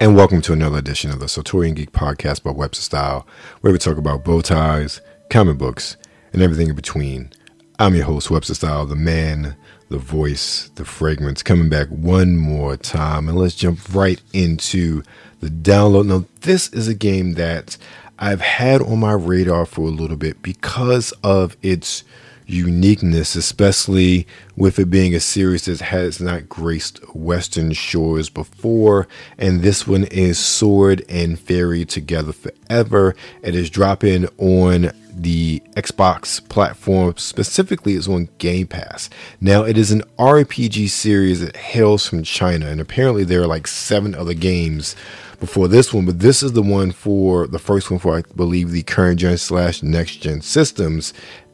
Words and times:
And 0.00 0.14
welcome 0.14 0.40
to 0.42 0.52
another 0.52 0.78
edition 0.78 1.10
of 1.10 1.18
the 1.18 1.28
Sartorial 1.28 1.68
and 1.68 1.76
Geek 1.76 1.92
Podcast 1.92 2.42
by 2.42 2.50
Webster 2.52 2.82
Style, 2.82 3.26
where 3.60 3.72
we 3.72 3.78
talk 3.78 3.96
about 3.96 4.24
bow 4.24 4.40
ties, 4.40 5.00
comic 5.30 5.58
books, 5.58 5.96
and 6.32 6.42
everything 6.42 6.68
in 6.68 6.76
between. 6.76 7.30
I'm 7.78 7.94
your 7.94 8.04
host, 8.04 8.30
Webster 8.30 8.54
Style, 8.54 8.86
the 8.86 8.94
man, 8.94 9.56
the 9.88 9.98
voice, 9.98 10.70
the 10.76 10.84
fragrance, 10.84 11.42
coming 11.42 11.68
back 11.68 11.88
one 11.88 12.36
more 12.36 12.76
time. 12.76 13.28
And 13.28 13.36
let's 13.36 13.56
jump 13.56 13.92
right 13.92 14.22
into 14.32 15.02
the 15.40 15.48
download. 15.48 16.06
Now, 16.06 16.24
this 16.42 16.68
is 16.72 16.86
a 16.86 16.94
game 16.94 17.34
that 17.34 17.76
I've 18.18 18.40
had 18.40 18.80
on 18.80 19.00
my 19.00 19.12
radar 19.12 19.66
for 19.66 19.82
a 19.82 19.90
little 19.90 20.16
bit 20.16 20.40
because 20.42 21.12
of 21.24 21.56
its 21.62 22.04
uniqueness, 22.52 23.34
especially 23.34 24.26
with 24.56 24.78
it 24.78 24.90
being 24.90 25.14
a 25.14 25.20
series 25.20 25.64
that 25.64 25.80
has 25.80 26.20
not 26.20 26.48
graced 26.48 26.98
Western 27.14 27.72
shores 27.72 28.28
before. 28.28 29.08
And 29.38 29.62
this 29.62 29.86
one 29.86 30.04
is 30.04 30.38
Sword 30.38 31.04
and 31.08 31.38
Fairy 31.38 31.84
Together 31.84 32.32
Forever. 32.32 33.14
It 33.42 33.54
is 33.54 33.70
dropping 33.70 34.26
on 34.38 34.92
the 35.14 35.62
Xbox 35.76 36.46
platform. 36.48 37.14
Specifically, 37.16 37.94
it's 37.94 38.08
on 38.08 38.28
Game 38.38 38.66
Pass. 38.66 39.10
Now, 39.40 39.62
it 39.62 39.76
is 39.76 39.90
an 39.90 40.02
RPG 40.18 40.88
series 40.88 41.40
that 41.40 41.56
hails 41.56 42.06
from 42.06 42.22
China, 42.22 42.66
and 42.66 42.80
apparently, 42.80 43.24
there 43.24 43.42
are 43.42 43.46
like 43.46 43.66
seven 43.66 44.14
other 44.14 44.34
games 44.34 44.96
before 45.42 45.66
this 45.66 45.92
one, 45.92 46.06
but 46.06 46.20
this 46.20 46.40
is 46.40 46.52
the 46.52 46.62
one 46.62 46.92
for 46.92 47.48
the 47.48 47.58
first 47.58 47.90
one 47.90 47.98
for 47.98 48.16
I 48.16 48.22
believe 48.36 48.70
the 48.70 48.84
current 48.84 49.18
gen 49.18 49.36
slash 49.36 49.82
next 49.82 50.18
gen 50.18 50.40
systems. 50.40 51.12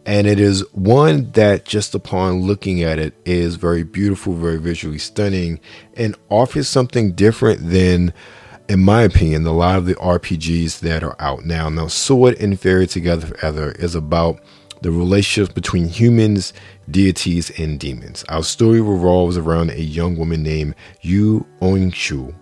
And 0.08 0.26
it 0.26 0.40
is 0.40 0.64
one 0.72 1.32
that 1.32 1.66
just 1.66 1.94
upon 1.94 2.40
looking 2.40 2.82
at 2.82 2.98
it 2.98 3.12
is 3.26 3.56
very 3.56 3.82
beautiful, 3.82 4.32
very 4.32 4.56
visually 4.56 4.96
stunning, 4.96 5.60
and 5.98 6.16
offers 6.30 6.66
something 6.66 7.12
different 7.12 7.68
than, 7.68 8.14
in 8.70 8.80
my 8.80 9.02
opinion, 9.02 9.46
a 9.46 9.52
lot 9.52 9.76
of 9.76 9.84
the 9.84 9.96
RPGs 9.96 10.80
that 10.80 11.02
are 11.04 11.14
out 11.20 11.44
now. 11.44 11.68
Now, 11.68 11.88
Sword 11.88 12.40
and 12.40 12.58
Fairy 12.58 12.86
Together 12.86 13.26
Forever 13.26 13.72
is 13.72 13.94
about 13.94 14.40
the 14.80 14.90
relationships 14.90 15.52
between 15.52 15.88
humans, 15.88 16.54
deities, 16.90 17.50
and 17.58 17.78
demons. 17.78 18.24
Our 18.30 18.44
story 18.44 18.80
revolves 18.80 19.36
around 19.36 19.72
a 19.72 19.82
young 19.82 20.16
woman 20.16 20.42
named 20.42 20.74
Yue 21.02 21.46
Qingshu, 21.60 22.34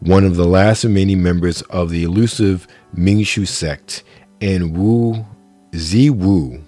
one 0.00 0.24
of 0.24 0.36
the 0.36 0.46
last 0.46 0.84
remaining 0.84 1.22
members 1.22 1.62
of 1.62 1.88
the 1.88 2.04
elusive 2.04 2.68
Mingshu 2.94 3.48
sect, 3.48 4.02
and 4.42 4.76
Wu 4.76 5.24
Ziwu, 5.72 6.64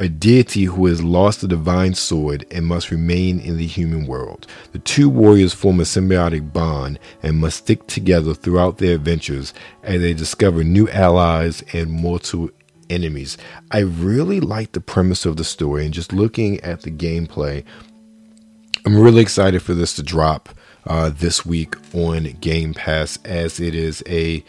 a 0.00 0.08
deity 0.08 0.64
who 0.64 0.86
has 0.86 1.02
lost 1.02 1.40
the 1.40 1.48
divine 1.48 1.94
sword 1.94 2.46
and 2.50 2.66
must 2.66 2.90
remain 2.90 3.38
in 3.38 3.56
the 3.56 3.66
human 3.66 4.06
world. 4.06 4.46
The 4.72 4.78
two 4.78 5.08
warriors 5.08 5.54
form 5.54 5.80
a 5.80 5.84
symbiotic 5.84 6.52
bond 6.52 6.98
and 7.22 7.38
must 7.38 7.58
stick 7.58 7.86
together 7.86 8.34
throughout 8.34 8.78
their 8.78 8.94
adventures 8.94 9.54
as 9.82 10.00
they 10.00 10.14
discover 10.14 10.64
new 10.64 10.88
allies 10.90 11.62
and 11.72 11.90
mortal 11.90 12.50
enemies. 12.90 13.38
I 13.70 13.80
really 13.80 14.40
like 14.40 14.72
the 14.72 14.80
premise 14.80 15.24
of 15.24 15.36
the 15.36 15.44
story 15.44 15.84
and 15.84 15.94
just 15.94 16.12
looking 16.12 16.60
at 16.60 16.82
the 16.82 16.90
gameplay. 16.90 17.64
I'm 18.84 18.98
really 18.98 19.22
excited 19.22 19.62
for 19.62 19.74
this 19.74 19.94
to 19.94 20.02
drop 20.02 20.48
uh, 20.86 21.10
this 21.10 21.46
week 21.46 21.76
on 21.94 22.24
Game 22.40 22.74
Pass, 22.74 23.18
as 23.24 23.60
it 23.60 23.74
is 23.74 24.02
a 24.08 24.44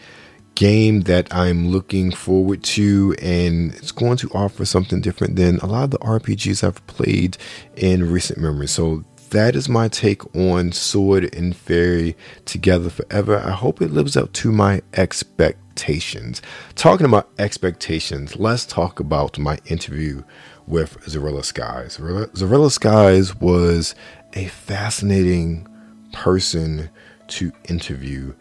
game 0.54 1.02
that 1.02 1.32
I'm 1.34 1.68
looking 1.68 2.10
forward 2.10 2.62
to, 2.64 3.14
and 3.20 3.74
it's 3.74 3.92
going 3.92 4.16
to 4.18 4.30
offer 4.30 4.64
something 4.64 5.00
different 5.00 5.36
than 5.36 5.58
a 5.58 5.66
lot 5.66 5.84
of 5.84 5.90
the 5.90 5.98
RPGs 5.98 6.62
I've 6.64 6.86
played 6.86 7.36
in 7.76 8.10
recent 8.10 8.38
memory. 8.38 8.68
So 8.68 9.04
that 9.30 9.56
is 9.56 9.68
my 9.68 9.88
take 9.88 10.24
on 10.36 10.72
Sword 10.72 11.34
and 11.34 11.56
Fairy 11.56 12.16
Together 12.44 12.88
Forever. 12.88 13.38
I 13.38 13.50
hope 13.50 13.82
it 13.82 13.90
lives 13.90 14.16
up 14.16 14.32
to 14.34 14.52
my 14.52 14.82
expectations. 14.92 16.40
Talking 16.76 17.06
about 17.06 17.30
expectations, 17.38 18.36
let's 18.36 18.64
talk 18.64 19.00
about 19.00 19.38
my 19.38 19.58
interview 19.66 20.22
with 20.66 21.00
Zerella 21.00 21.44
Skies. 21.44 21.98
Zerella 21.98 22.70
Skies 22.70 23.34
was 23.36 23.94
a 24.34 24.46
fascinating 24.46 25.66
person 26.12 26.90
to 27.26 27.52
interview 27.68 28.34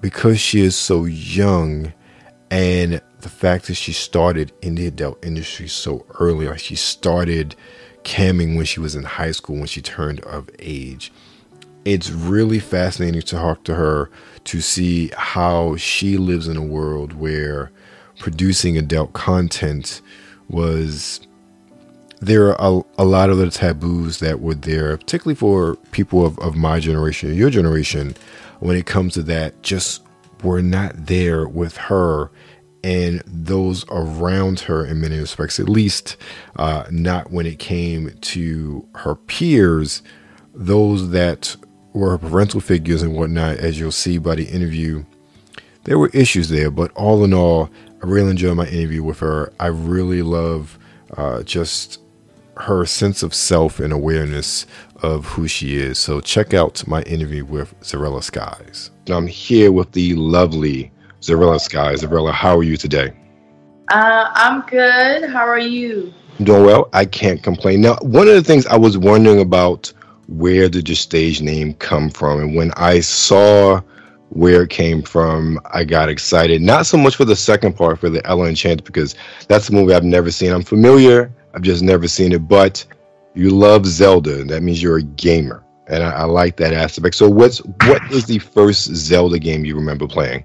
because 0.00 0.38
she 0.38 0.60
is 0.60 0.76
so 0.76 1.04
young 1.04 1.92
and 2.50 3.00
the 3.20 3.28
fact 3.28 3.66
that 3.66 3.74
she 3.74 3.92
started 3.92 4.52
in 4.62 4.74
the 4.76 4.86
adult 4.86 5.24
industry 5.24 5.66
so 5.66 6.06
early 6.20 6.46
like 6.46 6.60
she 6.60 6.76
started 6.76 7.54
camming 8.04 8.56
when 8.56 8.64
she 8.64 8.78
was 8.78 8.94
in 8.94 9.02
high 9.02 9.32
school 9.32 9.56
when 9.56 9.66
she 9.66 9.80
turned 9.80 10.20
of 10.20 10.48
age 10.58 11.12
it's 11.84 12.10
really 12.10 12.58
fascinating 12.58 13.20
to 13.20 13.36
talk 13.36 13.64
to 13.64 13.74
her 13.74 14.10
to 14.44 14.60
see 14.60 15.10
how 15.16 15.76
she 15.76 16.16
lives 16.16 16.48
in 16.48 16.56
a 16.56 16.62
world 16.62 17.12
where 17.12 17.70
producing 18.18 18.76
adult 18.76 19.12
content 19.12 20.00
was 20.48 21.20
there 22.20 22.48
are 22.48 22.56
a, 22.58 22.82
a, 22.98 23.04
lot 23.04 23.30
of 23.30 23.36
the 23.38 23.50
taboos 23.50 24.20
that 24.20 24.40
were 24.40 24.54
there, 24.54 24.96
particularly 24.96 25.34
for 25.34 25.76
people 25.90 26.24
of, 26.24 26.38
of 26.38 26.56
my 26.56 26.80
generation, 26.80 27.34
your 27.34 27.50
generation, 27.50 28.14
when 28.60 28.76
it 28.76 28.86
comes 28.86 29.14
to 29.14 29.22
that, 29.24 29.62
just 29.62 30.02
were 30.42 30.62
not 30.62 31.06
there 31.06 31.48
with 31.48 31.76
her 31.76 32.30
and 32.84 33.20
those 33.26 33.84
around 33.88 34.60
her 34.60 34.86
in 34.86 35.00
many 35.00 35.18
respects, 35.18 35.58
at 35.58 35.68
least 35.68 36.16
uh, 36.54 36.84
not 36.90 37.32
when 37.32 37.44
it 37.44 37.58
came 37.58 38.16
to 38.20 38.86
her 38.94 39.16
peers, 39.16 40.02
those 40.54 41.10
that 41.10 41.56
were 41.94 42.10
her 42.10 42.18
parental 42.18 42.60
figures 42.60 43.02
and 43.02 43.14
whatnot, 43.14 43.56
as 43.56 43.80
you'll 43.80 43.90
see 43.90 44.18
by 44.18 44.36
the 44.36 44.44
interview. 44.44 45.04
There 45.82 45.98
were 45.98 46.10
issues 46.12 46.48
there, 46.48 46.70
but 46.70 46.92
all 46.92 47.24
in 47.24 47.34
all, 47.34 47.70
I 48.02 48.06
really 48.06 48.30
enjoyed 48.30 48.56
my 48.56 48.66
interview 48.68 49.02
with 49.02 49.18
her. 49.18 49.52
I 49.58 49.66
really 49.66 50.22
love 50.22 50.78
uh, 51.16 51.42
just 51.42 52.00
her 52.58 52.86
sense 52.86 53.22
of 53.22 53.34
self 53.34 53.80
and 53.80 53.92
awareness 53.92 54.64
of 55.02 55.24
who 55.24 55.48
she 55.48 55.76
is. 55.76 55.98
So 55.98 56.20
check 56.20 56.54
out 56.54 56.86
my 56.86 57.02
interview 57.02 57.44
with 57.44 57.78
Zerella 57.80 58.22
Skies. 58.22 58.90
I'm 59.08 59.26
here 59.26 59.72
with 59.72 59.92
the 59.92 60.14
lovely 60.14 60.92
Zerella 61.20 61.60
Skies. 61.60 62.02
Zerella, 62.02 62.32
how 62.32 62.56
are 62.56 62.62
you 62.62 62.76
today? 62.76 63.12
Uh, 63.90 64.30
I'm 64.34 64.62
good. 64.62 65.30
How 65.30 65.46
are 65.46 65.58
you? 65.58 66.12
Doing 66.42 66.64
well. 66.64 66.88
I 66.92 67.04
can't 67.04 67.42
complain. 67.42 67.80
Now, 67.80 67.96
one 68.02 68.28
of 68.28 68.34
the 68.34 68.42
things 68.42 68.66
I 68.66 68.76
was 68.76 68.98
wondering 68.98 69.40
about 69.40 69.92
where 70.28 70.68
did 70.68 70.88
your 70.88 70.96
stage 70.96 71.40
name 71.40 71.74
come 71.74 72.10
from? 72.10 72.40
And 72.40 72.54
when 72.56 72.72
I 72.76 73.00
saw 73.00 73.80
where 74.30 74.62
it 74.62 74.70
came 74.70 75.02
from, 75.02 75.60
I 75.72 75.84
got 75.84 76.08
excited. 76.08 76.60
Not 76.60 76.86
so 76.86 76.96
much 76.96 77.14
for 77.16 77.24
the 77.24 77.36
second 77.36 77.74
part, 77.74 78.00
for 78.00 78.10
the 78.10 78.26
Ella 78.26 78.48
Enchanted, 78.48 78.84
because 78.84 79.14
that's 79.46 79.68
a 79.68 79.72
movie 79.72 79.94
I've 79.94 80.04
never 80.04 80.30
seen. 80.30 80.52
I'm 80.52 80.62
familiar 80.62 81.32
I've 81.56 81.62
just 81.62 81.82
never 81.82 82.06
seen 82.06 82.32
it. 82.32 82.46
But 82.46 82.84
you 83.36 83.50
love 83.50 83.86
Zelda. 83.86 84.44
That 84.44 84.62
means 84.62 84.82
you're 84.82 84.96
a 84.96 85.02
gamer, 85.02 85.62
and 85.88 86.02
I, 86.02 86.10
I 86.10 86.24
like 86.24 86.56
that 86.56 86.72
aspect. 86.72 87.14
So, 87.14 87.28
what's 87.28 87.58
what 87.58 88.02
is 88.10 88.24
the 88.24 88.38
first 88.38 88.86
Zelda 88.94 89.38
game 89.38 89.64
you 89.64 89.76
remember 89.76 90.06
playing? 90.06 90.44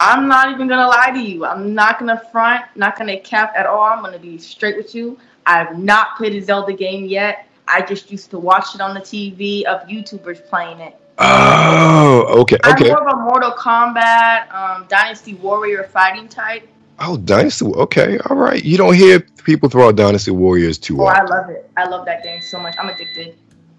I'm 0.00 0.28
not 0.28 0.50
even 0.50 0.68
gonna 0.68 0.88
lie 0.88 1.10
to 1.12 1.20
you. 1.20 1.46
I'm 1.46 1.74
not 1.74 1.98
gonna 1.98 2.20
front, 2.30 2.64
not 2.74 2.98
gonna 2.98 3.18
cap 3.18 3.54
at 3.56 3.66
all. 3.66 3.82
I'm 3.82 4.02
gonna 4.02 4.18
be 4.18 4.36
straight 4.38 4.76
with 4.76 4.94
you. 4.94 5.18
I've 5.46 5.78
not 5.78 6.16
played 6.16 6.34
a 6.34 6.44
Zelda 6.44 6.72
game 6.72 7.04
yet. 7.04 7.46
I 7.68 7.80
just 7.82 8.10
used 8.10 8.30
to 8.30 8.38
watch 8.38 8.74
it 8.74 8.80
on 8.80 8.94
the 8.94 9.00
TV 9.00 9.64
of 9.64 9.88
YouTubers 9.88 10.44
playing 10.48 10.80
it. 10.80 11.00
Oh, 11.18 12.40
okay, 12.40 12.56
okay. 12.66 12.90
I'm 12.90 12.98
more 13.00 13.08
of 13.08 13.18
a 13.18 13.22
Mortal 13.22 13.52
Kombat, 13.52 14.52
um, 14.52 14.86
Dynasty 14.88 15.34
Warrior 15.34 15.84
fighting 15.84 16.28
type. 16.28 16.68
Oh, 16.98 17.16
Dynasty. 17.18 17.66
Okay, 17.66 18.18
all 18.30 18.36
right. 18.36 18.64
You 18.64 18.78
don't 18.78 18.94
hear 18.94 19.20
people 19.44 19.68
throw 19.68 19.88
out 19.88 19.96
Dynasty 19.96 20.30
Warriors 20.30 20.78
too 20.78 21.02
oh, 21.02 21.06
often. 21.06 21.26
I 21.26 21.36
love 21.36 21.50
it. 21.50 21.70
I 21.76 21.88
love 21.88 22.06
that 22.06 22.22
game 22.22 22.40
so 22.40 22.58
much. 22.58 22.74
I'm 22.78 22.88
addicted. 22.88 23.36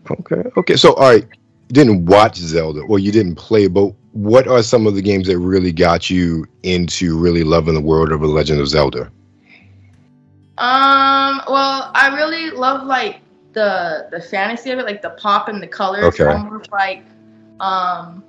Okay. 0.10 0.44
Okay. 0.56 0.76
So, 0.76 0.94
all 0.94 1.12
right. 1.12 1.24
You 1.70 1.74
didn't 1.74 2.06
watch 2.06 2.38
Zelda, 2.38 2.82
or 2.82 2.98
you 2.98 3.12
didn't 3.12 3.36
play, 3.36 3.68
but 3.68 3.94
what 4.14 4.48
are 4.48 4.64
some 4.64 4.88
of 4.88 4.96
the 4.96 5.02
games 5.02 5.28
that 5.28 5.38
really 5.38 5.74
got 5.74 6.10
you 6.10 6.46
into 6.64 7.18
really 7.18 7.44
loving 7.44 7.74
the 7.74 7.82
world 7.82 8.12
of 8.12 8.22
The 8.22 8.28
Legend 8.28 8.62
of 8.62 8.68
Zelda? 8.68 9.12
Um. 10.58 11.42
Well, 11.50 11.92
I 11.94 12.12
really 12.16 12.52
love 12.52 12.86
like 12.86 13.20
the 13.54 14.08
the 14.12 14.22
fantasy 14.22 14.72
of 14.72 14.80
it, 14.80 14.86
like 14.86 15.02
the 15.02 15.12
pop 15.12 15.50
and 15.50 15.62
the 15.62 15.68
colors. 15.68 16.06
Okay. 16.06 16.26
Almost 16.26 16.72
like, 16.72 17.04
um, 17.60 18.24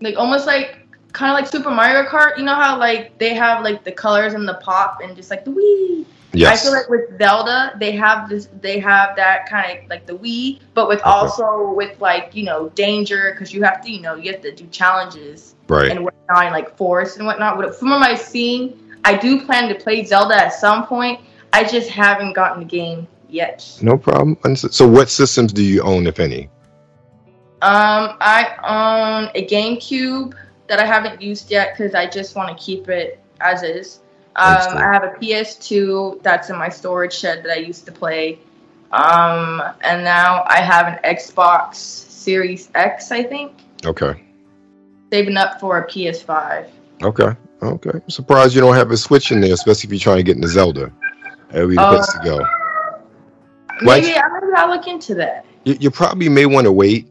like 0.00 0.16
almost 0.16 0.46
like 0.46 0.81
kind 1.12 1.30
of 1.30 1.34
like 1.34 1.50
Super 1.50 1.70
Mario 1.70 2.08
Kart. 2.08 2.36
You 2.38 2.44
know 2.44 2.54
how 2.54 2.78
like 2.78 3.16
they 3.18 3.34
have 3.34 3.62
like 3.62 3.84
the 3.84 3.92
colors 3.92 4.34
and 4.34 4.48
the 4.48 4.54
pop 4.54 5.00
and 5.02 5.16
just 5.16 5.30
like 5.30 5.44
the 5.44 5.50
Wii. 5.50 6.06
Yes. 6.34 6.60
I 6.60 6.64
feel 6.64 6.72
like 6.72 6.88
with 6.88 7.18
Zelda, 7.18 7.76
they 7.78 7.92
have 7.92 8.28
this, 8.28 8.48
they 8.62 8.78
have 8.78 9.14
that 9.16 9.48
kind 9.50 9.78
of 9.78 9.90
like 9.90 10.06
the 10.06 10.14
Wii, 10.14 10.60
but 10.72 10.88
with 10.88 11.00
okay. 11.00 11.10
also 11.10 11.72
with 11.72 12.00
like 12.00 12.34
you 12.34 12.44
know 12.44 12.70
danger 12.70 13.32
because 13.32 13.52
you 13.52 13.62
have 13.62 13.82
to 13.84 13.90
you 13.90 14.00
know 14.00 14.14
you 14.14 14.32
have 14.32 14.40
to 14.40 14.54
do 14.54 14.66
challenges 14.68 15.54
right 15.68 15.90
and 15.90 16.02
whatnot 16.04 16.44
and 16.44 16.52
like 16.52 16.76
forest 16.76 17.18
and 17.18 17.26
whatnot. 17.26 17.74
From 17.76 17.90
what 17.90 18.02
I've 18.02 18.18
seen, 18.18 18.96
I 19.04 19.16
do 19.16 19.44
plan 19.44 19.68
to 19.68 19.74
play 19.74 20.04
Zelda 20.04 20.34
at 20.36 20.54
some 20.54 20.86
point. 20.86 21.20
I 21.52 21.64
just 21.64 21.90
haven't 21.90 22.32
gotten 22.32 22.60
the 22.60 22.68
game 22.68 23.06
yet. 23.28 23.78
No 23.82 23.98
problem. 23.98 24.38
So, 24.56 24.88
what 24.88 25.10
systems 25.10 25.52
do 25.52 25.62
you 25.62 25.82
own, 25.82 26.06
if 26.06 26.18
any? 26.18 26.48
Um, 27.60 28.16
I 28.20 28.56
own 28.64 29.30
a 29.34 29.46
GameCube 29.46 30.34
that 30.68 30.78
I 30.78 30.86
haven't 30.86 31.20
used 31.20 31.50
yet 31.50 31.76
because 31.76 31.94
I 31.94 32.06
just 32.06 32.36
want 32.36 32.56
to 32.56 32.64
keep 32.64 32.88
it 32.88 33.20
as 33.40 33.62
is. 33.62 34.00
Um, 34.36 34.56
I 34.78 34.90
have 34.92 35.04
a 35.04 35.10
PS2 35.20 36.22
that's 36.22 36.48
in 36.48 36.56
my 36.56 36.68
storage 36.70 37.12
shed 37.12 37.42
that 37.44 37.52
I 37.52 37.60
used 37.60 37.84
to 37.86 37.92
play. 37.92 38.38
Um, 38.92 39.62
and 39.82 40.02
now 40.04 40.44
I 40.46 40.60
have 40.60 40.86
an 40.86 40.98
Xbox 41.04 41.74
Series 41.74 42.70
X, 42.74 43.10
I 43.12 43.22
think. 43.22 43.52
Okay. 43.84 44.22
Saving 45.12 45.36
up 45.36 45.60
for 45.60 45.78
a 45.78 45.86
PS5. 45.86 46.68
Okay. 47.02 47.28
Okay. 47.62 47.90
I'm 47.92 48.10
surprised 48.10 48.54
you 48.54 48.60
don't 48.60 48.74
have 48.74 48.90
a 48.90 48.96
Switch 48.96 49.32
in 49.32 49.40
there, 49.40 49.52
especially 49.52 49.88
if 49.88 49.92
you're 49.92 50.00
trying 50.00 50.16
to 50.18 50.22
get 50.22 50.36
into 50.36 50.48
Zelda. 50.48 50.90
That 51.50 51.60
would 51.62 51.70
be 51.70 51.76
the 51.76 51.82
Uh, 51.82 51.96
place 51.96 52.12
to 52.14 52.20
go. 52.24 52.38
Maybe 53.82 54.06
Right. 54.12 54.18
I 54.18 54.40
maybe 54.40 54.52
I'll 54.56 54.68
look 54.68 54.86
into 54.86 55.14
that. 55.16 55.44
You, 55.64 55.76
you 55.78 55.90
probably 55.90 56.28
may 56.28 56.46
want 56.46 56.64
to 56.64 56.72
wait 56.72 57.08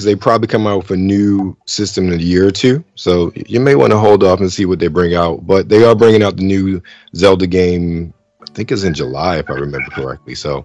because 0.00 0.06
they 0.06 0.16
probably 0.16 0.48
come 0.48 0.66
out 0.66 0.78
with 0.78 0.90
a 0.92 0.96
new 0.96 1.54
system 1.66 2.06
in 2.06 2.14
a 2.14 2.22
year 2.22 2.46
or 2.46 2.50
two. 2.50 2.82
So 2.94 3.32
you 3.34 3.60
may 3.60 3.74
want 3.74 3.92
to 3.92 3.98
hold 3.98 4.24
off 4.24 4.40
and 4.40 4.50
see 4.50 4.64
what 4.64 4.78
they 4.78 4.88
bring 4.88 5.14
out. 5.14 5.46
But 5.46 5.68
they 5.68 5.84
are 5.84 5.94
bringing 5.94 6.22
out 6.22 6.38
the 6.38 6.42
new 6.42 6.82
Zelda 7.14 7.46
game. 7.46 8.14
I 8.40 8.46
think 8.54 8.72
it's 8.72 8.82
in 8.82 8.94
July, 8.94 9.36
if 9.40 9.50
I 9.50 9.54
remember 9.54 9.90
correctly. 9.90 10.34
So 10.34 10.64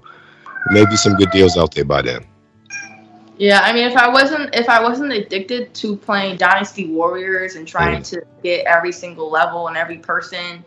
maybe 0.71 0.95
some 0.95 1.15
good 1.15 1.31
deals 1.31 1.57
out 1.57 1.75
there 1.75 1.83
by 1.83 2.01
then. 2.01 2.25
Yeah, 3.37 3.59
I 3.59 3.73
mean, 3.73 3.83
if 3.83 3.97
I 3.97 4.07
wasn't 4.07 4.55
if 4.55 4.69
I 4.69 4.81
wasn't 4.81 5.11
addicted 5.11 5.73
to 5.73 5.97
playing 5.97 6.37
Dynasty 6.37 6.87
Warriors 6.87 7.55
and 7.55 7.67
trying 7.67 8.03
mm. 8.03 8.09
to 8.11 8.21
get 8.41 8.65
every 8.65 8.93
single 8.93 9.29
level 9.29 9.67
and 9.67 9.75
every 9.75 9.97
person 9.97 10.63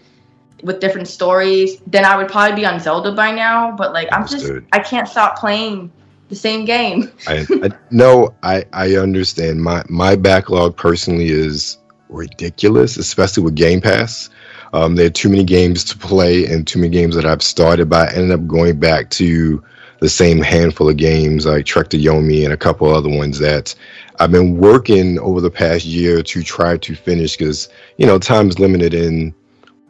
with 0.62 0.78
different 0.78 1.08
stories, 1.08 1.78
then 1.86 2.04
I 2.04 2.18
would 2.18 2.28
probably 2.28 2.54
be 2.54 2.66
on 2.66 2.78
Zelda 2.80 3.12
by 3.12 3.30
now. 3.30 3.74
But 3.74 3.94
like, 3.94 4.08
I'm 4.12 4.28
just 4.28 4.52
I 4.72 4.80
can't 4.80 5.08
stop 5.08 5.38
playing 5.38 5.90
the 6.28 6.36
same 6.36 6.64
game. 6.64 7.10
I, 7.26 7.46
I 7.50 7.70
no, 7.90 8.34
I 8.42 8.64
I 8.72 8.96
understand. 8.96 9.62
My 9.62 9.82
my 9.88 10.16
backlog 10.16 10.76
personally 10.76 11.28
is 11.28 11.78
ridiculous, 12.08 12.96
especially 12.96 13.42
with 13.42 13.54
Game 13.54 13.80
Pass. 13.80 14.30
Um, 14.72 14.96
there 14.96 15.06
are 15.06 15.10
too 15.10 15.28
many 15.28 15.44
games 15.44 15.82
to 15.84 15.96
play 15.96 16.44
and 16.44 16.66
too 16.66 16.78
many 16.78 16.92
games 16.92 17.14
that 17.14 17.24
I've 17.24 17.42
started, 17.42 17.88
but 17.88 18.10
I 18.10 18.12
ended 18.14 18.32
up 18.32 18.46
going 18.46 18.78
back 18.78 19.08
to 19.10 19.62
the 20.00 20.08
same 20.08 20.40
handful 20.40 20.88
of 20.88 20.96
games 20.96 21.46
like 21.46 21.66
Trek 21.66 21.88
to 21.88 21.98
Yomi 21.98 22.44
and 22.44 22.52
a 22.52 22.56
couple 22.56 22.88
other 22.88 23.08
ones 23.08 23.38
that 23.38 23.74
I've 24.20 24.30
been 24.30 24.56
working 24.56 25.18
over 25.18 25.40
the 25.40 25.50
past 25.50 25.84
year 25.84 26.22
to 26.22 26.42
try 26.42 26.76
to 26.76 26.94
finish 26.94 27.36
because 27.36 27.68
you 27.96 28.06
know 28.06 28.18
time 28.18 28.48
is 28.48 28.58
limited 28.58 28.94
and 28.94 29.32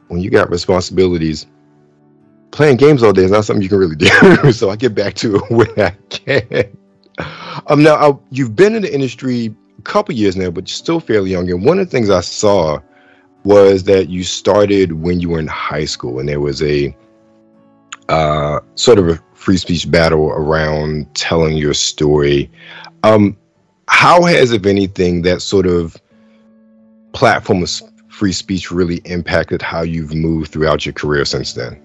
when 0.09 0.21
you 0.21 0.31
got 0.31 0.51
responsibilities 0.51 1.47
playing 2.51 2.77
games 2.77 3.03
all 3.03 3.13
day 3.13 3.25
is 3.25 3.31
not 3.31 3.45
something 3.45 3.63
you 3.63 3.69
can 3.69 3.79
really 3.79 3.97
do. 3.97 4.53
so 4.53 4.71
I 4.71 4.77
get 4.77 4.95
back 4.95 5.15
to 5.15 5.37
it 5.37 5.43
when 5.51 5.81
I 5.81 5.91
can. 6.11 6.77
Um, 7.67 7.83
now 7.83 7.95
I, 7.95 8.13
you've 8.31 8.57
been 8.57 8.75
in 8.75 8.83
the 8.83 8.93
industry 8.93 9.55
a 9.79 9.83
couple 9.83 10.15
years 10.15 10.37
now, 10.37 10.51
but 10.51 10.69
you're 10.69 10.75
still 10.75 11.01
fairly 11.01 11.31
young. 11.31 11.51
And 11.51 11.65
one 11.65 11.79
of 11.79 11.87
the 11.87 11.91
things 11.91 12.11
I 12.11 12.21
saw 12.21 12.81
was 13.45 13.85
that 13.85 14.09
you 14.09 14.25
started 14.25 14.93
when 14.93 15.21
you 15.21 15.31
were 15.31 15.39
in 15.39 15.47
high 15.47 15.85
school, 15.85 16.19
and 16.19 16.29
there 16.29 16.41
was 16.41 16.63
a 16.63 16.95
uh, 18.09 18.61
sort 18.75 18.99
of 18.99 19.09
a 19.09 19.21
free 19.35 19.57
speech 19.57 19.91
battle 19.91 20.31
around 20.31 21.15
telling 21.15 21.57
your 21.57 21.75
story. 21.75 22.51
Um, 23.03 23.37
how 23.89 24.25
has, 24.25 24.53
if 24.53 24.67
anything, 24.67 25.23
that 25.23 25.41
sort 25.43 25.67
of 25.67 25.97
platform 27.13 27.63
of 27.63 27.71
free 28.09 28.33
speech 28.33 28.71
really 28.71 28.97
impacted 29.05 29.63
how 29.63 29.83
you've 29.83 30.15
moved 30.15 30.53
throughout 30.53 30.85
your 30.85 30.93
career 30.93 31.25
since 31.25 31.53
then? 31.53 31.81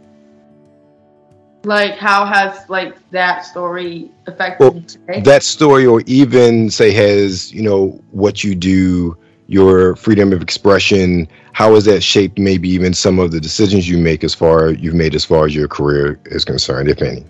Like, 1.66 1.98
how 1.98 2.26
has 2.26 2.70
like 2.70 2.98
that 3.12 3.46
story 3.46 4.12
affected 4.28 4.64
Well, 4.64 4.76
you 4.76 4.82
today? 4.82 5.22
that 5.22 5.44
story 5.44 5.86
or 5.86 6.02
even 6.06 6.70
say 6.70 6.92
has 6.92 7.54
you 7.54 7.62
know 7.62 8.02
what 8.12 8.44
you 8.44 8.54
do 8.56 9.18
your 9.48 9.96
freedom 9.96 10.32
of 10.34 10.42
expression 10.42 11.28
how 11.52 11.76
has 11.76 11.86
that 11.86 12.02
shaped 12.02 12.40
maybe 12.40 12.70
even 12.70 12.94
some 12.94 13.20
of 13.20 13.32
the 13.32 13.40
decisions 13.40 13.88
you 13.90 13.98
make 13.98 14.24
as 14.24 14.34
far 14.34 14.72
you've 14.72 14.94
made 14.94 15.14
as 15.16 15.26
far 15.26 15.46
as 15.46 15.54
your 15.54 15.68
career 15.68 16.20
is 16.26 16.46
concerned 16.46 16.90
if 16.90 17.02
any 17.02 17.26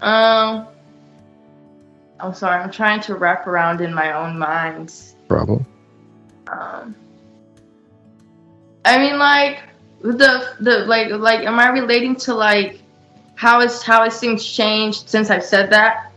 um, 0.00 0.66
I'm 2.20 2.34
sorry, 2.34 2.62
I'm 2.62 2.70
trying 2.70 3.00
to 3.02 3.14
wrap 3.14 3.46
around 3.46 3.80
in 3.80 3.92
my 3.94 4.12
own 4.12 4.38
mind. 4.38 4.92
problem 5.28 5.66
Um, 6.48 6.94
I 8.84 8.98
mean, 8.98 9.18
like 9.18 9.60
the 10.02 10.54
the 10.60 10.78
like 10.86 11.10
like, 11.10 11.40
am 11.46 11.58
I 11.58 11.68
relating 11.70 12.16
to 12.16 12.34
like 12.34 12.80
how 13.34 13.60
is 13.60 13.82
how 13.82 14.02
has 14.04 14.18
things 14.18 14.44
changed 14.44 15.08
since 15.08 15.30
I've 15.30 15.44
said 15.44 15.70
that? 15.70 16.12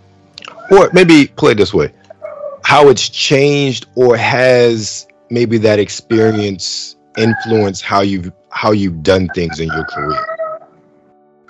or 0.72 0.90
maybe 0.94 1.28
play 1.28 1.52
it 1.52 1.56
this 1.56 1.74
way 1.74 1.92
how 2.64 2.90
it's 2.90 3.10
changed 3.10 3.88
or 3.96 4.16
has 4.16 5.08
maybe 5.32 5.58
that 5.58 5.80
experience 5.80 6.96
influenced 7.18 7.84
how 7.84 8.02
you've 8.02 8.32
how 8.52 8.72
you've 8.72 9.02
done 9.02 9.28
things 9.36 9.60
in 9.60 9.68
your 9.70 9.84
career 9.86 10.24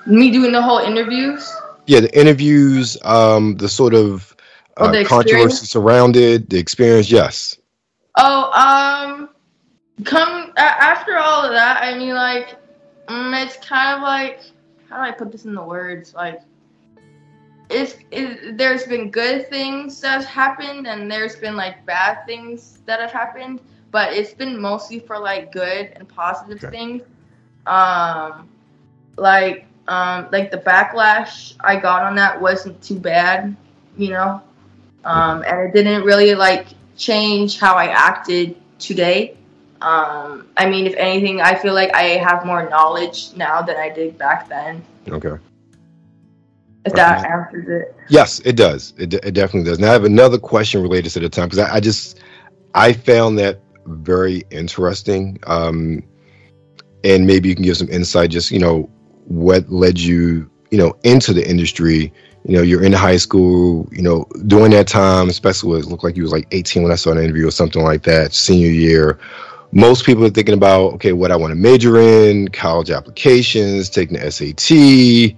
Me 0.07 0.31
doing 0.31 0.51
the 0.53 0.61
whole 0.61 0.79
interviews. 0.79 1.51
yeah 1.85 1.99
the 1.99 2.17
interviews 2.19 2.97
um 3.03 3.55
the 3.57 3.67
sort 3.69 3.93
of 3.93 4.35
Oh, 4.77 4.85
uh, 4.85 4.91
the 4.93 5.03
controversy 5.03 5.65
surrounded 5.65 6.49
the 6.49 6.57
experience 6.57 7.11
yes 7.11 7.57
Oh, 8.15 8.49
um, 8.53 9.29
come 10.05 10.38
after 10.59 11.17
all 11.17 11.43
of 11.45 11.51
that. 11.51 11.81
I 11.83 11.97
mean, 11.97 12.13
like, 12.13 12.57
mm, 13.07 13.45
it's 13.45 13.57
kind 13.57 13.95
of 13.95 14.01
like 14.01 14.41
how 14.89 14.97
do 14.97 15.03
I 15.03 15.11
put 15.11 15.31
this 15.31 15.45
in 15.45 15.53
the 15.53 15.63
words? 15.63 16.13
Like, 16.13 16.41
it's 17.69 17.95
it, 18.11 18.57
there's 18.57 18.85
been 18.85 19.11
good 19.11 19.47
things 19.49 20.01
that 20.01 20.21
have 20.21 20.25
happened, 20.25 20.87
and 20.87 21.09
there's 21.09 21.35
been 21.35 21.55
like 21.55 21.85
bad 21.85 22.25
things 22.25 22.79
that 22.85 22.99
have 22.99 23.11
happened, 23.11 23.61
but 23.91 24.13
it's 24.13 24.33
been 24.33 24.59
mostly 24.59 24.99
for 24.99 25.19
like 25.19 25.51
good 25.51 25.91
and 25.95 26.07
positive 26.07 26.69
things. 26.71 27.03
Um, 27.67 28.49
like 29.17 29.65
um, 29.87 30.27
like 30.31 30.49
the 30.49 30.57
backlash 30.57 31.55
I 31.59 31.75
got 31.75 32.03
on 32.03 32.15
that 32.15 32.39
wasn't 32.39 32.81
too 32.81 32.99
bad, 32.99 33.55
you 33.97 34.09
know, 34.09 34.41
um, 35.03 35.43
and 35.47 35.59
it 35.59 35.73
didn't 35.73 36.03
really 36.03 36.33
like 36.33 36.67
change 36.97 37.59
how 37.59 37.75
I 37.75 37.87
acted 37.87 38.55
today. 38.79 39.37
Um, 39.81 40.47
I 40.57 40.69
mean, 40.69 40.85
if 40.85 40.95
anything, 40.95 41.41
I 41.41 41.55
feel 41.55 41.73
like 41.73 41.93
I 41.93 42.17
have 42.17 42.45
more 42.45 42.69
knowledge 42.69 43.35
now 43.35 43.61
than 43.61 43.77
I 43.77 43.89
did 43.89 44.17
back 44.17 44.49
then. 44.49 44.83
okay 45.09 45.35
If 46.85 46.93
that 46.93 47.25
answers 47.25 47.67
it. 47.67 47.95
Yes, 48.09 48.39
it 48.39 48.55
does. 48.57 48.93
It, 48.97 49.13
it 49.13 49.31
definitely 49.31 49.69
does. 49.69 49.79
Now 49.79 49.89
I 49.89 49.93
have 49.93 50.05
another 50.05 50.37
question 50.37 50.81
related 50.81 51.11
to 51.11 51.19
the 51.19 51.29
time 51.29 51.47
because 51.47 51.59
I, 51.59 51.75
I 51.75 51.79
just 51.79 52.19
I 52.75 52.93
found 52.93 53.39
that 53.39 53.59
very 53.85 54.43
interesting. 54.51 55.39
Um, 55.47 56.03
and 57.03 57.25
maybe 57.25 57.49
you 57.49 57.55
can 57.55 57.63
give 57.63 57.77
some 57.77 57.89
insight. 57.89 58.29
Just 58.29 58.51
you 58.51 58.59
know 58.59 58.89
what 59.25 59.69
led 59.71 59.99
you 59.99 60.49
you 60.71 60.77
know 60.77 60.93
into 61.03 61.33
the 61.33 61.47
industry. 61.47 62.11
You 62.45 62.55
know, 62.55 62.61
you're 62.61 62.83
in 62.83 62.93
high 62.93 63.17
school. 63.17 63.87
You 63.91 64.01
know, 64.01 64.25
during 64.47 64.71
that 64.71 64.87
time, 64.87 65.29
especially 65.29 65.71
when 65.71 65.79
it 65.81 65.85
looked 65.87 66.03
like 66.03 66.15
you 66.15 66.23
was 66.23 66.31
like 66.31 66.47
18 66.51 66.83
when 66.83 66.91
I 66.91 66.95
saw 66.95 67.11
an 67.11 67.17
interview 67.17 67.47
or 67.47 67.51
something 67.51 67.83
like 67.83 68.03
that, 68.03 68.33
senior 68.33 68.69
year. 68.69 69.19
Most 69.71 70.05
people 70.05 70.25
are 70.25 70.29
thinking 70.29 70.55
about 70.55 70.93
okay, 70.95 71.13
what 71.13 71.31
I 71.31 71.35
want 71.35 71.51
to 71.51 71.55
major 71.55 71.99
in, 71.99 72.47
college 72.49 72.89
applications, 72.89 73.89
taking 73.89 74.17
the 74.17 74.31
SAT 74.31 75.37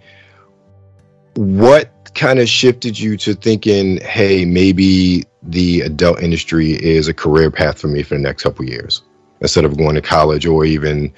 what 1.35 2.11
kind 2.13 2.39
of 2.39 2.49
shifted 2.49 2.99
you 2.99 3.17
to 3.17 3.33
thinking, 3.33 3.99
hey, 4.01 4.45
maybe 4.45 5.23
the 5.43 5.81
adult 5.81 6.21
industry 6.21 6.71
is 6.71 7.07
a 7.07 7.13
career 7.13 7.49
path 7.49 7.79
for 7.79 7.87
me 7.87 8.03
for 8.03 8.15
the 8.15 8.21
next 8.21 8.43
couple 8.43 8.65
years 8.65 9.03
instead 9.39 9.65
of 9.65 9.77
going 9.77 9.95
to 9.95 10.01
college 10.01 10.45
or 10.45 10.65
even 10.65 11.11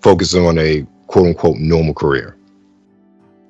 focusing 0.00 0.44
on 0.44 0.58
a 0.58 0.86
quote 1.06 1.26
unquote 1.26 1.56
normal 1.58 1.94
career? 1.94 2.36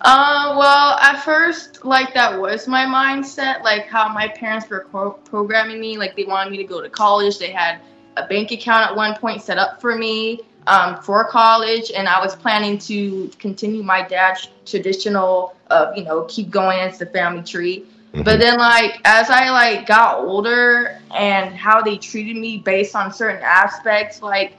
Uh, 0.02 0.54
well, 0.58 0.98
at 0.98 1.22
first, 1.24 1.84
like 1.84 2.12
that 2.12 2.38
was 2.38 2.68
my 2.68 2.84
mindset, 2.84 3.62
like 3.62 3.86
how 3.86 4.12
my 4.12 4.28
parents 4.28 4.68
were 4.68 4.86
pro- 4.90 5.12
programming 5.12 5.80
me. 5.80 5.96
Like 5.96 6.14
they 6.14 6.24
wanted 6.24 6.50
me 6.50 6.58
to 6.58 6.64
go 6.64 6.82
to 6.82 6.90
college. 6.90 7.38
They 7.38 7.50
had 7.50 7.80
a 8.16 8.26
bank 8.26 8.50
account 8.52 8.90
at 8.90 8.96
one 8.96 9.16
point 9.16 9.42
set 9.42 9.58
up 9.58 9.80
for 9.80 9.96
me 9.96 10.40
um, 10.66 11.00
for 11.02 11.24
college, 11.24 11.90
and 11.94 12.08
I 12.08 12.20
was 12.20 12.34
planning 12.34 12.78
to 12.78 13.30
continue 13.38 13.82
my 13.82 14.02
dad's 14.06 14.48
traditional 14.64 15.54
of 15.70 15.96
you 15.96 16.04
know 16.04 16.24
keep 16.24 16.50
going 16.50 16.78
as 16.80 16.98
the 16.98 17.06
family 17.06 17.42
tree. 17.42 17.84
But 18.12 18.38
then, 18.38 18.58
like 18.58 19.00
as 19.04 19.28
I 19.28 19.50
like 19.50 19.86
got 19.86 20.20
older 20.20 21.00
and 21.14 21.54
how 21.54 21.82
they 21.82 21.98
treated 21.98 22.36
me 22.36 22.58
based 22.58 22.94
on 22.94 23.12
certain 23.12 23.42
aspects, 23.42 24.22
like 24.22 24.56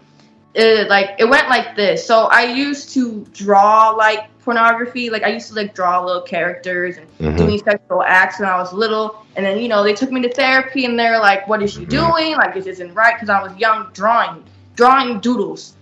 it 0.56 0.90
like 0.90 1.16
it 1.20 1.26
went 1.26 1.50
like 1.50 1.76
this. 1.76 2.06
So 2.06 2.26
I 2.26 2.44
used 2.44 2.90
to 2.94 3.26
draw 3.34 3.90
like 3.92 4.28
pornography. 4.44 5.10
Like 5.10 5.24
I 5.24 5.30
used 5.30 5.50
to 5.50 5.56
like 5.56 5.74
draw 5.74 6.04
little 6.04 6.22
characters 6.22 6.98
and 6.98 7.08
Mhm. 7.20 7.38
doing 7.38 7.58
sexual 7.60 8.04
acts 8.04 8.40
when 8.40 8.48
I 8.48 8.58
was 8.58 8.72
little. 8.74 9.26
And 9.36 9.46
then 9.46 9.60
you 9.60 9.68
know 9.68 9.84
they 9.84 9.94
took 9.94 10.12
me 10.12 10.22
to 10.22 10.30
therapy 10.32 10.86
and 10.86 10.98
they're 10.98 11.20
like, 11.20 11.48
"What 11.48 11.62
is 11.62 11.74
she 11.74 11.86
Mhm. 11.86 11.90
doing? 11.90 12.36
Like 12.38 12.54
this 12.54 12.66
isn't 12.68 12.94
right." 12.94 13.16
Because 13.16 13.30
I 13.30 13.42
was 13.44 13.52
young, 13.58 13.88
drawing, 13.94 14.44
drawing 14.76 15.20
doodles. 15.20 15.74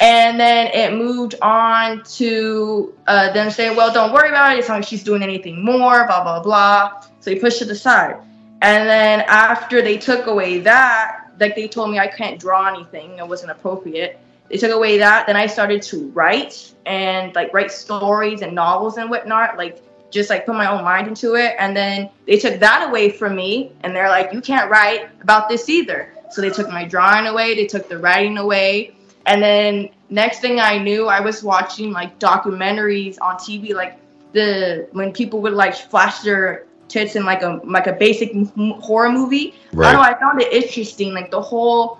And 0.00 0.40
then 0.40 0.68
it 0.68 0.94
moved 0.94 1.34
on 1.42 2.02
to 2.14 2.92
uh, 3.06 3.32
them 3.32 3.50
saying, 3.50 3.76
well, 3.76 3.92
don't 3.92 4.12
worry 4.12 4.30
about 4.30 4.56
it. 4.56 4.58
It's 4.58 4.68
not 4.68 4.76
like 4.76 4.86
she's 4.86 5.04
doing 5.04 5.22
anything 5.22 5.62
more, 5.64 6.06
blah, 6.06 6.22
blah, 6.24 6.40
blah. 6.42 7.02
So 7.20 7.30
he 7.30 7.38
pushed 7.38 7.60
it 7.62 7.68
aside. 7.70 8.16
And 8.62 8.88
then 8.88 9.20
after 9.28 9.82
they 9.82 9.98
took 9.98 10.26
away 10.26 10.60
that, 10.60 11.21
like 11.42 11.54
they 11.54 11.68
told 11.68 11.90
me 11.90 11.98
I 11.98 12.06
can't 12.06 12.40
draw 12.40 12.68
anything, 12.68 13.18
it 13.18 13.26
wasn't 13.26 13.50
appropriate. 13.50 14.18
They 14.48 14.56
took 14.56 14.72
away 14.72 14.98
that, 14.98 15.26
then 15.26 15.36
I 15.36 15.46
started 15.46 15.82
to 15.82 16.08
write 16.10 16.72
and 16.86 17.34
like 17.34 17.52
write 17.52 17.72
stories 17.72 18.42
and 18.42 18.54
novels 18.54 18.96
and 18.96 19.10
whatnot, 19.10 19.56
like 19.56 19.82
just 20.10 20.30
like 20.30 20.46
put 20.46 20.54
my 20.54 20.70
own 20.70 20.84
mind 20.84 21.08
into 21.08 21.34
it. 21.34 21.54
And 21.58 21.76
then 21.76 22.10
they 22.26 22.36
took 22.38 22.60
that 22.60 22.88
away 22.88 23.10
from 23.10 23.34
me 23.34 23.72
and 23.82 23.94
they're 23.94 24.08
like, 24.08 24.32
you 24.32 24.40
can't 24.40 24.70
write 24.70 25.08
about 25.22 25.48
this 25.48 25.68
either. 25.68 26.12
So 26.30 26.40
they 26.40 26.50
took 26.50 26.68
my 26.68 26.84
drawing 26.84 27.26
away, 27.26 27.54
they 27.54 27.66
took 27.66 27.88
the 27.88 27.98
writing 27.98 28.38
away. 28.38 28.94
And 29.26 29.42
then 29.42 29.90
next 30.10 30.40
thing 30.40 30.60
I 30.60 30.78
knew, 30.78 31.06
I 31.06 31.20
was 31.20 31.42
watching 31.42 31.92
like 31.92 32.18
documentaries 32.18 33.18
on 33.20 33.36
TV, 33.36 33.74
like 33.74 33.98
the 34.32 34.88
when 34.92 35.12
people 35.12 35.40
would 35.42 35.52
like 35.52 35.74
flash 35.74 36.20
their 36.20 36.66
tits 36.92 37.16
in 37.16 37.24
like 37.24 37.42
a 37.42 37.60
like 37.64 37.86
a 37.86 37.92
basic 37.92 38.34
m- 38.34 38.74
horror 38.80 39.10
movie. 39.10 39.54
Right. 39.72 39.88
I 39.88 39.92
don't 39.92 40.02
know. 40.02 40.08
I 40.08 40.20
found 40.20 40.42
it 40.42 40.52
interesting, 40.52 41.14
like 41.14 41.30
the 41.30 41.40
whole 41.40 41.98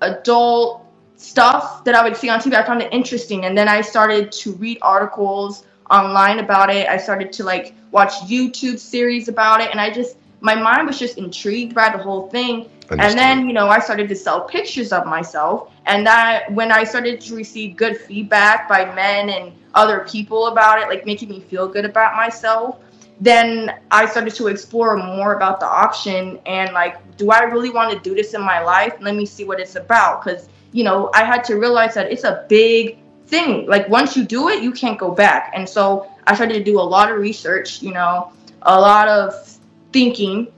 adult 0.00 0.86
stuff 1.16 1.84
that 1.84 1.94
I 1.94 2.02
would 2.02 2.16
see 2.16 2.28
on 2.28 2.40
TV. 2.40 2.54
I 2.54 2.64
found 2.64 2.82
it 2.82 2.92
interesting, 2.92 3.44
and 3.44 3.56
then 3.56 3.68
I 3.68 3.80
started 3.80 4.32
to 4.32 4.52
read 4.54 4.78
articles 4.82 5.64
online 5.90 6.38
about 6.40 6.70
it. 6.70 6.88
I 6.88 6.96
started 6.96 7.32
to 7.34 7.44
like 7.44 7.74
watch 7.92 8.12
YouTube 8.22 8.78
series 8.78 9.28
about 9.28 9.60
it, 9.60 9.70
and 9.70 9.80
I 9.80 9.90
just 9.90 10.16
my 10.42 10.56
mind 10.56 10.88
was 10.88 10.98
just 10.98 11.18
intrigued 11.18 11.74
by 11.74 11.88
the 11.90 12.02
whole 12.02 12.28
thing. 12.28 12.68
And 12.90 13.16
then, 13.16 13.46
you 13.46 13.54
know, 13.54 13.68
I 13.68 13.78
started 13.78 14.08
to 14.08 14.16
sell 14.16 14.42
pictures 14.42 14.92
of 14.92 15.06
myself. 15.06 15.70
And 15.86 16.06
that 16.06 16.52
when 16.52 16.70
I 16.70 16.84
started 16.84 17.20
to 17.22 17.34
receive 17.34 17.76
good 17.76 17.96
feedback 17.96 18.68
by 18.68 18.92
men 18.94 19.30
and 19.30 19.52
other 19.74 20.06
people 20.08 20.48
about 20.48 20.82
it, 20.82 20.88
like 20.88 21.06
making 21.06 21.28
me 21.28 21.40
feel 21.40 21.68
good 21.68 21.84
about 21.84 22.16
myself, 22.16 22.80
then 23.22 23.78
I 23.92 24.06
started 24.06 24.34
to 24.34 24.48
explore 24.48 24.96
more 24.96 25.34
about 25.34 25.60
the 25.60 25.66
option 25.66 26.40
and 26.44 26.72
like, 26.72 27.16
do 27.16 27.30
I 27.30 27.42
really 27.42 27.70
want 27.70 27.92
to 27.92 28.00
do 28.00 28.16
this 28.16 28.34
in 28.34 28.40
my 28.40 28.60
life? 28.60 28.94
Let 29.00 29.14
me 29.14 29.26
see 29.26 29.44
what 29.44 29.60
it's 29.60 29.76
about. 29.76 30.24
Because, 30.24 30.48
you 30.72 30.82
know, 30.82 31.08
I 31.14 31.22
had 31.22 31.44
to 31.44 31.54
realize 31.54 31.94
that 31.94 32.10
it's 32.10 32.24
a 32.24 32.44
big 32.48 32.98
thing. 33.26 33.68
Like, 33.68 33.88
once 33.88 34.16
you 34.16 34.24
do 34.24 34.48
it, 34.48 34.60
you 34.60 34.72
can't 34.72 34.98
go 34.98 35.12
back. 35.12 35.52
And 35.54 35.68
so 35.68 36.10
I 36.26 36.34
started 36.34 36.54
to 36.54 36.64
do 36.64 36.80
a 36.80 36.82
lot 36.82 37.12
of 37.12 37.18
research, 37.18 37.80
you 37.80 37.92
know, 37.92 38.32
a 38.62 38.80
lot 38.80 39.06
of 39.06 39.56
thinking 39.92 40.48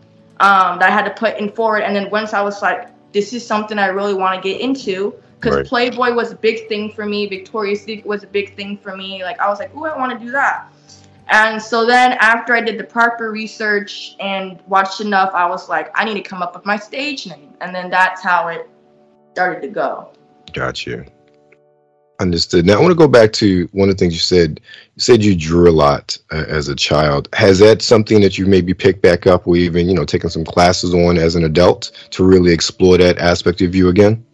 um, 0.40 0.78
that 0.78 0.88
I 0.88 0.90
had 0.90 1.04
to 1.04 1.11
put 1.11 1.37
in 1.37 1.50
forward. 1.52 1.83
And 1.83 1.94
then 1.94 2.09
once 2.11 2.33
I 2.33 2.40
was 2.40 2.62
like, 2.62 2.88
this 3.12 3.35
is 3.35 3.47
something 3.47 3.78
I 3.78 3.88
really 3.88 4.14
want 4.14 4.42
to 4.42 4.49
get 4.49 4.62
into, 4.62 5.14
because 5.38 5.56
right. 5.56 5.66
Playboy 5.66 6.14
was 6.14 6.33
a 6.33 6.37
big 6.37 6.66
thing 6.66 6.90
for 6.90 7.04
me, 7.04 7.26
Victoria's 7.26 7.83
Secret 7.83 8.06
was 8.06 8.25
a 8.25 8.26
big 8.26 8.56
thing 8.56 8.78
for 8.78 8.97
me. 8.97 9.23
Like 9.23 9.38
I 9.38 9.50
was 9.50 9.59
like, 9.59 9.71
oh, 9.75 9.85
I 9.85 9.97
want 9.99 10.18
to 10.18 10.25
do 10.25 10.33
that. 10.33 10.73
And 11.28 11.61
so 11.61 11.87
then 11.87 12.12
after 12.21 12.54
I 12.54 12.61
did 12.61 12.78
the 12.78 12.85
proper 12.85 13.31
research 13.31 14.16
and 14.21 14.61
watched 14.66 15.00
enough, 15.00 15.33
I 15.33 15.47
was 15.47 15.69
like, 15.69 15.90
I 15.95 16.04
need 16.04 16.14
to 16.14 16.23
come 16.23 16.43
up 16.43 16.54
with 16.54 16.66
my 16.66 16.76
stage 16.76 17.26
name. 17.26 17.54
And 17.61 17.75
then 17.75 17.90
that's 17.90 18.23
how 18.23 18.49
it 18.49 18.69
started 19.33 19.62
to 19.62 19.69
go. 19.69 20.11
Got 20.52 20.87
you. 20.87 21.04
Understood. 22.21 22.64
Now 22.64 22.75
I 22.75 22.81
want 22.81 22.93
to 22.93 22.97
go 22.97 23.09
back 23.09 23.33
to 23.35 23.69
one 23.73 23.88
of 23.88 23.97
the 23.97 23.99
things 23.99 24.14
you 24.14 24.21
said. 24.21 24.61
You 24.95 25.00
said 25.00 25.25
you 25.25 25.35
drew 25.35 25.69
a 25.69 25.73
lot 25.73 26.16
uh, 26.31 26.45
as 26.47 26.69
a 26.69 26.76
child. 26.76 27.28
Has 27.33 27.59
that 27.59 27.83
something 27.83 28.21
that 28.21 28.38
you 28.38 28.47
maybe 28.47 28.73
picked 28.73 29.02
back 29.02 29.26
up, 29.26 29.49
or 29.49 29.57
even 29.57 29.88
you 29.88 29.95
know 29.95 30.04
taken 30.04 30.31
some 30.31 30.45
classes 30.45 30.95
on 30.95 31.19
as 31.19 31.35
an 31.35 31.43
adult 31.43 31.90
to 32.11 32.25
really 32.25 32.52
explore 32.52 32.99
that 32.99 33.19
aspect 33.19 33.62
of 33.62 33.75
you 33.75 33.88
again? 33.88 34.25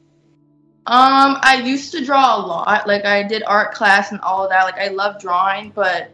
Um, 0.86 1.38
I 1.40 1.62
used 1.64 1.90
to 1.92 2.04
draw 2.04 2.36
a 2.36 2.40
lot. 2.44 2.86
Like 2.86 3.06
I 3.06 3.22
did 3.22 3.42
art 3.46 3.72
class 3.72 4.12
and 4.12 4.20
all 4.20 4.44
of 4.44 4.50
that. 4.50 4.64
Like 4.64 4.78
I 4.78 4.88
love 4.88 5.18
drawing, 5.18 5.70
but 5.70 6.10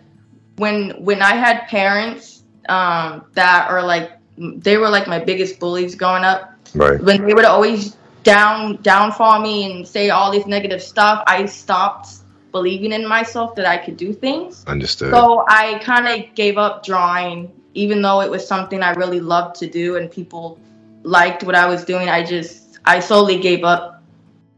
when 0.56 0.90
when 1.02 1.22
I 1.22 1.34
had 1.34 1.66
parents 1.68 2.42
um, 2.68 3.24
that 3.32 3.70
are 3.70 3.82
like 3.82 4.12
they 4.38 4.76
were 4.76 4.88
like 4.88 5.06
my 5.06 5.18
biggest 5.18 5.58
bullies 5.58 5.94
growing 5.94 6.24
up. 6.24 6.52
Right. 6.74 7.00
When 7.00 7.24
they 7.24 7.34
would 7.34 7.44
always 7.44 7.96
down 8.22 8.76
downfall 8.82 9.40
me 9.40 9.70
and 9.70 9.86
say 9.86 10.10
all 10.10 10.32
this 10.32 10.46
negative 10.46 10.82
stuff, 10.82 11.22
I 11.26 11.46
stopped 11.46 12.08
believing 12.52 12.92
in 12.92 13.06
myself 13.06 13.54
that 13.54 13.66
I 13.66 13.76
could 13.76 13.96
do 13.96 14.12
things. 14.12 14.64
Understood. 14.66 15.12
So 15.12 15.44
I 15.48 15.78
kind 15.78 16.08
of 16.08 16.34
gave 16.34 16.58
up 16.58 16.84
drawing, 16.84 17.52
even 17.74 18.02
though 18.02 18.20
it 18.20 18.30
was 18.30 18.46
something 18.46 18.82
I 18.82 18.92
really 18.92 19.20
loved 19.20 19.56
to 19.56 19.66
do 19.66 19.96
and 19.96 20.10
people 20.10 20.58
liked 21.02 21.44
what 21.44 21.54
I 21.54 21.66
was 21.66 21.84
doing. 21.84 22.08
I 22.08 22.24
just 22.24 22.78
I 22.84 23.00
slowly 23.00 23.38
gave 23.38 23.64
up 23.64 24.02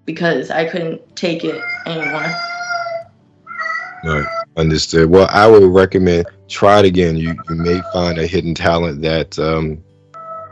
because 0.05 0.51
I 0.51 0.65
couldn't 0.65 1.17
take 1.17 1.45
it 1.45 1.63
anymore. 1.87 2.27
Right. 4.05 4.27
Understood. 4.59 5.09
Well, 5.09 5.29
I 5.31 5.47
would 5.47 5.63
recommend 5.63 6.27
try 6.49 6.81
it 6.81 6.85
again. 6.85 7.17
You 7.17 7.37
you 7.49 7.55
may 7.55 7.81
find 7.93 8.19
a 8.19 8.27
hidden 8.27 8.55
talent 8.55 9.01
that 9.03 9.39
um, 9.39 9.83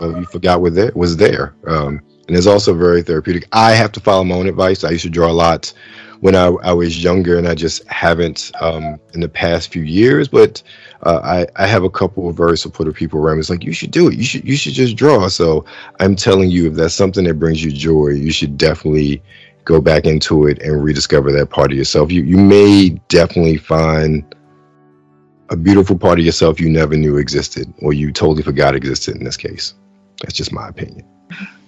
you 0.01 0.25
forgot 0.27 0.61
was 0.61 0.75
there 0.75 0.93
was 0.95 1.17
there. 1.17 1.57
Um, 1.67 2.01
and 2.29 2.37
it's 2.37 2.47
also 2.47 2.73
very 2.73 3.03
therapeutic. 3.03 3.49
I 3.53 3.73
have 3.73 3.91
to 3.93 4.01
follow 4.01 4.23
my 4.23 4.37
own 4.37 4.49
advice. 4.49 4.85
I 4.85 4.91
used 4.91 5.05
to 5.05 5.11
draw 5.11 5.31
a 5.31 5.33
lot 5.33 5.73
when 6.21 6.35
I, 6.37 6.47
I 6.47 6.73
was 6.73 7.03
younger, 7.03 7.37
and 7.37 7.49
I 7.49 7.55
just 7.55 7.85
haven't 7.89 8.53
um, 8.61 8.99
in 9.15 9.21
the 9.21 9.29
past 9.29 9.73
few 9.73 9.83
years. 9.83 10.29
But 10.29 10.63
uh, 11.03 11.21
I, 11.25 11.47
I 11.57 11.67
have 11.67 11.83
a 11.83 11.91
couple 11.91 12.29
of 12.29 12.37
very 12.37 12.57
supportive 12.59 12.95
people 12.95 13.21
around 13.21 13.37
me. 13.37 13.41
It's 13.41 13.51
like 13.51 13.65
you 13.65 13.73
should 13.73 13.91
do 13.91 14.09
it. 14.09 14.15
You 14.15 14.25
should 14.25 14.45
you 14.45 14.57
should 14.57 14.75
just 14.75 14.97
draw. 14.97 15.27
So 15.27 15.65
I'm 15.99 16.15
telling 16.15 16.51
you, 16.51 16.69
if 16.69 16.75
that's 16.75 16.95
something 16.95 17.25
that 17.25 17.41
brings 17.41 17.65
you 17.65 17.73
joy, 17.73 18.11
you 18.11 18.31
should 18.31 18.57
definitely 18.57 19.21
go 19.67 19.81
back 19.81 20.07
into 20.07 20.47
it 20.47 20.63
and 20.63 20.83
rediscover 20.83 21.31
that 21.33 21.51
part 21.51 21.71
of 21.73 21.77
yourself. 21.77 22.11
You 22.11 22.23
you 22.23 22.39
may 22.39 22.91
definitely 23.09 23.59
find 23.59 24.25
a 25.51 25.57
beautiful 25.57 25.99
part 25.99 26.19
of 26.19 26.25
yourself 26.25 26.59
you 26.59 26.71
never 26.71 26.97
knew 26.97 27.19
existed, 27.19 27.73
or 27.83 27.93
you 27.93 28.11
totally 28.11 28.43
forgot 28.43 28.75
existed. 28.75 29.17
In 29.17 29.25
this 29.25 29.37
case, 29.37 29.75
that's 30.23 30.35
just 30.35 30.53
my 30.53 30.69
opinion. 30.69 31.05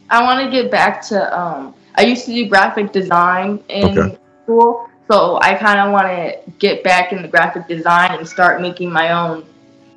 I 0.09 0.23
want 0.23 0.43
to 0.45 0.51
get 0.51 0.71
back 0.71 1.07
to. 1.09 1.39
Um, 1.39 1.75
I 1.97 2.03
used 2.03 2.25
to 2.27 2.33
do 2.33 2.49
graphic 2.49 2.93
design 2.93 3.63
in 3.69 3.99
okay. 3.99 4.19
school, 4.45 4.89
so 5.11 5.39
I 5.43 5.55
kind 5.55 5.81
of 5.81 5.93
want 5.93 6.07
to 6.07 6.39
get 6.59 6.85
back 6.85 7.13
in 7.13 7.21
the 7.21 7.29
graphic 7.29 7.67
design 7.67 8.13
and 8.13 8.27
start 8.27 8.61
making 8.61 8.93
my 8.93 9.11
own, 9.11 9.45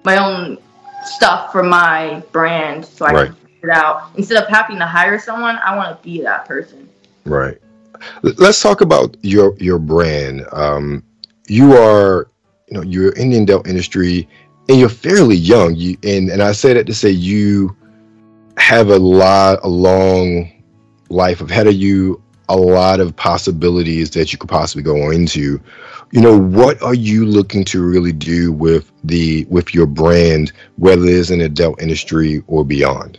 my 0.03 0.17
own 0.17 0.57
stuff 1.05 1.51
for 1.51 1.61
my 1.61 2.23
brand, 2.31 2.83
so 2.83 3.05
I 3.05 3.13
right. 3.13 3.25
can 3.27 3.35
figure 3.35 3.69
it 3.69 3.77
out. 3.77 4.09
Instead 4.15 4.43
of 4.43 4.49
having 4.49 4.79
to 4.79 4.87
hire 4.87 5.19
someone, 5.19 5.57
I 5.63 5.75
want 5.75 5.95
to 5.95 6.03
be 6.03 6.21
that 6.21 6.47
person. 6.47 6.89
Right. 7.25 7.61
Let's 8.23 8.61
talk 8.61 8.81
about 8.81 9.15
your 9.21 9.55
your 9.57 9.79
brand. 9.79 10.45
Um, 10.51 11.03
you 11.47 11.73
are, 11.73 12.29
you 12.67 12.77
know, 12.77 12.83
you're 12.83 13.13
in 13.13 13.31
the 13.31 13.37
adult 13.39 13.67
industry, 13.67 14.27
and 14.69 14.79
you're 14.79 14.89
fairly 14.89 15.35
young. 15.35 15.75
You 15.75 15.97
and 16.03 16.29
and 16.29 16.41
I 16.41 16.51
say 16.51 16.73
that 16.73 16.87
to 16.87 16.93
say 16.93 17.09
you 17.09 17.75
have 18.57 18.89
a 18.89 18.97
lot, 18.97 19.59
a 19.63 19.67
long 19.67 20.51
life 21.09 21.41
ahead 21.41 21.67
of 21.67 21.73
you, 21.73 22.21
a 22.49 22.55
lot 22.55 22.99
of 22.99 23.15
possibilities 23.15 24.09
that 24.11 24.31
you 24.31 24.37
could 24.37 24.49
possibly 24.49 24.83
go 24.83 25.11
into. 25.11 25.61
You 26.11 26.21
know, 26.21 26.37
what 26.37 26.81
are 26.81 26.93
you 26.93 27.25
looking 27.25 27.63
to 27.65 27.81
really 27.81 28.11
do 28.11 28.51
with 28.51 28.91
the 29.03 29.45
with 29.49 29.73
your 29.73 29.85
brand, 29.85 30.51
whether 30.75 31.05
it's 31.05 31.29
in 31.29 31.39
the 31.39 31.45
adult 31.45 31.81
industry 31.81 32.43
or 32.47 32.65
beyond? 32.65 33.17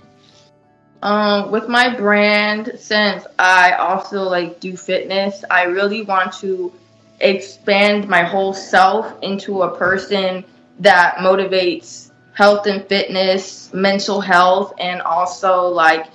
Um, 1.03 1.51
with 1.51 1.69
my 1.69 1.95
brand, 1.95 2.73
since 2.79 3.27
I 3.39 3.73
also 3.73 4.23
like 4.23 4.61
do 4.61 4.77
fitness, 4.77 5.45
I 5.51 5.65
really 5.65 6.03
want 6.03 6.33
to 6.35 6.73
expand 7.21 8.09
my 8.09 8.23
whole 8.23 8.55
self 8.55 9.13
into 9.21 9.63
a 9.63 9.77
person 9.77 10.45
that 10.79 11.17
motivates 11.17 12.13
health 12.35 12.67
and 12.67 12.87
fitness, 12.87 13.73
mental 13.75 14.21
health, 14.21 14.75
and 14.79 15.03
also 15.03 15.67
like 15.67 16.07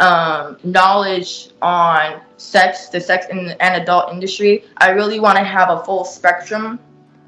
um, 0.00 0.58
knowledge 0.62 1.48
on 1.62 2.20
sex, 2.36 2.88
the 2.88 3.00
sex 3.00 3.26
and, 3.30 3.56
and 3.60 3.82
adult 3.82 4.12
industry. 4.12 4.64
I 4.76 4.90
really 4.90 5.20
want 5.20 5.38
to 5.38 5.44
have 5.44 5.70
a 5.70 5.82
full 5.84 6.04
spectrum 6.04 6.78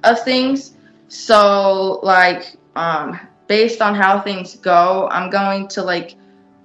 of 0.04 0.22
things. 0.22 0.72
So, 1.08 2.00
like, 2.02 2.56
um, 2.74 3.18
based 3.46 3.80
on 3.80 3.94
how 3.94 4.20
things 4.20 4.56
go, 4.56 5.08
I'm 5.10 5.30
going 5.30 5.68
to 5.68 5.82
like 5.82 6.16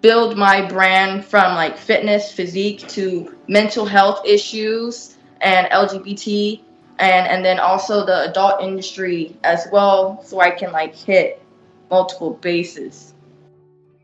build 0.01 0.37
my 0.37 0.65
brand 0.65 1.23
from 1.23 1.55
like 1.55 1.77
fitness, 1.77 2.31
physique 2.31 2.87
to 2.89 3.35
mental 3.47 3.85
health 3.85 4.25
issues 4.25 5.17
and 5.41 5.67
LGBT 5.67 6.61
and 6.99 7.27
and 7.27 7.43
then 7.43 7.59
also 7.59 8.05
the 8.05 8.29
adult 8.29 8.61
industry 8.61 9.35
as 9.43 9.67
well 9.71 10.23
so 10.23 10.39
I 10.39 10.51
can 10.51 10.71
like 10.71 10.95
hit 10.95 11.41
multiple 11.89 12.33
bases. 12.35 13.13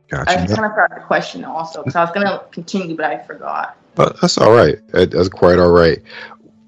Gotcha. 0.10 0.32
I 0.32 0.36
kind 0.36 0.51
of 0.51 0.56
forgot 0.56 0.89
the 0.96 1.01
question 1.01 1.44
also 1.44 1.84
because 1.84 1.96
I 1.96 2.01
was 2.01 2.12
going 2.12 2.25
to 2.25 2.44
continue, 2.51 2.96
but 2.96 3.06
I 3.06 3.18
forgot. 3.18 3.77
But 3.96 4.20
that's 4.22 4.38
all 4.38 4.54
right. 4.54 4.77
That's 4.92 5.27
quite 5.27 5.60
all 5.60 5.72
right. 5.72 6.01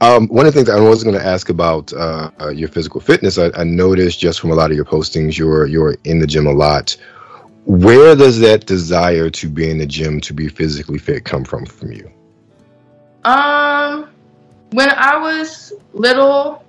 Um, 0.01 0.27
one 0.27 0.45
of 0.45 0.53
the 0.53 0.59
things 0.59 0.69
I 0.69 0.79
was 0.79 1.03
going 1.03 1.15
to 1.15 1.25
ask 1.25 1.50
about 1.50 1.91
uh, 1.93 2.31
uh, 2.39 2.50
your 2.50 2.69
physical 2.69 3.01
fitness, 3.01 3.38
I, 3.38 3.51
I, 3.55 3.65
noticed 3.65 4.19
just 4.19 4.39
from 4.39 4.51
a 4.51 4.55
lot 4.55 4.71
of 4.71 4.75
your 4.75 4.86
postings, 4.86 5.38
you're 5.38 5.65
you're 5.65 5.95
in 6.05 6.19
the 6.19 6.27
gym 6.27 6.48
a 6.48 6.53
lot. 6.53 6.95
Where 7.65 8.15
does 8.15 8.39
that 8.39 8.65
desire 8.65 9.29
to 9.29 9.49
be 9.49 9.69
in 9.69 9.77
the 9.77 9.85
gym 9.85 10.19
to 10.21 10.33
be 10.33 10.47
physically 10.47 10.97
fit 10.97 11.25
come 11.25 11.43
from 11.43 11.65
from 11.65 11.91
you? 11.91 12.11
Um, 13.25 14.09
when 14.71 14.89
I 14.89 15.17
was 15.17 15.73
little, 15.93 16.63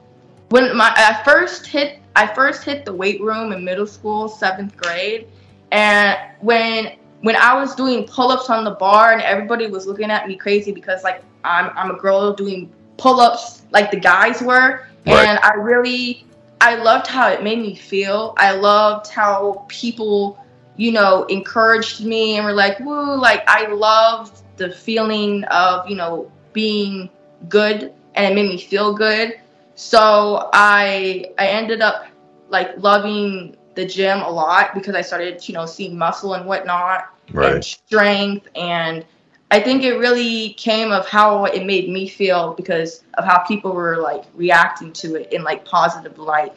when 0.48 0.76
my 0.76 0.92
I 0.96 1.22
first 1.24 1.66
hit 1.66 2.00
I 2.16 2.26
first 2.26 2.64
hit 2.64 2.84
the 2.84 2.92
weight 2.92 3.20
room 3.20 3.52
in 3.52 3.64
middle 3.64 3.86
school, 3.86 4.28
seventh 4.28 4.76
grade, 4.76 5.28
and 5.72 6.18
when 6.40 6.96
when 7.22 7.36
I 7.36 7.54
was 7.54 7.74
doing 7.74 8.04
pull-ups 8.06 8.50
on 8.50 8.64
the 8.64 8.70
bar 8.72 9.12
and 9.12 9.22
everybody 9.22 9.66
was 9.66 9.86
looking 9.86 10.10
at 10.10 10.26
me 10.26 10.36
crazy 10.36 10.72
because 10.72 11.04
like 11.04 11.22
I'm 11.44 11.70
I'm 11.76 11.90
a 11.90 11.98
girl 11.98 12.32
doing 12.32 12.70
pull-ups 12.96 13.62
like 13.70 13.90
the 13.90 14.00
guys 14.00 14.42
were, 14.42 14.86
Right. 15.06 15.28
and 15.28 15.38
I 15.38 15.54
really 15.54 16.24
I 16.60 16.74
loved 16.74 17.06
how 17.06 17.28
it 17.30 17.42
made 17.42 17.58
me 17.58 17.74
feel. 17.74 18.34
I 18.36 18.52
loved 18.52 19.06
how 19.08 19.64
people 19.68 20.39
you 20.80 20.92
know 20.92 21.24
encouraged 21.24 22.04
me 22.04 22.36
and 22.36 22.46
were 22.46 22.54
like 22.54 22.80
woo 22.80 23.14
like 23.20 23.44
I 23.46 23.66
loved 23.66 24.40
the 24.56 24.70
feeling 24.70 25.44
of 25.44 25.88
you 25.88 25.96
know 25.96 26.30
being 26.54 27.10
good 27.48 27.92
and 28.14 28.32
it 28.32 28.34
made 28.34 28.48
me 28.48 28.58
feel 28.58 28.94
good. 28.94 29.38
So 29.74 30.50
I 30.54 31.32
I 31.38 31.48
ended 31.48 31.82
up 31.82 32.06
like 32.48 32.70
loving 32.78 33.56
the 33.74 33.84
gym 33.84 34.20
a 34.22 34.30
lot 34.30 34.74
because 34.74 34.94
I 34.94 35.02
started 35.02 35.46
you 35.46 35.54
know 35.54 35.66
seeing 35.66 35.98
muscle 35.98 36.34
and 36.34 36.46
whatnot 36.46 37.08
and 37.42 37.62
Right. 37.62 37.64
strength 37.64 38.48
and 38.56 39.04
I 39.50 39.60
think 39.60 39.82
it 39.82 39.94
really 39.98 40.54
came 40.54 40.92
of 40.92 41.06
how 41.08 41.44
it 41.44 41.66
made 41.66 41.88
me 41.90 42.08
feel 42.08 42.54
because 42.54 43.02
of 43.14 43.24
how 43.24 43.40
people 43.40 43.72
were 43.72 43.98
like 43.98 44.24
reacting 44.34 44.92
to 44.94 45.16
it 45.16 45.32
in 45.32 45.42
like 45.44 45.64
positive 45.64 46.18
light. 46.18 46.52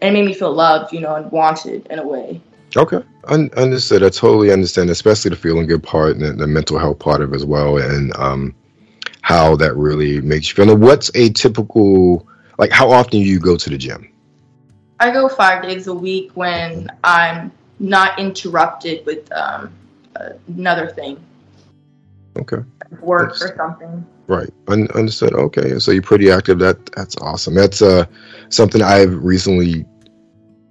And 0.00 0.10
it 0.16 0.20
made 0.20 0.26
me 0.26 0.34
feel 0.34 0.52
loved, 0.52 0.92
you 0.92 1.00
know, 1.00 1.14
and 1.16 1.30
wanted 1.30 1.86
in 1.88 1.98
a 1.98 2.06
way. 2.06 2.40
Okay. 2.76 3.02
Un- 3.24 3.50
understood. 3.56 4.02
I 4.02 4.08
totally 4.08 4.50
understand, 4.52 4.90
especially 4.90 5.30
the 5.30 5.36
feeling 5.36 5.66
good 5.66 5.82
part 5.82 6.16
and 6.16 6.38
the, 6.40 6.46
mental 6.46 6.78
health 6.78 6.98
part 6.98 7.20
of 7.20 7.32
it 7.32 7.36
as 7.36 7.44
well, 7.44 7.78
and 7.78 8.14
um, 8.16 8.54
how 9.20 9.56
that 9.56 9.74
really 9.76 10.20
makes 10.20 10.48
you 10.48 10.54
feel. 10.54 10.66
Now, 10.66 10.74
what's 10.74 11.10
a 11.14 11.28
typical, 11.30 12.26
like, 12.58 12.70
how 12.70 12.90
often 12.90 13.12
do 13.12 13.18
you 13.18 13.38
go 13.38 13.56
to 13.56 13.70
the 13.70 13.76
gym? 13.78 14.08
I 15.00 15.10
go 15.10 15.28
five 15.28 15.62
days 15.62 15.86
a 15.86 15.94
week 15.94 16.30
when 16.34 16.88
I'm 17.04 17.52
not 17.78 18.18
interrupted 18.18 19.04
with 19.04 19.30
um, 19.32 19.72
another 20.48 20.88
thing, 20.88 21.22
Okay. 22.38 22.58
work 23.00 23.32
That's- 23.34 23.42
or 23.52 23.56
something. 23.56 24.06
Right. 24.28 24.50
Un- 24.68 24.88
understood. 24.94 25.34
Okay. 25.34 25.78
So 25.80 25.90
you're 25.90 26.00
pretty 26.00 26.30
active. 26.30 26.58
That 26.60 26.86
that's 26.94 27.16
awesome. 27.16 27.54
That's 27.54 27.82
uh 27.82 28.06
something 28.48 28.80
I've 28.80 29.12
recently. 29.22 29.84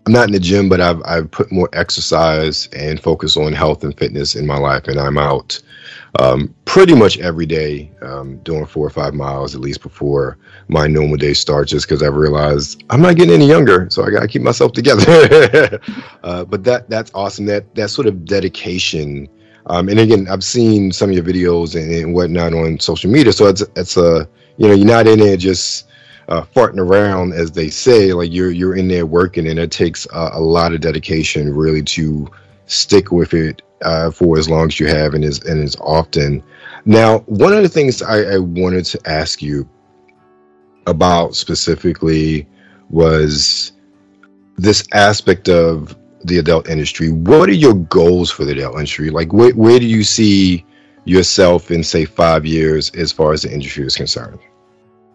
I'm 0.05 0.13
not 0.13 0.27
in 0.27 0.34
the 0.34 0.39
gym, 0.39 0.67
but 0.67 0.81
I've 0.81 1.01
I've 1.05 1.29
put 1.29 1.51
more 1.51 1.70
exercise 1.74 2.67
and 2.74 3.00
focus 3.00 3.38
on 3.38 3.53
health 3.53 3.84
and 3.84 3.96
fitness 3.98 4.36
in 4.36 4.48
my 4.48 4.58
life, 4.58 4.88
and 4.88 5.00
I'm 5.00 5.17
out 5.17 5.62
um, 6.20 6.53
pretty 6.65 6.96
much 6.96 7.20
every 7.20 7.46
day 7.46 7.91
um, 8.01 8.38
doing 8.39 8.65
four 8.65 8.86
or 8.86 8.89
five 8.89 9.13
miles 9.13 9.53
at 9.53 9.62
least 9.62 9.81
before 9.81 10.38
my 10.67 10.88
normal 10.88 11.17
day 11.17 11.34
starts, 11.34 11.72
just 11.72 11.88
because 11.88 12.01
I've 12.01 12.15
realized 12.15 12.84
I'm 12.89 13.01
not 13.01 13.15
getting 13.15 13.34
any 13.34 13.48
younger, 13.48 13.88
so 13.91 14.03
I 14.03 14.10
gotta 14.10 14.27
keep 14.27 14.41
myself 14.41 14.74
together. 14.74 15.79
uh, 16.24 16.46
but 16.46 16.63
that 16.63 16.89
that's 16.89 17.12
awesome. 17.13 17.46
That 17.46 17.74
that 17.75 17.89
sort 17.89 18.08
of 18.08 18.25
dedication. 18.25 19.29
Um, 19.67 19.88
and 19.89 20.00
again, 20.00 20.27
I've 20.27 20.43
seen 20.43 20.91
some 20.91 21.12
of 21.12 21.15
your 21.15 21.24
videos 21.24 21.79
and, 21.79 21.93
and 21.93 22.13
whatnot 22.15 22.53
on 22.53 22.79
social 22.79 23.12
media. 23.12 23.31
So 23.31 23.48
it's 23.48 23.63
it's 23.75 23.98
a 23.98 24.27
you 24.58 24.67
know 24.67 24.74
you're 24.74 24.88
not 24.88 25.05
in 25.05 25.20
there 25.20 25.38
just 25.38 25.88
uh, 26.32 26.46
farting 26.56 26.80
around, 26.80 27.34
as 27.34 27.52
they 27.52 27.70
say. 27.70 28.14
Like 28.14 28.32
you're 28.32 28.52
you're 28.52 28.78
in 28.78 28.88
there 28.88 29.06
working, 29.06 29.48
and 29.48 29.60
it 29.60 29.70
takes 29.70 30.08
a, 30.14 30.40
lot 30.40 30.74
of 30.74 30.80
dedication 30.80 31.54
really 31.54 31.84
to 31.84 32.32
stick 32.68 33.12
with 33.12 33.34
it 33.34 33.62
uh, 33.82 34.12
for 34.12 34.40
as 34.40 34.50
long 34.50 34.68
as 34.68 34.80
you 34.80 34.88
have, 34.88 35.14
and 35.14 35.26
as 35.26 35.44
and 35.44 35.62
as 35.62 35.76
often. 35.82 36.42
Now, 36.86 37.20
one 37.20 37.54
of 37.54 37.64
the 37.64 37.70
things 37.70 38.02
I, 38.02 38.36
I 38.36 38.38
wanted 38.38 38.86
to 38.86 39.00
ask 39.06 39.42
you 39.42 39.70
about 40.88 41.36
specifically 41.36 42.48
was 42.90 43.74
this 44.58 44.88
aspect 44.94 45.50
of 45.50 45.96
the 46.24 46.38
adult 46.38 46.70
industry. 46.70 47.12
What 47.12 47.50
are 47.50 47.54
your 47.54 47.74
goals 47.74 48.32
for 48.32 48.46
the 48.46 48.54
adult 48.54 48.76
industry? 48.76 49.10
Like, 49.10 49.34
where, 49.34 49.52
where 49.52 49.80
do 49.80 49.86
you 49.86 50.04
see 50.04 50.66
yourself 51.06 51.72
in, 51.72 51.84
say, 51.84 52.06
five 52.06 52.46
years 52.46 52.89
as 52.91 53.12
far 53.12 53.34
as 53.34 53.44
the 53.44 53.52
industry 53.52 53.86
is 53.86 53.96
concerned? 53.96 54.39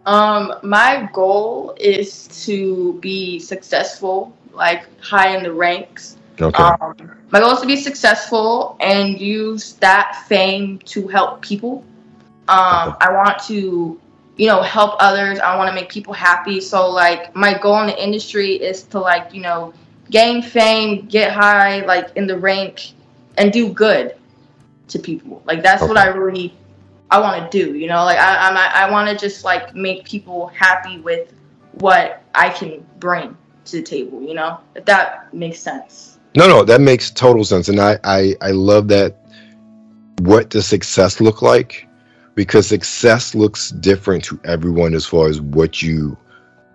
Um, 0.07 0.53
my 0.63 1.09
goal 1.11 1.75
is 1.77 2.27
to 2.45 2.93
be 3.01 3.39
successful, 3.39 4.33
like 4.53 4.87
high 5.01 5.35
in 5.35 5.43
the 5.43 5.51
ranks. 5.51 6.15
Okay. 6.39 6.63
Um, 6.63 7.11
my 7.29 7.39
goal 7.41 7.51
is 7.51 7.59
to 7.59 7.67
be 7.67 7.75
successful 7.75 8.77
and 8.79 9.19
use 9.19 9.73
that 9.73 10.23
fame 10.27 10.79
to 10.85 11.07
help 11.09 11.41
people. 11.41 11.83
Um, 12.47 12.95
I 13.01 13.11
want 13.11 13.43
to, 13.47 13.99
you 14.37 14.47
know, 14.47 14.61
help 14.61 14.95
others. 14.99 15.39
I 15.39 15.57
want 15.57 15.67
to 15.67 15.75
make 15.75 15.89
people 15.89 16.13
happy. 16.13 16.61
So, 16.61 16.89
like, 16.89 17.35
my 17.35 17.57
goal 17.57 17.81
in 17.81 17.87
the 17.87 18.01
industry 18.01 18.53
is 18.53 18.83
to, 18.83 18.99
like, 18.99 19.33
you 19.33 19.41
know, 19.41 19.73
gain 20.09 20.41
fame, 20.41 21.07
get 21.07 21.33
high, 21.33 21.85
like, 21.85 22.15
in 22.15 22.27
the 22.27 22.37
rank, 22.37 22.93
and 23.37 23.51
do 23.51 23.67
good 23.73 24.15
to 24.87 24.99
people. 24.99 25.41
Like, 25.45 25.61
that's 25.61 25.81
what 25.81 25.97
I 25.97 26.07
really, 26.07 26.53
I 27.09 27.19
want 27.19 27.51
to 27.51 27.65
do. 27.65 27.77
You 27.77 27.87
know, 27.87 28.03
like, 28.03 28.17
I, 28.17 28.49
I'm, 28.49 28.57
I 28.57 28.91
want 28.91 29.09
to 29.09 29.17
just 29.17 29.43
like 29.43 29.75
make 29.75 30.05
people 30.05 30.47
happy 30.47 30.99
with 30.99 31.33
what 31.73 32.23
I 32.35 32.49
can 32.49 32.85
bring 32.99 33.37
to 33.65 33.77
the 33.77 33.83
table. 33.83 34.21
You 34.21 34.33
know, 34.33 34.59
if 34.75 34.85
that 34.85 35.33
makes 35.33 35.59
sense. 35.59 36.19
No, 36.35 36.47
no, 36.47 36.63
that 36.63 36.81
makes 36.81 37.09
total 37.09 37.43
sense, 37.43 37.67
and 37.69 37.79
I, 37.79 37.97
I, 38.03 38.35
I 38.41 38.51
love 38.51 38.87
that. 38.89 39.15
What 40.19 40.49
does 40.49 40.65
success 40.67 41.21
look 41.21 41.41
like? 41.41 41.87
Because 42.35 42.67
success 42.67 43.33
looks 43.33 43.69
different 43.71 44.23
to 44.25 44.39
everyone 44.43 44.93
as 44.93 45.05
far 45.05 45.29
as 45.29 45.41
what 45.41 45.81
you, 45.81 46.17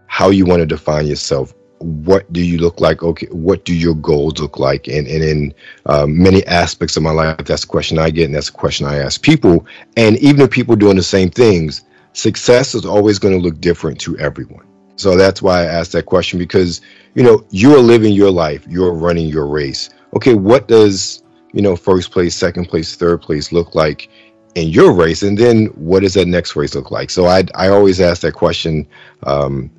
how 0.06 0.30
you 0.30 0.46
want 0.46 0.60
to 0.60 0.66
define 0.66 1.06
yourself. 1.06 1.54
What 1.82 2.32
do 2.32 2.42
you 2.42 2.58
look 2.58 2.80
like? 2.80 3.02
Okay, 3.02 3.26
what 3.30 3.64
do 3.64 3.74
your 3.74 3.94
goals 3.94 4.38
look 4.38 4.58
like? 4.58 4.88
And 4.88 5.06
and 5.06 5.22
in 5.22 5.54
um, 5.86 6.22
many 6.22 6.44
aspects 6.46 6.96
of 6.96 7.02
my 7.02 7.10
life, 7.10 7.44
that's 7.44 7.64
a 7.64 7.66
question 7.66 7.98
I 7.98 8.10
get, 8.10 8.26
and 8.26 8.34
that's 8.34 8.48
a 8.48 8.52
question 8.52 8.86
I 8.86 8.98
ask 8.98 9.20
people. 9.22 9.66
And 9.96 10.16
even 10.18 10.42
if 10.42 10.50
people 10.50 10.76
doing 10.76 10.96
the 10.96 11.02
same 11.02 11.30
things, 11.30 11.82
success 12.12 12.74
is 12.74 12.84
always 12.84 13.18
going 13.18 13.34
to 13.34 13.40
look 13.40 13.60
different 13.60 14.00
to 14.00 14.18
everyone. 14.18 14.66
So 14.96 15.16
that's 15.16 15.42
why 15.42 15.62
I 15.62 15.64
asked 15.64 15.92
that 15.92 16.06
question 16.06 16.38
because 16.38 16.80
you 17.14 17.22
know 17.22 17.44
you're 17.50 17.80
living 17.80 18.12
your 18.12 18.30
life, 18.30 18.64
you're 18.68 18.92
running 18.92 19.28
your 19.28 19.46
race. 19.46 19.90
Okay, 20.14 20.34
what 20.34 20.68
does 20.68 21.22
you 21.52 21.62
know 21.62 21.76
first 21.76 22.10
place, 22.10 22.34
second 22.34 22.66
place, 22.66 22.94
third 22.96 23.20
place 23.22 23.52
look 23.52 23.74
like 23.74 24.08
in 24.54 24.68
your 24.68 24.92
race, 24.92 25.22
and 25.22 25.36
then 25.36 25.66
what 25.66 26.00
does 26.00 26.14
that 26.14 26.28
next 26.28 26.54
race 26.56 26.74
look 26.74 26.90
like? 26.90 27.10
So 27.10 27.26
I 27.26 27.44
I 27.54 27.68
always 27.68 28.00
ask 28.00 28.22
that 28.22 28.34
question 28.34 28.86
um, 29.24 29.70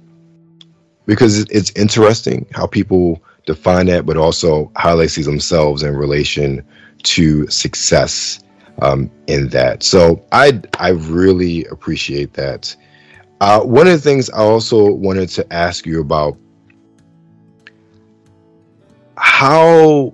because 1.05 1.39
it's 1.49 1.71
interesting 1.71 2.45
how 2.53 2.65
people 2.65 3.21
define 3.45 3.87
that, 3.87 4.05
but 4.05 4.17
also 4.17 4.71
how 4.75 4.95
they 4.95 5.07
see 5.07 5.21
themselves 5.21 5.83
in 5.83 5.95
relation 5.95 6.65
to 7.03 7.47
success 7.47 8.43
um, 8.81 9.11
in 9.27 9.49
that. 9.49 9.83
So 9.83 10.25
I 10.31 10.61
I 10.79 10.89
really 10.89 11.65
appreciate 11.65 12.33
that. 12.33 12.75
Uh, 13.41 13.61
one 13.61 13.87
of 13.87 13.93
the 13.93 13.99
things 13.99 14.29
I 14.29 14.37
also 14.37 14.91
wanted 14.91 15.29
to 15.29 15.53
ask 15.53 15.85
you 15.85 15.99
about 15.99 16.37
how 19.17 20.13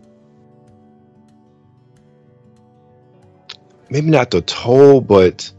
maybe 3.89 4.10
not 4.10 4.32
the 4.32 4.41
toll, 4.41 5.02
but 5.02 5.52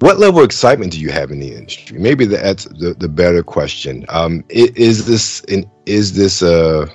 what 0.00 0.18
level 0.18 0.40
of 0.40 0.44
excitement 0.44 0.92
do 0.92 1.00
you 1.00 1.10
have 1.10 1.30
in 1.30 1.40
the 1.40 1.54
industry? 1.54 1.98
Maybe 1.98 2.26
that's 2.26 2.64
the, 2.64 2.94
the 2.98 3.08
better 3.08 3.42
question. 3.42 4.04
Um, 4.08 4.44
is 4.48 5.06
this 5.06 5.42
an, 5.44 5.70
is 5.86 6.14
this 6.14 6.42
uh 6.42 6.86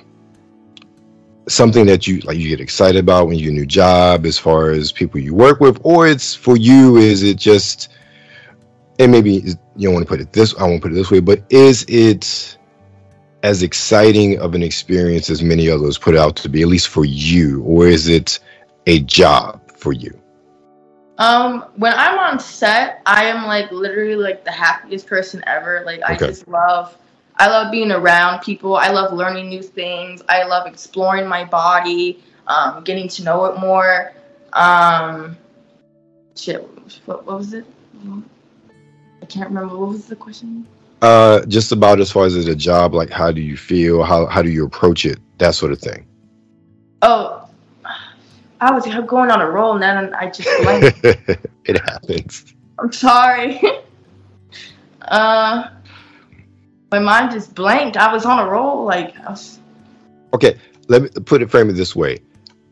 something 1.48 1.86
that 1.86 2.06
you 2.06 2.20
like 2.20 2.38
you 2.38 2.48
get 2.48 2.60
excited 2.60 3.00
about 3.00 3.26
when 3.26 3.36
you 3.36 3.46
get 3.46 3.50
a 3.50 3.54
new 3.54 3.66
job 3.66 4.24
as 4.24 4.38
far 4.38 4.70
as 4.70 4.92
people 4.92 5.20
you 5.20 5.34
work 5.34 5.60
with, 5.60 5.80
or 5.82 6.06
it's 6.06 6.34
for 6.34 6.56
you? 6.56 6.96
Is 6.96 7.22
it 7.22 7.36
just 7.38 7.88
and 8.98 9.10
maybe 9.10 9.32
you 9.76 9.88
don't 9.88 9.94
want 9.94 10.06
to 10.06 10.08
put 10.08 10.20
it 10.20 10.32
this 10.32 10.54
I 10.58 10.64
won't 10.64 10.82
put 10.82 10.92
it 10.92 10.94
this 10.94 11.10
way, 11.10 11.20
but 11.20 11.42
is 11.50 11.84
it 11.88 12.56
as 13.42 13.64
exciting 13.64 14.38
of 14.38 14.54
an 14.54 14.62
experience 14.62 15.28
as 15.28 15.42
many 15.42 15.68
others 15.68 15.98
put 15.98 16.16
out 16.16 16.36
to 16.36 16.48
be, 16.48 16.62
at 16.62 16.68
least 16.68 16.86
for 16.88 17.04
you, 17.04 17.62
or 17.64 17.88
is 17.88 18.06
it 18.06 18.38
a 18.86 19.00
job 19.00 19.60
for 19.72 19.92
you? 19.92 20.21
Um, 21.22 21.66
when 21.76 21.92
I'm 21.94 22.18
on 22.18 22.40
set, 22.40 23.00
I 23.06 23.26
am 23.26 23.46
like 23.46 23.70
literally 23.70 24.16
like 24.16 24.44
the 24.44 24.50
happiest 24.50 25.06
person 25.06 25.40
ever. 25.46 25.84
Like 25.86 26.00
I 26.04 26.16
just 26.16 26.48
love 26.48 26.98
I 27.36 27.46
love 27.46 27.70
being 27.70 27.92
around 27.92 28.40
people. 28.40 28.76
I 28.76 28.88
love 28.88 29.12
learning 29.12 29.48
new 29.48 29.62
things. 29.62 30.20
I 30.28 30.42
love 30.42 30.66
exploring 30.66 31.28
my 31.28 31.44
body, 31.44 32.20
um, 32.48 32.82
getting 32.82 33.06
to 33.10 33.22
know 33.22 33.44
it 33.44 33.60
more. 33.60 34.12
Um, 34.52 35.36
shit, 36.34 36.68
what, 37.06 37.24
what 37.24 37.38
was 37.38 37.54
it? 37.54 37.66
I 39.22 39.26
can't 39.26 39.48
remember. 39.48 39.78
What 39.78 39.90
was 39.90 40.06
the 40.06 40.16
question? 40.16 40.66
Uh, 41.02 41.46
just 41.46 41.70
about 41.70 42.00
as 42.00 42.10
far 42.10 42.26
as 42.26 42.34
a 42.34 42.56
job, 42.56 42.94
like 42.94 43.10
how 43.10 43.30
do 43.30 43.40
you 43.40 43.56
feel? 43.56 44.02
How 44.02 44.26
how 44.26 44.42
do 44.42 44.50
you 44.50 44.66
approach 44.66 45.06
it? 45.06 45.20
That 45.38 45.54
sort 45.54 45.70
of 45.70 45.78
thing. 45.78 46.04
Oh, 47.02 47.41
I 48.62 48.70
was 48.70 48.86
going 49.08 49.28
on 49.32 49.40
a 49.40 49.50
roll 49.50 49.72
and 49.72 49.82
then 49.82 50.14
I 50.14 50.30
just 50.30 50.48
blanked. 50.62 51.00
it 51.64 51.80
happens. 51.80 52.54
I'm 52.78 52.92
sorry. 52.92 53.60
uh, 55.02 55.68
my 56.92 56.98
mind 57.00 57.32
just 57.32 57.56
blanked. 57.56 57.96
I 57.96 58.12
was 58.12 58.24
on 58.24 58.38
a 58.38 58.48
roll. 58.48 58.84
Like, 58.84 59.18
I 59.18 59.30
was... 59.30 59.58
okay, 60.32 60.56
let 60.86 61.02
me 61.02 61.08
put 61.08 61.42
it 61.42 61.50
frame 61.50 61.70
it 61.70 61.72
this 61.72 61.96
way: 61.96 62.20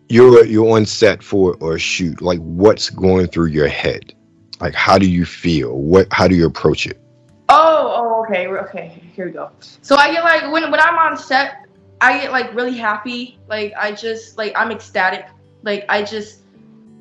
you're 0.08 0.44
you're 0.44 0.76
on 0.76 0.86
set 0.86 1.24
for 1.24 1.56
or 1.60 1.76
shoot. 1.76 2.22
Like, 2.22 2.38
what's 2.38 2.88
going 2.88 3.26
through 3.26 3.46
your 3.46 3.68
head? 3.68 4.14
Like, 4.60 4.74
how 4.74 4.96
do 4.96 5.10
you 5.10 5.24
feel? 5.24 5.76
What? 5.76 6.06
How 6.12 6.28
do 6.28 6.36
you 6.36 6.46
approach 6.46 6.86
it? 6.86 7.00
Oh, 7.48 7.94
oh, 7.96 8.24
okay, 8.24 8.46
okay. 8.46 9.02
Here 9.16 9.26
we 9.26 9.32
go. 9.32 9.50
So 9.82 9.96
I 9.96 10.12
get 10.12 10.22
like 10.22 10.52
when 10.52 10.70
when 10.70 10.78
I'm 10.78 10.98
on 10.98 11.18
set, 11.18 11.66
I 12.00 12.20
get 12.20 12.30
like 12.30 12.54
really 12.54 12.76
happy. 12.76 13.40
Like 13.48 13.72
I 13.76 13.90
just 13.90 14.38
like 14.38 14.52
I'm 14.54 14.70
ecstatic. 14.70 15.26
Like 15.62 15.84
I 15.88 16.02
just 16.02 16.40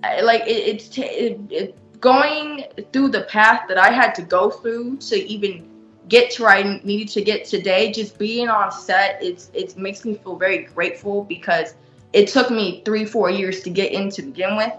like 0.04 0.42
it, 0.42 0.52
it's 0.52 0.88
t- 0.88 1.04
it, 1.04 1.40
it, 1.50 2.02
going 2.02 2.66
through 2.94 3.10
the 3.10 3.24
path 3.24 3.68
that 3.68 3.78
I 3.78 3.92
had 3.92 4.14
to 4.16 4.22
go 4.22 4.50
through 4.50 4.98
to 4.98 5.16
even 5.16 5.68
get 6.08 6.32
to 6.32 6.44
where 6.44 6.52
I 6.52 6.82
needed 6.84 7.10
to 7.10 7.22
get 7.22 7.46
today. 7.46 7.92
Just 7.92 8.18
being 8.18 8.50
on 8.50 8.72
set, 8.72 9.20
it's 9.22 9.52
it 9.54 9.78
makes 9.78 10.06
me 10.06 10.16
feel 10.16 10.36
very 10.36 10.64
grateful 10.64 11.24
because 11.24 11.76
it 12.14 12.28
took 12.28 12.50
me 12.50 12.82
three 12.86 13.06
four 13.06 13.30
years 13.30 13.62
to 13.62 13.70
get 13.70 13.92
in 13.92 14.10
to 14.12 14.22
begin 14.22 14.56
with 14.56 14.74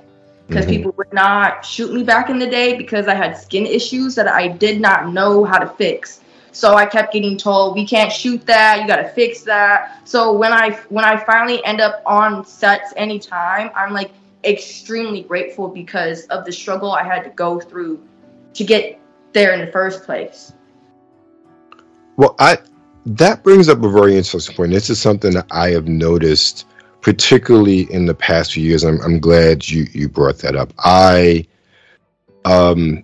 because 0.48 0.64
mm-hmm. 0.64 0.74
people 0.74 0.94
would 0.96 1.12
not 1.12 1.64
shoot 1.64 1.92
me 1.92 2.02
back 2.02 2.28
in 2.28 2.38
the 2.38 2.46
day 2.46 2.76
because 2.76 3.06
I 3.06 3.14
had 3.14 3.36
skin 3.36 3.66
issues 3.66 4.14
that 4.16 4.26
I 4.26 4.48
did 4.48 4.80
not 4.80 5.12
know 5.12 5.44
how 5.44 5.58
to 5.58 5.68
fix. 5.68 6.20
So 6.52 6.74
I 6.74 6.86
kept 6.86 7.12
getting 7.12 7.36
told, 7.36 7.74
"We 7.74 7.86
can't 7.86 8.12
shoot 8.12 8.44
that. 8.46 8.80
You 8.80 8.86
got 8.86 8.96
to 8.96 9.08
fix 9.10 9.42
that." 9.42 10.08
So 10.08 10.32
when 10.32 10.52
I 10.52 10.70
when 10.88 11.04
I 11.04 11.16
finally 11.16 11.64
end 11.64 11.80
up 11.80 12.02
on 12.06 12.44
sets 12.44 12.92
anytime, 12.96 13.70
I'm 13.74 13.92
like 13.92 14.10
extremely 14.44 15.22
grateful 15.22 15.68
because 15.68 16.26
of 16.26 16.44
the 16.44 16.52
struggle 16.52 16.92
I 16.92 17.02
had 17.02 17.24
to 17.24 17.30
go 17.30 17.60
through 17.60 18.02
to 18.54 18.64
get 18.64 18.98
there 19.32 19.52
in 19.52 19.60
the 19.60 19.70
first 19.70 20.04
place. 20.04 20.52
Well, 22.16 22.34
I 22.38 22.58
that 23.06 23.42
brings 23.42 23.68
up 23.68 23.82
a 23.82 23.88
very 23.88 24.16
interesting 24.16 24.56
point. 24.56 24.72
This 24.72 24.90
is 24.90 25.00
something 25.00 25.32
that 25.34 25.46
I 25.50 25.70
have 25.70 25.88
noticed 25.88 26.66
particularly 27.00 27.92
in 27.92 28.06
the 28.06 28.14
past 28.14 28.52
few 28.52 28.62
years. 28.62 28.84
I'm, 28.84 29.00
I'm 29.02 29.18
glad 29.18 29.68
you, 29.68 29.86
you 29.92 30.08
brought 30.08 30.38
that 30.38 30.54
up. 30.54 30.72
I, 30.78 31.46
um, 32.44 33.02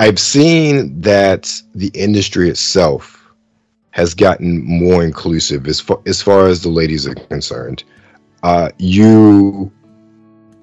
I've 0.00 0.18
seen 0.18 0.98
that 1.02 1.52
the 1.74 1.90
industry 1.92 2.48
itself 2.48 3.30
has 3.90 4.14
gotten 4.14 4.64
more 4.64 5.04
inclusive 5.04 5.66
as 5.66 5.78
far 5.78 6.00
as, 6.06 6.22
far 6.22 6.46
as 6.46 6.62
the 6.62 6.70
ladies 6.70 7.06
are 7.06 7.14
concerned. 7.14 7.84
Uh, 8.42 8.70
you 8.78 9.70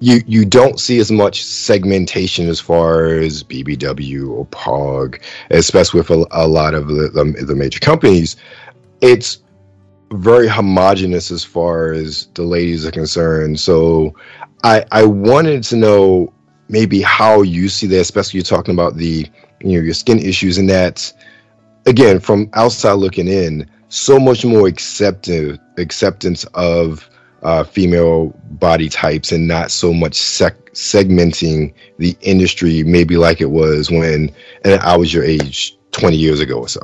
you 0.00 0.22
you 0.26 0.44
don't 0.44 0.80
see 0.80 0.98
as 0.98 1.12
much 1.12 1.44
segmentation 1.44 2.48
as 2.48 2.58
far 2.58 3.10
as 3.10 3.44
BBW 3.44 4.28
or 4.28 4.44
POG, 4.46 5.20
especially 5.50 6.00
with 6.00 6.10
a, 6.10 6.26
a 6.32 6.48
lot 6.48 6.74
of 6.74 6.88
the, 6.88 7.08
the, 7.08 7.44
the 7.44 7.54
major 7.54 7.78
companies. 7.78 8.34
It's 9.02 9.38
very 10.10 10.48
homogenous 10.48 11.30
as 11.30 11.44
far 11.44 11.92
as 11.92 12.26
the 12.34 12.42
ladies 12.42 12.84
are 12.84 12.90
concerned. 12.90 13.60
So 13.60 14.16
I 14.64 14.84
I 14.90 15.04
wanted 15.04 15.62
to 15.64 15.76
know 15.76 16.32
maybe 16.68 17.00
how 17.02 17.42
you 17.42 17.68
see 17.68 17.86
that, 17.88 18.00
especially 18.00 18.38
you're 18.38 18.44
talking 18.44 18.74
about 18.74 18.96
the 18.96 19.26
you 19.60 19.76
know 19.76 19.84
your 19.84 19.94
skin 19.94 20.18
issues 20.18 20.58
and 20.58 20.68
that 20.70 21.12
again 21.86 22.20
from 22.20 22.48
outside 22.54 22.94
looking 22.94 23.28
in, 23.28 23.68
so 23.88 24.18
much 24.18 24.44
more 24.44 24.66
acceptive 24.68 25.58
acceptance 25.78 26.44
of 26.54 27.08
uh, 27.42 27.62
female 27.62 28.28
body 28.52 28.88
types 28.88 29.30
and 29.32 29.46
not 29.46 29.70
so 29.70 29.92
much 29.94 30.14
sec- 30.14 30.72
segmenting 30.72 31.72
the 31.98 32.16
industry 32.20 32.82
maybe 32.82 33.16
like 33.16 33.40
it 33.40 33.50
was 33.50 33.90
when 33.90 34.30
and 34.64 34.80
I 34.80 34.96
was 34.96 35.14
your 35.14 35.24
age 35.24 35.76
20 35.92 36.16
years 36.16 36.40
ago 36.40 36.58
or 36.58 36.68
so 36.68 36.80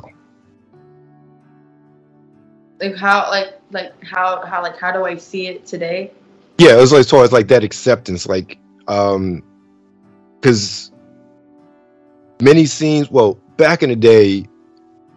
like 2.79 2.95
how 2.95 3.29
like 3.29 3.59
like 3.71 4.03
how 4.03 4.45
how 4.45 4.61
like 4.61 4.77
how 4.77 4.91
do 4.91 5.05
I 5.05 5.17
see 5.17 5.47
it 5.47 5.65
today? 5.65 6.11
Yeah, 6.57 6.77
it 6.77 6.81
was 6.81 6.93
like 6.93 7.05
far 7.05 7.23
as 7.23 7.31
like 7.31 7.47
that 7.49 7.63
acceptance, 7.63 8.27
like 8.27 8.57
um 8.87 9.43
because 10.39 10.91
many 12.41 12.65
scenes 12.65 13.09
well 13.09 13.35
back 13.57 13.83
in 13.83 13.89
the 13.89 13.95
day 13.95 14.45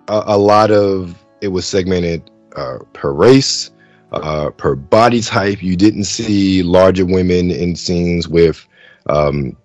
a, 0.08 0.22
a 0.26 0.38
lot 0.38 0.70
of 0.70 1.24
it 1.40 1.48
was 1.48 1.66
segmented 1.66 2.30
uh, 2.56 2.78
per 2.92 3.12
race 3.12 3.70
uh, 4.12 4.50
per 4.50 4.74
body 4.74 5.20
type 5.20 5.62
you 5.62 5.76
didn't 5.76 6.04
see 6.04 6.62
larger 6.62 7.04
women 7.04 7.50
in 7.50 7.76
scenes 7.76 8.28
with 8.28 8.66
um, 9.08 9.56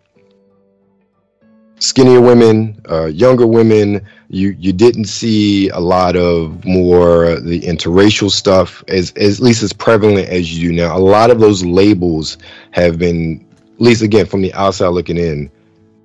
skinnier 1.83 2.21
women, 2.21 2.79
uh, 2.89 3.05
younger 3.05 3.45
women. 3.45 4.05
You 4.29 4.55
you 4.57 4.73
didn't 4.73 5.05
see 5.05 5.69
a 5.69 5.79
lot 5.79 6.15
of 6.15 6.63
more 6.65 7.39
the 7.39 7.59
interracial 7.61 8.31
stuff 8.31 8.83
as, 8.87 9.11
as 9.11 9.39
at 9.39 9.43
least 9.43 9.63
as 9.63 9.73
prevalent 9.73 10.29
as 10.29 10.57
you 10.57 10.69
do 10.69 10.75
now. 10.75 10.97
A 10.97 10.99
lot 10.99 11.29
of 11.29 11.39
those 11.39 11.63
labels 11.63 12.37
have 12.71 12.97
been, 12.97 13.45
at 13.73 13.81
least 13.81 14.01
again 14.01 14.25
from 14.25 14.41
the 14.41 14.53
outside 14.53 14.89
looking 14.89 15.17
in, 15.17 15.51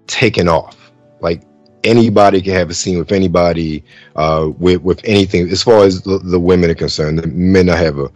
taken 0.07 0.49
off. 0.49 0.93
Like 1.21 1.43
anybody 1.85 2.41
can 2.41 2.55
have 2.55 2.71
a 2.71 2.75
scene 2.75 2.99
with 2.99 3.13
anybody, 3.13 3.85
uh, 4.17 4.51
with 4.59 4.83
with 4.83 5.01
anything. 5.05 5.49
As 5.51 5.63
far 5.63 5.85
as 5.85 6.03
the, 6.03 6.19
the 6.19 6.41
women 6.41 6.71
are 6.71 6.75
concerned, 6.75 7.19
the 7.19 7.27
men 7.29 7.69
I 7.69 7.77
have 7.77 7.99
a 7.99 8.11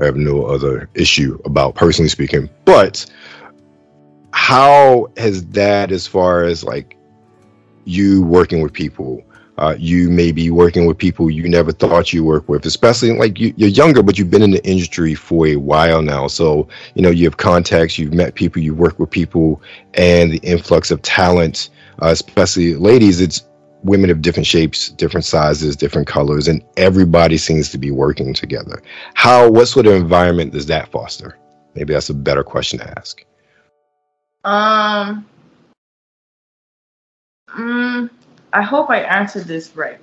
I 0.00 0.04
have 0.04 0.16
no 0.16 0.44
other 0.44 0.88
issue 0.94 1.38
about 1.44 1.74
personally 1.74 2.08
speaking, 2.08 2.48
but 2.64 3.04
how 4.32 5.10
has 5.16 5.44
that 5.46 5.90
as 5.90 6.06
far 6.06 6.44
as 6.44 6.62
like 6.62 6.98
you 7.88 8.22
working 8.22 8.60
with 8.60 8.72
people. 8.72 9.22
Uh, 9.58 9.74
you 9.78 10.08
may 10.08 10.32
be 10.32 10.50
working 10.50 10.86
with 10.86 10.96
people 10.96 11.30
you 11.30 11.48
never 11.48 11.72
thought 11.72 12.12
you 12.12 12.24
work 12.24 12.48
with, 12.48 12.64
especially 12.64 13.12
like 13.12 13.38
you, 13.38 13.52
you're 13.56 13.68
younger, 13.68 14.02
but 14.02 14.18
you've 14.18 14.30
been 14.30 14.42
in 14.42 14.52
the 14.52 14.64
industry 14.64 15.14
for 15.14 15.46
a 15.48 15.56
while 15.56 16.00
now. 16.00 16.28
So, 16.28 16.68
you 16.94 17.02
know, 17.02 17.10
you 17.10 17.24
have 17.24 17.36
contacts, 17.36 17.98
you've 17.98 18.14
met 18.14 18.34
people, 18.34 18.62
you 18.62 18.74
work 18.74 18.98
with 18.98 19.10
people, 19.10 19.60
and 19.94 20.30
the 20.32 20.38
influx 20.38 20.90
of 20.90 21.02
talent, 21.02 21.70
uh, 22.00 22.08
especially 22.08 22.74
ladies, 22.76 23.20
it's 23.20 23.44
women 23.82 24.10
of 24.10 24.22
different 24.22 24.46
shapes, 24.46 24.90
different 24.90 25.24
sizes, 25.24 25.76
different 25.76 26.06
colors, 26.06 26.48
and 26.48 26.62
everybody 26.76 27.36
seems 27.36 27.70
to 27.70 27.78
be 27.78 27.90
working 27.90 28.32
together. 28.32 28.82
How, 29.14 29.50
what 29.50 29.66
sort 29.66 29.86
of 29.86 29.94
environment 29.94 30.52
does 30.52 30.66
that 30.66 30.90
foster? 30.90 31.36
Maybe 31.74 31.94
that's 31.94 32.10
a 32.10 32.14
better 32.14 32.42
question 32.42 32.78
to 32.78 32.98
ask. 32.98 33.24
Um, 34.44 35.26
Mm, 37.56 38.10
I 38.52 38.62
hope 38.62 38.90
I 38.90 39.00
answered 39.00 39.44
this 39.44 39.74
right. 39.76 39.98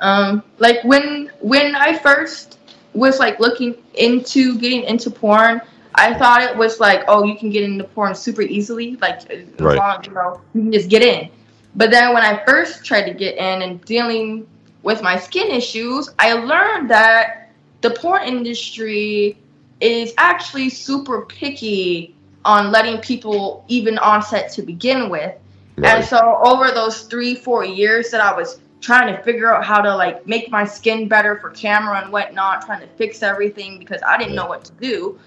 Um, 0.00 0.42
like 0.58 0.82
when 0.84 1.30
when 1.40 1.74
I 1.76 1.96
first 1.98 2.58
was 2.94 3.18
like 3.18 3.38
looking 3.40 3.76
into 3.94 4.58
getting 4.58 4.82
into 4.84 5.10
porn, 5.10 5.60
I 5.94 6.14
thought 6.14 6.42
it 6.42 6.56
was 6.56 6.80
like, 6.80 7.04
oh, 7.08 7.24
you 7.24 7.36
can 7.36 7.50
get 7.50 7.64
into 7.64 7.84
porn 7.84 8.14
super 8.14 8.42
easily, 8.42 8.96
like 8.96 9.20
right. 9.58 9.78
long, 9.78 10.04
you 10.04 10.12
know, 10.12 10.40
you 10.54 10.62
can 10.62 10.72
just 10.72 10.88
get 10.88 11.02
in. 11.02 11.30
But 11.74 11.90
then 11.90 12.12
when 12.12 12.22
I 12.22 12.44
first 12.44 12.84
tried 12.84 13.04
to 13.04 13.14
get 13.14 13.36
in 13.36 13.62
and 13.62 13.82
dealing 13.84 14.46
with 14.82 15.02
my 15.02 15.18
skin 15.18 15.50
issues, 15.50 16.10
I 16.18 16.34
learned 16.34 16.90
that 16.90 17.50
the 17.80 17.90
porn 17.90 18.22
industry 18.22 19.38
is 19.80 20.12
actually 20.18 20.70
super 20.70 21.22
picky 21.22 22.14
on 22.44 22.70
letting 22.70 22.98
people 22.98 23.64
even 23.68 23.98
on 23.98 24.22
set 24.22 24.52
to 24.52 24.62
begin 24.62 25.08
with. 25.08 25.34
Right. 25.82 25.96
And 25.96 26.04
so 26.04 26.40
over 26.44 26.70
those 26.70 27.02
three, 27.02 27.34
four 27.34 27.64
years 27.64 28.10
that 28.10 28.20
I 28.20 28.32
was 28.34 28.60
trying 28.80 29.14
to 29.14 29.22
figure 29.22 29.52
out 29.52 29.64
how 29.64 29.80
to 29.80 29.94
like 29.94 30.26
make 30.26 30.50
my 30.50 30.64
skin 30.64 31.08
better 31.08 31.38
for 31.40 31.50
camera 31.50 32.00
and 32.00 32.12
whatnot, 32.12 32.64
trying 32.64 32.80
to 32.80 32.86
fix 32.94 33.22
everything 33.22 33.78
because 33.78 34.00
I 34.06 34.16
didn't 34.16 34.36
know 34.36 34.46
what 34.46 34.64
to 34.64 34.72
do. 34.74 35.18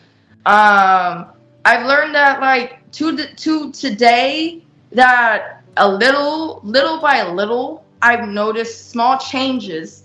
Um, 0.45 1.27
I've 1.65 1.85
learned 1.85 2.15
that 2.15 2.39
like 2.39 2.89
to 2.93 3.17
to 3.17 3.71
today 3.71 4.63
that 4.91 5.63
a 5.77 5.89
little, 5.89 6.61
little 6.63 7.01
by 7.01 7.23
little, 7.23 7.83
I've 8.01 8.27
noticed 8.27 8.91
small 8.91 9.17
changes. 9.17 10.03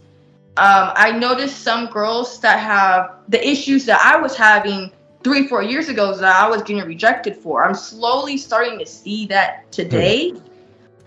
Um, 0.57 0.91
I 0.97 1.13
noticed 1.13 1.63
some 1.63 1.87
girls 1.87 2.41
that 2.41 2.59
have 2.59 3.19
the 3.29 3.47
issues 3.47 3.87
that 3.87 4.01
I 4.05 4.21
was 4.21 4.37
having 4.37 4.91
three, 5.23 5.47
four 5.47 5.63
years 5.63 5.89
ago 5.89 6.15
that 6.17 6.37
I 6.37 6.49
was 6.49 6.63
getting 6.63 6.85
rejected 6.85 7.37
for. 7.37 7.65
I'm 7.65 7.75
slowly 7.75 8.37
starting 8.37 8.79
to 8.79 8.87
see 8.87 9.27
that 9.27 9.71
today, 9.71 10.35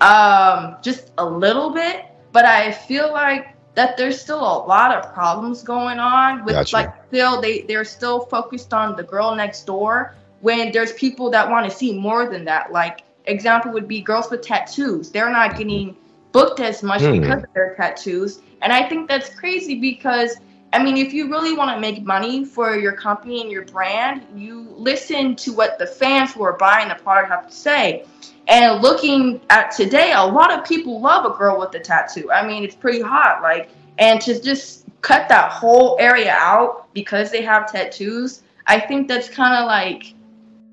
um, 0.02 0.78
just 0.82 1.12
a 1.18 1.26
little 1.26 1.72
bit. 1.72 2.06
But 2.32 2.46
I 2.46 2.72
feel 2.72 3.12
like 3.12 3.56
that 3.76 3.98
there's 3.98 4.20
still 4.20 4.40
a 4.40 4.60
lot 4.66 4.96
of 4.96 5.14
problems 5.14 5.64
going 5.64 6.00
on 6.00 6.46
with 6.46 6.56
gotcha. 6.56 6.76
like 6.76 6.94
still 7.08 7.42
they 7.42 7.62
they're 7.62 7.86
still 7.86 8.22
focused 8.26 8.74
on 8.74 8.96
the 8.96 9.04
girl 9.04 9.36
next 9.36 9.66
door 9.66 10.16
when 10.42 10.72
there's 10.72 10.94
people 10.94 11.30
that 11.32 11.50
want 11.50 11.70
to 11.70 11.76
see 11.76 11.98
more 11.98 12.28
than 12.30 12.46
that. 12.46 12.72
Like 12.72 13.04
example 13.26 13.72
would 13.72 13.88
be 13.88 14.02
girls 14.02 14.30
with 14.30 14.42
tattoos. 14.42 15.12
They're 15.12 15.32
not 15.32 15.58
getting 15.58 15.96
booked 16.32 16.60
as 16.60 16.84
much 16.84 17.02
hmm. 17.02 17.20
because 17.20 17.44
of 17.44 17.54
their 17.54 17.76
tattoos. 17.76 18.42
And 18.62 18.72
I 18.74 18.88
think 18.88 19.08
that's 19.08 19.30
crazy 19.30 19.80
because 19.80 20.36
I 20.74 20.84
mean, 20.84 20.98
if 20.98 21.14
you 21.14 21.30
really 21.30 21.56
want 21.56 21.76
to 21.76 21.80
make 21.80 22.04
money 22.04 22.44
for 22.44 22.76
your 22.76 22.94
company 22.94 23.42
and 23.42 23.52
your 23.52 23.64
brand, 23.64 24.26
you 24.36 24.68
listen 24.76 25.36
to 25.36 25.54
what 25.54 25.78
the 25.78 25.86
fans 25.86 26.34
who 26.34 26.44
are 26.44 26.58
buying 26.58 26.90
the 26.90 26.96
product 26.96 27.30
have 27.30 27.48
to 27.48 27.54
say. 27.54 28.06
And 28.48 28.82
looking 28.82 29.40
at 29.52 29.72
today, 29.72 30.14
a 30.14 30.26
lot 30.26 30.52
of 30.52 30.66
people 30.66 31.00
love 31.00 31.26
a 31.26 31.38
girl 31.38 31.60
with 31.60 31.76
a 31.76 31.80
tattoo. 31.80 32.32
I 32.32 32.46
mean, 32.46 32.64
it's 32.64 32.76
pretty 32.76 33.02
hot. 33.02 33.44
Like, 33.44 33.70
and 34.00 34.20
to 34.22 34.42
just 34.42 34.86
cut 35.02 35.30
that 35.30 35.52
whole 35.52 35.96
area 36.00 36.32
out 36.32 36.92
because 36.94 37.30
they 37.30 37.44
have 37.44 37.72
tattoos, 37.72 38.42
I 38.66 38.80
think 38.80 39.08
that's 39.08 39.30
kind 39.30 39.54
of 39.54 39.68
like, 39.68 40.16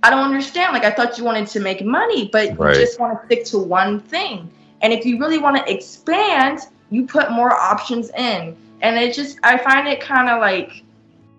I 0.02 0.08
don't 0.08 0.24
understand. 0.24 0.72
Like, 0.72 0.84
I 0.84 0.92
thought 0.92 1.18
you 1.18 1.24
wanted 1.24 1.46
to 1.48 1.60
make 1.60 1.84
money, 1.84 2.30
but 2.32 2.58
right. 2.58 2.74
you 2.74 2.80
just 2.80 2.98
want 2.98 3.20
to 3.20 3.26
stick 3.26 3.44
to 3.46 3.58
one 3.58 4.00
thing. 4.00 4.50
And 4.80 4.94
if 4.94 5.04
you 5.04 5.18
really 5.18 5.38
want 5.38 5.58
to 5.58 5.70
expand, 5.70 6.60
you 6.90 7.06
put 7.06 7.30
more 7.30 7.52
options 7.52 8.08
in. 8.10 8.56
And 8.82 8.96
it 8.98 9.14
just, 9.14 9.38
I 9.42 9.58
find 9.58 9.88
it 9.88 10.00
kind 10.00 10.28
of 10.28 10.40
like 10.40 10.82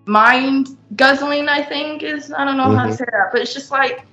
mind 0.06 0.78
guzzling, 0.96 1.48
I 1.48 1.64
think 1.64 2.04
is, 2.04 2.32
I 2.32 2.46
don't 2.46 2.58
know 2.58 2.66
mm-hmm. 2.66 2.76
how 2.76 2.84
to 2.84 2.90
mm-hmm. 2.90 2.98
say 2.98 3.06
that, 3.12 3.32
but 3.32 3.42
it's 3.42 3.54
just 3.54 3.72
like, 3.72 4.06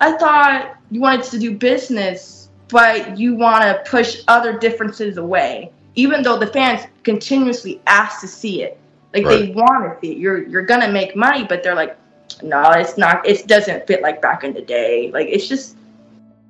I 0.00 0.12
thought 0.12 0.76
you 0.90 1.00
wanted 1.00 1.24
to 1.26 1.38
do 1.38 1.56
business, 1.56 2.48
but 2.68 3.18
you 3.18 3.34
want 3.34 3.64
to 3.64 3.82
push 3.90 4.22
other 4.28 4.58
differences 4.58 5.18
away, 5.18 5.72
even 5.94 6.22
though 6.22 6.38
the 6.38 6.46
fans 6.46 6.82
continuously 7.02 7.80
ask 7.86 8.20
to 8.20 8.28
see 8.28 8.62
it. 8.62 8.78
Like 9.12 9.26
right. 9.26 9.46
they 9.46 9.52
want 9.52 9.84
to 9.84 10.00
see 10.00 10.12
it. 10.12 10.18
You're 10.18 10.46
you're 10.46 10.62
gonna 10.62 10.90
make 10.90 11.16
money, 11.16 11.44
but 11.44 11.62
they're 11.62 11.74
like, 11.74 11.96
no, 12.42 12.70
it's 12.70 12.96
not. 12.96 13.26
It 13.26 13.46
doesn't 13.46 13.86
fit 13.86 14.02
like 14.02 14.22
back 14.22 14.44
in 14.44 14.54
the 14.54 14.62
day. 14.62 15.10
Like 15.10 15.26
it's 15.28 15.48
just 15.48 15.76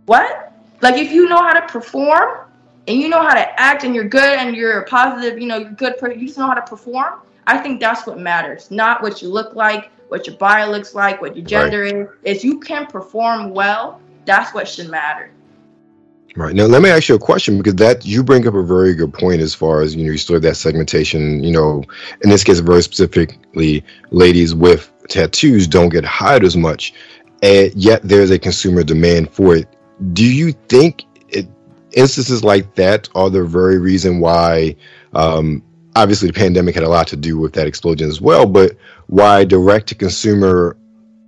what? 0.07 0.53
Like 0.83 0.97
if 0.97 1.11
you 1.11 1.29
know 1.29 1.39
how 1.39 1.55
to 1.55 1.67
perform 1.73 2.50
and 2.91 3.01
you 3.01 3.09
know 3.09 3.23
how 3.23 3.35
to 3.35 3.61
act 3.61 3.85
and 3.85 3.95
you're 3.95 4.09
good 4.09 4.39
and 4.39 4.57
you're 4.57 4.83
positive, 4.83 5.39
you 5.39 5.47
know, 5.47 5.59
you're 5.59 5.71
good. 5.71 5.95
You 6.03 6.27
just 6.27 6.39
know 6.39 6.49
how 6.49 6.55
to 6.55 6.63
perform. 6.63 7.21
I 7.47 7.57
think 7.59 7.79
that's 7.79 8.05
what 8.05 8.19
matters, 8.19 8.71
not 8.71 9.01
what 9.01 9.23
you 9.23 9.29
look 9.29 9.55
like, 9.55 9.91
what 10.09 10.27
your 10.27 10.37
bio 10.37 10.69
looks 10.69 10.93
like, 10.93 11.21
what 11.21 11.37
your 11.37 11.45
gender 11.45 11.83
right. 11.83 11.95
is. 11.95 12.09
If 12.25 12.45
you 12.45 12.59
can 12.59 12.87
perform 12.87 13.51
well, 13.51 14.01
that's 14.25 14.53
what 14.53 14.67
should 14.67 14.89
matter. 14.89 15.31
Right 16.35 16.55
now, 16.55 16.67
let 16.67 16.83
me 16.83 16.91
ask 16.91 17.09
you 17.09 17.15
a 17.15 17.19
question 17.19 17.59
because 17.59 17.75
that 17.77 18.05
you 18.05 18.25
bring 18.25 18.47
up 18.47 18.55
a 18.55 18.63
very 18.63 18.95
good 18.95 19.13
point 19.13 19.41
as 19.41 19.55
far 19.55 19.83
as 19.83 19.95
you 19.95 20.05
know 20.05 20.13
you 20.13 20.19
started 20.19 20.43
that 20.43 20.57
segmentation. 20.57 21.43
You 21.43 21.53
know, 21.53 21.85
in 22.23 22.31
this 22.31 22.45
case, 22.45 22.59
very 22.61 22.83
specifically, 22.83 23.85
ladies 24.11 24.55
with 24.55 24.93
tattoos 25.09 25.67
don't 25.67 25.89
get 25.89 26.05
hired 26.05 26.45
as 26.45 26.57
much, 26.57 26.95
and 27.43 27.73
yet 27.75 28.03
there's 28.05 28.31
a 28.31 28.39
consumer 28.39 28.85
demand 28.85 29.31
for 29.31 29.57
it. 29.57 29.69
Do 30.13 30.25
you 30.25 30.53
think 30.69 31.05
instances 31.93 32.45
like 32.45 32.75
that 32.75 33.09
are 33.15 33.31
the 33.31 33.45
very 33.45 33.79
reason 33.79 34.21
why 34.21 34.77
um, 35.15 35.63
obviously 35.97 36.29
the 36.29 36.35
pandemic 36.35 36.75
had 36.75 36.85
a 36.85 36.89
lot 36.89 37.07
to 37.09 37.17
do 37.17 37.39
with 37.39 37.53
that 37.55 37.67
explosion 37.67 38.09
as 38.09 38.21
well, 38.21 38.47
but 38.47 38.77
why 39.07 39.45
direct 39.45 39.89
to 39.89 39.95
consumer 39.95 40.77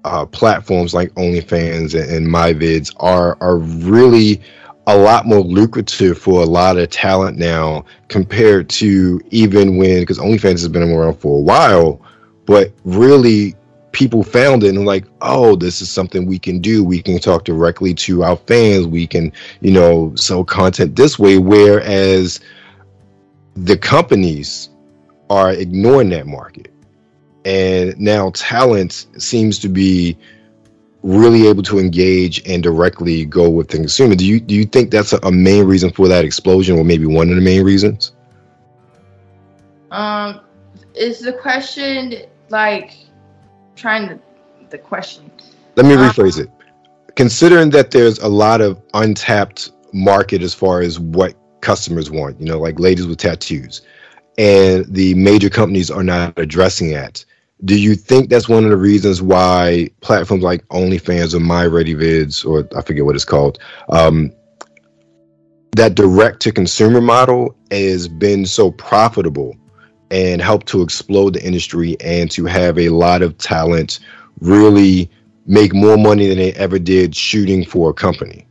uh, 0.04 0.26
platforms 0.26 0.94
like 0.94 1.12
OnlyFans 1.14 2.00
and, 2.00 2.10
and 2.10 2.26
MyVids 2.26 2.92
are 2.98 3.36
are 3.40 3.58
really 3.58 4.40
a 4.88 4.96
lot 4.96 5.26
more 5.26 5.40
lucrative 5.40 6.18
for 6.18 6.42
a 6.42 6.46
lot 6.46 6.76
of 6.76 6.90
talent 6.90 7.38
now 7.38 7.84
compared 8.08 8.68
to 8.68 9.20
even 9.30 9.76
when 9.76 10.00
because 10.00 10.18
OnlyFans 10.18 10.52
has 10.52 10.68
been 10.68 10.82
around 10.82 11.14
for 11.14 11.38
a 11.38 11.42
while, 11.42 12.00
but 12.46 12.72
really 12.84 13.54
people 13.92 14.22
found 14.22 14.64
it 14.64 14.74
and 14.74 14.84
like, 14.84 15.04
oh, 15.20 15.54
this 15.54 15.80
is 15.80 15.90
something 15.90 16.26
we 16.26 16.38
can 16.38 16.58
do. 16.60 16.82
We 16.82 17.02
can 17.02 17.18
talk 17.18 17.44
directly 17.44 17.94
to 17.94 18.24
our 18.24 18.36
fans. 18.36 18.86
We 18.86 19.06
can, 19.06 19.32
you 19.60 19.70
know, 19.70 20.14
sell 20.16 20.44
content 20.44 20.96
this 20.96 21.18
way. 21.18 21.38
Whereas 21.38 22.40
the 23.54 23.76
companies 23.76 24.70
are 25.30 25.52
ignoring 25.52 26.10
that 26.10 26.26
market. 26.26 26.72
And 27.44 27.98
now 27.98 28.30
talent 28.30 29.06
seems 29.18 29.58
to 29.60 29.68
be 29.68 30.16
really 31.02 31.48
able 31.48 31.62
to 31.64 31.78
engage 31.78 32.46
and 32.48 32.62
directly 32.62 33.24
go 33.24 33.50
with 33.50 33.68
the 33.68 33.78
consumer. 33.78 34.14
Do 34.14 34.24
you 34.24 34.40
do 34.40 34.54
you 34.54 34.64
think 34.64 34.90
that's 34.90 35.12
a, 35.12 35.18
a 35.24 35.32
main 35.32 35.64
reason 35.64 35.90
for 35.90 36.06
that 36.08 36.24
explosion 36.24 36.78
or 36.78 36.84
maybe 36.84 37.06
one 37.06 37.28
of 37.30 37.36
the 37.36 37.42
main 37.42 37.64
reasons? 37.64 38.12
Um 39.90 40.40
is 40.94 41.20
the 41.20 41.32
question 41.32 42.14
like 42.50 42.92
trying 43.76 44.08
to 44.08 44.18
the 44.70 44.78
question. 44.78 45.30
Let 45.76 45.86
me 45.86 45.94
rephrase 45.94 46.38
um, 46.38 46.44
it. 46.44 47.14
Considering 47.14 47.70
that 47.70 47.90
there's 47.90 48.18
a 48.18 48.28
lot 48.28 48.60
of 48.60 48.82
untapped 48.94 49.70
market 49.92 50.42
as 50.42 50.54
far 50.54 50.80
as 50.80 50.98
what 50.98 51.34
customers 51.60 52.10
want, 52.10 52.40
you 52.40 52.46
know, 52.46 52.58
like 52.58 52.80
ladies 52.80 53.06
with 53.06 53.18
tattoos, 53.18 53.82
and 54.38 54.86
the 54.86 55.14
major 55.14 55.50
companies 55.50 55.90
are 55.90 56.02
not 56.02 56.38
addressing 56.38 56.90
that. 56.92 57.24
Do 57.64 57.80
you 57.80 57.94
think 57.94 58.28
that's 58.28 58.48
one 58.48 58.64
of 58.64 58.70
the 58.70 58.76
reasons 58.76 59.22
why 59.22 59.88
platforms 60.00 60.42
like 60.42 60.66
OnlyFans 60.68 61.34
or 61.34 61.38
MyReadyVids, 61.38 62.44
or 62.44 62.66
I 62.76 62.82
forget 62.82 63.04
what 63.04 63.14
it's 63.14 63.24
called, 63.24 63.58
um, 63.90 64.32
that 65.76 65.94
direct 65.94 66.40
to 66.40 66.52
consumer 66.52 67.00
model 67.00 67.56
has 67.70 68.08
been 68.08 68.44
so 68.46 68.72
profitable 68.72 69.54
and 70.12 70.42
help 70.42 70.64
to 70.66 70.82
explode 70.82 71.32
the 71.34 71.44
industry 71.44 71.96
and 72.00 72.30
to 72.30 72.44
have 72.44 72.78
a 72.78 72.90
lot 72.90 73.22
of 73.22 73.36
talent 73.38 73.98
really 74.40 75.10
make 75.46 75.74
more 75.74 75.96
money 75.96 76.28
than 76.28 76.38
they 76.38 76.52
ever 76.52 76.78
did 76.78 77.16
shooting 77.16 77.64
for 77.64 77.90
a 77.90 77.94
company? 77.94 78.46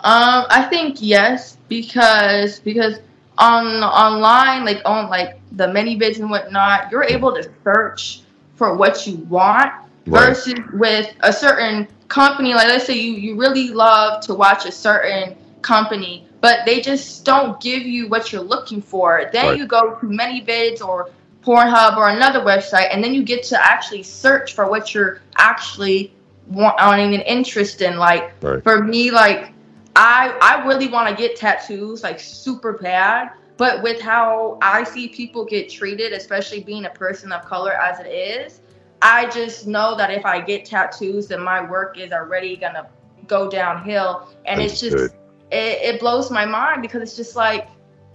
Um, 0.00 0.46
I 0.50 0.66
think 0.68 0.96
yes, 1.00 1.58
because 1.68 2.60
because 2.60 2.98
on 3.38 3.66
online, 3.82 4.64
like 4.64 4.80
on 4.84 5.08
like 5.08 5.38
the 5.52 5.66
ManyVids 5.66 6.18
and 6.18 6.30
whatnot, 6.30 6.90
you're 6.90 7.04
able 7.04 7.34
to 7.34 7.50
search 7.62 8.22
for 8.54 8.74
what 8.76 9.06
you 9.06 9.16
want 9.16 9.72
right. 10.06 10.28
versus 10.28 10.58
with 10.72 11.14
a 11.20 11.32
certain 11.32 11.86
company. 12.08 12.54
Like 12.54 12.68
let's 12.68 12.86
say 12.86 12.98
you 12.98 13.12
you 13.14 13.36
really 13.36 13.68
love 13.68 14.22
to 14.26 14.34
watch 14.34 14.66
a 14.66 14.72
certain 14.72 15.36
company, 15.62 16.26
but 16.44 16.66
they 16.66 16.78
just 16.78 17.24
don't 17.24 17.58
give 17.58 17.84
you 17.84 18.06
what 18.06 18.30
you're 18.30 18.42
looking 18.42 18.82
for. 18.82 19.30
Then 19.32 19.46
right. 19.46 19.58
you 19.58 19.66
go 19.66 19.94
to 19.94 20.06
ManyVids 20.06 20.86
or 20.86 21.08
Pornhub 21.42 21.96
or 21.96 22.10
another 22.10 22.40
website, 22.40 22.88
and 22.92 23.02
then 23.02 23.14
you 23.14 23.22
get 23.22 23.44
to 23.44 23.58
actually 23.58 24.02
search 24.02 24.52
for 24.52 24.68
what 24.68 24.92
you're 24.92 25.22
actually 25.36 26.12
wanting 26.48 27.14
an 27.14 27.22
interest 27.22 27.80
in. 27.80 27.96
Like 27.96 28.30
right. 28.42 28.62
for 28.62 28.84
me, 28.84 29.10
like 29.10 29.54
I 29.96 30.36
I 30.42 30.66
really 30.66 30.86
want 30.86 31.08
to 31.08 31.14
get 31.16 31.34
tattoos 31.34 32.02
like 32.02 32.20
super 32.20 32.74
bad, 32.74 33.30
but 33.56 33.82
with 33.82 34.02
how 34.02 34.58
I 34.60 34.84
see 34.84 35.08
people 35.08 35.46
get 35.46 35.70
treated, 35.70 36.12
especially 36.12 36.62
being 36.62 36.84
a 36.84 36.90
person 36.90 37.32
of 37.32 37.46
color 37.46 37.72
as 37.72 38.00
it 38.00 38.10
is, 38.10 38.60
I 39.00 39.30
just 39.30 39.66
know 39.66 39.96
that 39.96 40.10
if 40.10 40.26
I 40.26 40.42
get 40.42 40.66
tattoos, 40.66 41.28
then 41.28 41.40
my 41.40 41.66
work 41.66 41.98
is 41.98 42.12
already 42.12 42.54
gonna 42.54 42.86
go 43.28 43.48
downhill, 43.48 44.28
and 44.44 44.60
That's 44.60 44.82
it's 44.82 44.92
just 44.92 45.14
it, 45.54 45.94
it, 45.94 46.00
blows 46.00 46.30
my 46.30 46.44
mind 46.44 46.82
because 46.82 47.02
it's 47.02 47.16
just 47.16 47.36
like 47.36 47.68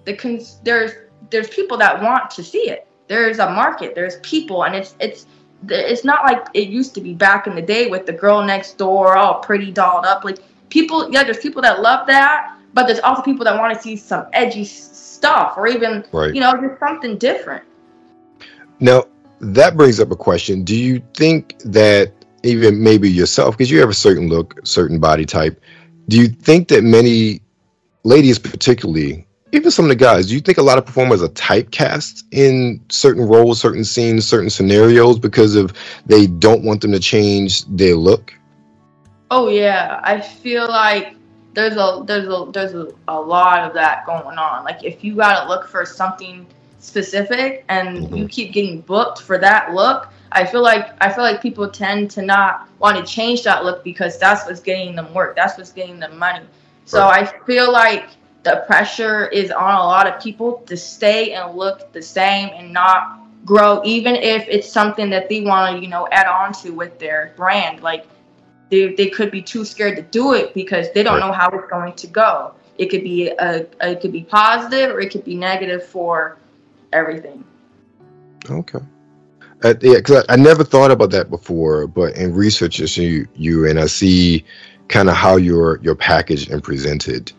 the 0.06 0.14
cons- 0.14 0.60
there's 0.64 0.92
there's 1.30 1.50
people 1.50 1.78
that 1.78 2.02
want 2.02 2.30
to 2.32 2.44
see 2.44 2.70
it. 2.70 2.88
There's 3.08 3.40
a 3.40 3.50
market. 3.50 3.96
There's 3.96 4.18
people, 4.18 4.66
and 4.66 4.76
it's 4.76 4.96
it's 5.00 5.26
it's 5.68 6.04
not 6.04 6.24
like 6.24 6.48
it 6.54 6.70
used 6.70 6.94
to 6.96 7.02
be 7.02 7.14
back 7.14 7.48
in 7.48 7.56
the 7.56 7.62
day 7.62 7.88
with 7.88 8.06
the 8.06 8.14
girl 8.14 8.44
next 8.44 8.78
door 8.78 9.16
all 9.16 9.40
pretty 9.40 9.72
dolled 9.72 10.06
up. 10.06 10.24
Like 10.24 10.40
people, 10.70 11.12
yeah, 11.12 11.24
there's 11.24 11.40
people 11.40 11.62
that 11.62 11.82
love 11.82 12.08
that, 12.08 12.56
but 12.74 12.88
there's 12.88 13.00
also 13.00 13.22
people 13.22 13.44
that 13.46 13.58
want 13.58 13.74
to 13.74 13.82
see 13.82 13.96
some 13.96 14.28
edgy 14.34 14.64
stuff 14.64 15.58
or 15.58 15.68
even, 15.68 16.06
right. 16.12 16.34
you 16.34 16.40
know, 16.40 16.54
just 16.62 16.80
something 16.80 17.18
different. 17.18 17.64
Now, 18.80 19.06
that 19.42 19.76
brings 19.76 20.00
up 20.00 20.12
a 20.12 20.16
question. 20.16 20.64
Do 20.64 20.76
you 20.76 21.02
think 21.14 21.60
that 21.60 22.14
even 22.44 22.82
maybe 22.82 23.10
yourself, 23.10 23.58
because 23.58 23.70
you 23.70 23.80
have 23.82 23.90
a 23.90 23.94
certain 23.94 24.30
look, 24.30 24.60
certain 24.64 25.00
body 25.00 25.26
type, 25.26 25.62
do 26.10 26.18
you 26.18 26.28
think 26.28 26.68
that 26.70 26.84
many 26.84 27.42
ladies, 28.04 28.40
particularly, 28.40 29.26
even 29.52 29.72
some 29.72 29.86
of 29.86 29.90
the 29.90 29.96
guys, 29.96 30.28
do 30.28 30.34
you 30.34 30.42
think 30.42 30.58
a 30.58 30.64
lot 30.64 30.78
of 30.78 30.86
performers 30.86 31.24
are 31.24 31.30
typecast 31.30 32.24
in 32.32 32.82
certain 32.90 33.26
roles, 33.26 33.60
certain 33.60 33.84
scenes, 33.84 34.28
certain 34.28 34.50
scenarios 34.50 35.18
because 35.18 35.56
of 35.56 35.74
they 36.06 36.28
don't 36.28 36.64
want 36.64 36.82
them 36.82 36.92
to 36.92 37.00
change 37.00 37.66
their 37.66 37.96
look? 37.96 38.34
Oh 39.32 39.48
yeah, 39.48 40.02
I 40.04 40.20
feel 40.20 40.68
like 40.68 41.16
there's 41.54 41.78
a 41.78 42.04
there's 42.06 42.28
a 42.28 42.50
there's 42.52 42.74
a, 42.74 42.92
a 43.08 43.20
lot 43.20 43.68
of 43.68 43.74
that 43.76 44.06
going 44.06 44.38
on. 44.38 44.64
Like 44.64 44.84
if 44.84 45.04
you 45.04 45.16
gotta 45.16 45.48
look 45.48 45.68
for 45.68 45.86
something 45.86 46.48
specific 46.80 47.66
and 47.70 48.00
mm-hmm. 48.00 48.16
you 48.16 48.28
keep 48.28 48.54
getting 48.54 48.82
booked 48.82 49.22
for 49.22 49.38
that 49.38 49.74
look, 49.74 50.10
I 50.32 50.46
feel 50.46 50.62
like 50.62 50.94
I 51.02 51.12
feel 51.12 51.24
like 51.24 51.42
people 51.42 51.70
tend 51.70 52.12
to 52.12 52.22
not 52.22 52.70
want 52.80 52.98
to 52.98 53.04
change 53.12 53.44
that 53.44 53.64
look 53.64 53.84
because 53.84 54.18
that's 54.20 54.46
what's 54.46 54.60
getting 54.60 54.96
them 54.96 55.14
work. 55.14 55.36
That's 55.36 55.58
what's 55.58 55.72
getting 55.72 56.00
them 56.00 56.18
money. 56.18 56.46
So 56.86 57.02
right. 57.02 57.28
I 57.28 57.46
feel 57.46 57.72
like 57.72 58.10
the 58.44 58.64
pressure 58.68 59.28
is 59.28 59.52
on 59.52 59.76
a 59.76 59.84
lot 59.84 60.08
of 60.08 60.22
people 60.22 60.64
to 60.68 60.78
stay 60.78 61.34
and 61.34 61.56
look 61.56 61.92
the 61.92 62.02
same 62.02 62.50
and 62.54 62.72
not 62.72 63.20
grow, 63.46 63.82
even 63.84 64.16
if 64.16 64.48
it's 64.48 64.70
something 64.70 65.10
that 65.10 65.30
they 65.30 65.42
want 65.42 65.76
to, 65.76 65.82
you 65.82 65.90
know, 65.90 66.08
add 66.12 66.28
on 66.28 66.54
to 66.54 66.72
with 66.72 66.98
their 67.00 67.34
brand. 67.36 67.82
Like 67.82 68.08
they, 68.70 68.94
they 68.94 69.08
could 69.10 69.32
be 69.32 69.42
too 69.42 69.66
scared 69.66 69.98
to 69.98 70.04
do 70.04 70.34
it 70.34 70.54
because 70.54 70.92
they 70.94 71.04
don't 71.04 71.20
know 71.20 71.32
how 71.32 71.50
it's 71.50 71.70
going 71.70 71.94
to 71.94 72.08
go. 72.08 72.54
It 72.78 72.90
could 72.90 73.04
be 73.04 73.30
a, 73.30 73.66
it 73.82 74.02
could 74.02 74.12
be 74.12 74.24
positive 74.24 74.96
or 74.96 75.02
it 75.02 75.12
could 75.12 75.26
be 75.26 75.36
negative 75.36 75.86
for 75.86 76.38
everything. 76.94 77.44
Okay. 78.50 78.80
Yeah, 79.64 79.74
because 79.74 80.24
I, 80.30 80.34
I, 80.34 80.36
never 80.38 80.64
thought 80.64 80.90
about 80.90 81.12
that 81.12 81.30
before, 81.30 81.86
but 81.86 82.16
in 82.16 82.34
researching 82.34 82.88
you, 83.04 83.28
you 83.36 83.68
and 83.68 83.78
I 83.78 83.88
see 83.88 84.46
kind 84.88 85.10
of 85.10 85.16
how 85.16 85.36
you're 85.36 85.80
you're 85.82 85.96
packaged 85.96 86.50
and 86.50 86.64
presented, 86.64 87.34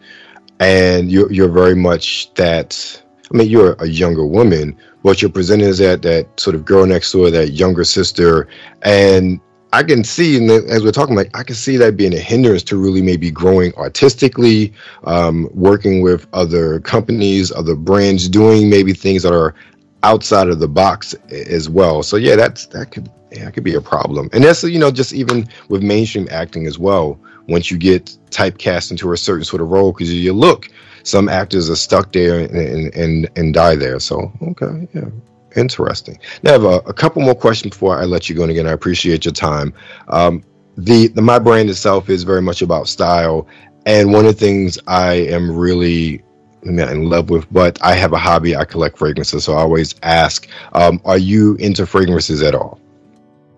and 0.59 1.11
you're 1.11 1.33
you're 1.33 1.49
very 1.49 1.75
much 1.75 2.33
that. 2.35 3.03
I 3.33 3.37
mean, 3.37 3.49
you're 3.49 3.75
a 3.79 3.87
younger 3.87 4.27
woman, 4.27 4.77
but 5.03 5.23
you're 5.23 5.31
presented 5.31 5.69
as 5.69 5.79
that 5.79 6.03
that 6.03 6.29
sort 6.39 6.57
of 6.57 6.65
girl 6.65 6.85
next 6.85 7.13
door, 7.13 7.31
that 7.31 7.53
younger 7.53 7.85
sister, 7.85 8.49
and 8.83 9.41
I 9.73 9.85
can 9.85 10.03
see, 10.03 10.37
and 10.37 10.51
as 10.51 10.83
we're 10.83 10.91
talking, 10.91 11.15
like 11.15 11.31
I 11.37 11.45
can 11.45 11.55
see 11.55 11.77
that 11.77 11.97
being 11.97 12.13
a 12.13 12.19
hindrance 12.19 12.65
to 12.65 12.77
really 12.77 13.03
maybe 13.03 13.31
growing 13.31 13.73
artistically, 13.77 14.73
um, 15.05 15.49
working 15.55 16.03
with 16.03 16.27
other 16.33 16.81
companies, 16.81 17.53
other 17.53 17.77
brands, 17.77 18.29
doing 18.29 18.69
maybe 18.69 18.93
things 18.93 19.23
that 19.23 19.33
are 19.33 19.55
outside 20.03 20.49
of 20.49 20.59
the 20.59 20.69
box 20.69 21.15
as 21.31 21.69
well. 21.69 22.03
So 22.03 22.17
yeah, 22.17 22.37
that's 22.37 22.67
that 22.67 22.91
could 22.91 23.11
yeah, 23.33 23.45
that 23.45 23.55
could 23.55 23.65
be 23.65 23.75
a 23.75 23.81
problem. 23.81 24.29
And 24.33 24.45
that's 24.45 24.63
you 24.65 24.79
know 24.79 24.91
just 24.91 25.13
even 25.13 25.49
with 25.69 25.83
mainstream 25.83 26.29
acting 26.31 26.67
as 26.67 26.79
well. 26.79 27.19
Once 27.49 27.71
you 27.71 27.79
get 27.79 28.17
typecast 28.31 28.93
into 28.93 29.13
a 29.13 29.17
certain 29.17 29.45
sort 29.45 29.61
of 29.61 29.71
role 29.71 29.93
because 29.93 30.13
you 30.13 30.33
look, 30.33 30.69
some 31.03 31.29
actors 31.29 31.69
are 31.69 31.77
stuck 31.77 32.13
there 32.13 32.41
and, 32.41 32.95
and 32.95 33.29
and 33.37 33.55
die 33.55 33.75
there. 33.75 33.99
So 33.99 34.33
okay, 34.43 34.89
yeah, 34.95 35.09
interesting. 35.57 36.19
Now 36.43 36.51
I 36.51 36.53
have 36.53 36.65
a, 36.65 36.77
a 36.87 36.93
couple 36.93 37.23
more 37.23 37.35
questions 37.35 37.75
before 37.75 37.99
I 37.99 38.05
let 38.05 38.29
you 38.29 38.37
go. 38.37 38.43
And 38.43 38.51
again, 38.51 38.67
I 38.67 38.73
appreciate 38.73 39.25
your 39.25 39.33
time. 39.33 39.73
Um, 40.09 40.45
the, 40.77 41.09
the 41.09 41.23
my 41.23 41.39
brand 41.39 41.69
itself 41.69 42.09
is 42.09 42.23
very 42.23 42.43
much 42.43 42.63
about 42.63 42.89
style, 42.89 43.47
and 43.87 44.13
one 44.13 44.25
of 44.25 44.35
the 44.35 44.41
things 44.41 44.79
I 44.87 45.15
am 45.15 45.55
really 45.55 46.23
in 46.63 47.09
love 47.09 47.31
with, 47.31 47.51
but 47.53 47.79
I 47.83 47.95
have 47.95 48.13
a 48.13 48.19
hobby. 48.19 48.57
I 48.57 48.65
collect 48.65 48.99
fragrances, 48.99 49.45
so 49.45 49.55
I 49.55 49.61
always 49.61 49.95
ask, 50.03 50.49
um, 50.73 51.01
"Are 51.05 51.19
you 51.19 51.57
into 51.57 51.87
fragrances 51.87 52.43
at 52.43 52.55
all?" 52.55 52.81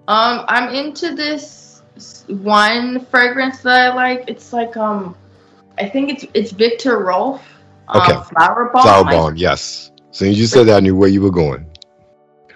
Um, 0.09 0.45
I'm 0.49 0.75
into 0.75 1.15
this 1.15 1.83
one 2.29 3.05
fragrance 3.07 3.61
that 3.61 3.93
I 3.93 3.95
like. 3.95 4.25
It's 4.29 4.53
like 4.53 4.77
um, 4.77 5.15
I 5.79 5.89
think 5.89 6.11
it's 6.11 6.27
it's 6.35 6.53
Viktor 6.53 6.99
Rolf. 6.99 7.43
Um, 7.89 8.03
okay. 8.03 8.23
Flower 8.35 8.71
bomb. 8.73 8.83
Flower 8.83 9.05
bomb. 9.05 9.37
Yes. 9.37 9.91
So 10.11 10.25
you 10.25 10.47
said 10.47 10.67
that 10.67 10.77
I 10.77 10.81
knew 10.81 10.97
where 10.97 11.09
you 11.09 11.23
were 11.23 11.31
going. 11.31 11.67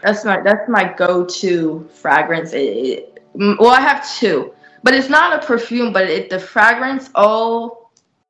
That's 0.02 0.24
my 0.24 0.40
that's 0.42 0.68
my 0.68 0.92
go-to 0.92 1.88
fragrance. 1.92 2.52
It, 2.52 2.58
it, 2.58 3.24
well, 3.34 3.70
I 3.70 3.80
have 3.80 4.08
two, 4.18 4.52
but 4.82 4.94
it's 4.94 5.08
not 5.08 5.42
a 5.42 5.46
perfume. 5.46 5.92
But 5.92 6.08
it, 6.08 6.30
the 6.30 6.38
fragrance, 6.38 7.10
oh, 7.14 7.85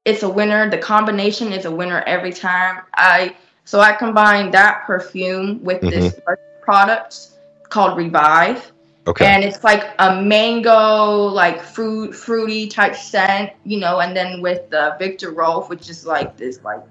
it's 0.07 0.23
a 0.23 0.29
winner. 0.29 0.71
The 0.71 0.79
combination 0.79 1.53
is 1.53 1.67
a 1.67 1.71
winner 1.71 2.03
every 2.07 2.33
time. 2.33 2.83
I 2.95 3.37
so 3.65 3.81
I 3.81 3.93
combine 3.93 4.53
that 4.53 4.85
perfume 4.87 5.63
with 5.63 5.83
mm-hmm. 5.83 5.91
this 5.91 6.19
product 6.63 7.31
called 7.69 7.99
Revive. 7.99 8.73
Okay. 9.09 9.27
And 9.27 9.45
it's 9.45 9.63
like 9.63 9.95
a 9.99 10.21
mango, 10.23 11.27
like 11.27 11.61
fruit, 11.61 12.15
fruity 12.15 12.69
type 12.69 12.95
scent, 12.97 13.51
you 13.65 13.79
know, 13.79 14.01
and 14.01 14.17
then 14.17 14.41
with 14.41 14.69
the 14.71 14.97
Viktor 14.99 15.31
Rolf, 15.31 15.69
which 15.69 15.89
is 15.89 16.07
like 16.07 16.37
this, 16.37 16.63
like, 16.65 16.83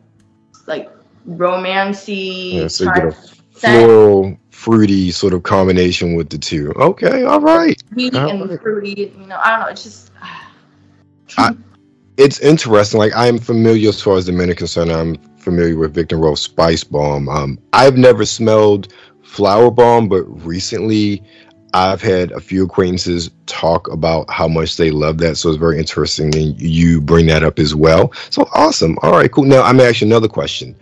like 0.66 0.90
romancy. 1.28 2.54
Yeah, 2.54 2.68
so 2.68 2.86
you 2.86 2.94
get 2.94 3.06
a 3.06 3.12
floral, 3.12 4.38
fruity 4.50 5.12
sort 5.12 5.34
of 5.34 5.44
combination 5.44 6.16
with 6.16 6.30
the 6.30 6.38
two. 6.38 6.72
Okay, 6.78 7.24
all 7.24 7.42
right. 7.42 7.82
Sweet 7.92 8.14
and 8.16 8.50
right. 8.50 8.62
fruity, 8.62 9.14
you 9.18 9.28
know. 9.28 9.40
I 9.42 9.52
don't 9.52 9.60
know. 9.62 9.68
It's 9.68 9.84
just. 9.84 10.12
I, 11.38 11.54
it's 12.18 12.40
interesting. 12.40 13.00
Like 13.00 13.14
I'm 13.16 13.38
familiar 13.38 13.90
as 13.90 14.02
far 14.02 14.18
as 14.18 14.26
the 14.26 14.32
men 14.32 14.50
are 14.50 14.56
concerned. 14.56 14.92
I'm 14.92 15.16
familiar 15.38 15.78
with 15.78 15.94
Viktor 15.94 16.18
Rolf 16.18 16.40
Spice 16.40 16.84
Bomb. 16.84 17.30
Um, 17.30 17.60
I've 17.74 17.98
never 17.98 18.26
smelled 18.26 18.94
Flower 19.24 19.72
Bomb, 19.72 20.08
but 20.08 20.24
recently 20.46 21.24
I've 21.74 22.02
had 22.02 22.32
a 22.32 22.40
few 22.40 22.64
acquaintances 22.64 23.32
talk 23.48 23.90
about 23.90 24.30
how 24.30 24.48
much 24.48 24.78
they 24.78 24.92
love 24.92 25.18
that. 25.18 25.36
So 25.36 25.50
it's 25.50 25.58
very 25.58 25.78
interesting, 25.78 26.34
and 26.36 26.60
you 26.60 27.02
bring 27.02 27.28
that 27.28 27.44
up 27.44 27.60
as 27.60 27.76
well. 27.76 28.14
So 28.30 28.48
awesome. 28.54 28.98
All 29.02 29.12
right, 29.12 29.32
cool. 29.32 29.44
Now 29.44 29.62
I'm 29.64 29.80
asking 29.82 30.10
another 30.10 30.30
question. 30.30 30.76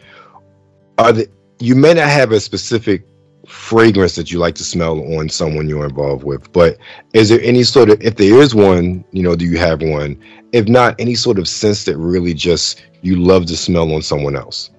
Are 0.99 1.11
the 1.11 1.27
you 1.59 1.75
may 1.75 1.93
not 1.93 2.09
have 2.09 2.31
a 2.31 2.39
specific 2.39 3.05
fragrance 3.45 4.15
that 4.15 4.31
you 4.31 4.39
like 4.39 4.55
to 4.55 4.63
smell 4.63 4.99
on 5.17 5.29
someone 5.29 5.67
you're 5.67 5.85
involved 5.85 6.23
with. 6.23 6.51
But 6.51 6.77
is 7.13 7.29
there 7.29 7.41
any 7.41 7.63
sort 7.63 7.89
of, 7.89 8.01
if 8.01 8.15
there 8.15 8.41
is 8.41 8.55
one, 8.55 9.03
you 9.11 9.23
know, 9.23 9.35
do 9.35 9.45
you 9.45 9.57
have 9.57 9.81
one? 9.81 10.21
If 10.51 10.67
not, 10.67 10.95
any 10.99 11.15
sort 11.15 11.39
of 11.39 11.47
sense 11.47 11.83
that 11.85 11.97
really 11.97 12.33
just 12.33 12.83
you 13.01 13.17
love 13.17 13.45
to 13.47 13.57
smell 13.57 13.91
on 13.93 14.01
someone 14.01 14.35
else? 14.35 14.71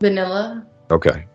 Vanilla. 0.00 0.66
Okay. 0.90 1.26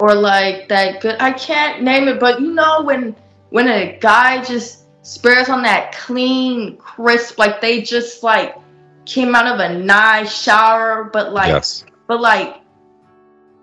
Or 0.00 0.14
like 0.14 0.68
that 0.68 1.00
good, 1.00 1.16
I 1.20 1.32
can't 1.32 1.82
name 1.82 2.08
it, 2.08 2.18
but 2.18 2.40
you 2.40 2.52
know, 2.52 2.82
when, 2.82 3.16
when 3.50 3.68
a 3.68 3.96
guy 3.98 4.42
just 4.42 4.86
sprays 5.02 5.48
on 5.48 5.62
that 5.62 5.92
clean, 5.92 6.76
crisp, 6.76 7.38
like 7.38 7.60
they 7.60 7.82
just 7.82 8.22
like 8.22 8.56
came 9.04 9.34
out 9.34 9.46
of 9.46 9.60
a 9.60 9.78
nice 9.78 10.36
shower, 10.36 11.04
but 11.04 11.32
like, 11.32 11.48
yes. 11.48 11.84
but 12.06 12.20
like 12.20 12.61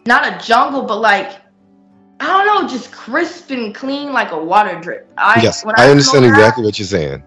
not 0.10 0.28
a 0.28 0.46
jungle, 0.46 0.82
but 0.82 1.00
like 1.00 1.40
I 2.20 2.26
don't 2.26 2.46
know, 2.46 2.68
just 2.68 2.92
crisp 2.92 3.52
and 3.52 3.74
clean 3.74 4.12
like 4.12 4.34
a 4.34 4.44
water 4.44 4.78
drip. 4.82 5.08
I, 5.18 5.42
yes, 5.42 5.64
I, 5.66 5.86
I 5.86 5.90
understand 5.90 6.26
exactly 6.26 6.66
what 6.66 6.78
you're 6.78 6.86
saying. 6.86 7.24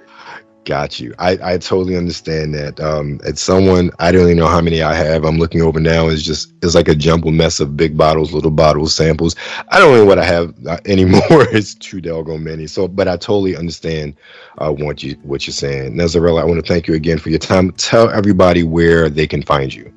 Got 0.69 0.99
you. 0.99 1.15
I, 1.17 1.31
I 1.41 1.57
totally 1.57 1.97
understand 1.97 2.53
that. 2.53 2.79
Um, 2.79 3.19
it's 3.23 3.41
someone 3.41 3.89
I 3.97 4.11
don't 4.11 4.25
even 4.25 4.37
know 4.37 4.45
how 4.45 4.61
many 4.61 4.83
I 4.83 4.93
have. 4.93 5.25
I'm 5.25 5.39
looking 5.39 5.63
over 5.63 5.79
now. 5.79 6.09
It's 6.09 6.21
just 6.21 6.53
it's 6.61 6.75
like 6.75 6.87
a 6.87 6.93
jumbled 6.93 7.33
mess 7.33 7.59
of 7.59 7.75
big 7.75 7.97
bottles, 7.97 8.33
little 8.33 8.51
bottles, 8.51 8.93
samples. 8.93 9.35
I 9.69 9.79
don't 9.79 9.95
know 9.95 10.05
what 10.05 10.19
I 10.19 10.25
have 10.25 10.53
uh, 10.67 10.77
anymore. 10.85 11.47
it's 11.49 11.73
too 11.73 11.99
doggone 12.01 12.43
many. 12.43 12.67
So, 12.67 12.87
but 12.87 13.07
I 13.07 13.17
totally 13.17 13.55
understand 13.55 14.15
uh, 14.59 14.71
what 14.71 15.01
you 15.01 15.15
what 15.23 15.47
you're 15.47 15.55
saying. 15.55 15.95
Nazarella, 15.95 16.43
I 16.43 16.45
want 16.45 16.63
to 16.63 16.71
thank 16.71 16.87
you 16.87 16.93
again 16.93 17.17
for 17.17 17.31
your 17.31 17.39
time. 17.39 17.71
Tell 17.71 18.07
everybody 18.11 18.61
where 18.61 19.09
they 19.09 19.25
can 19.25 19.41
find 19.41 19.73
you. 19.73 19.91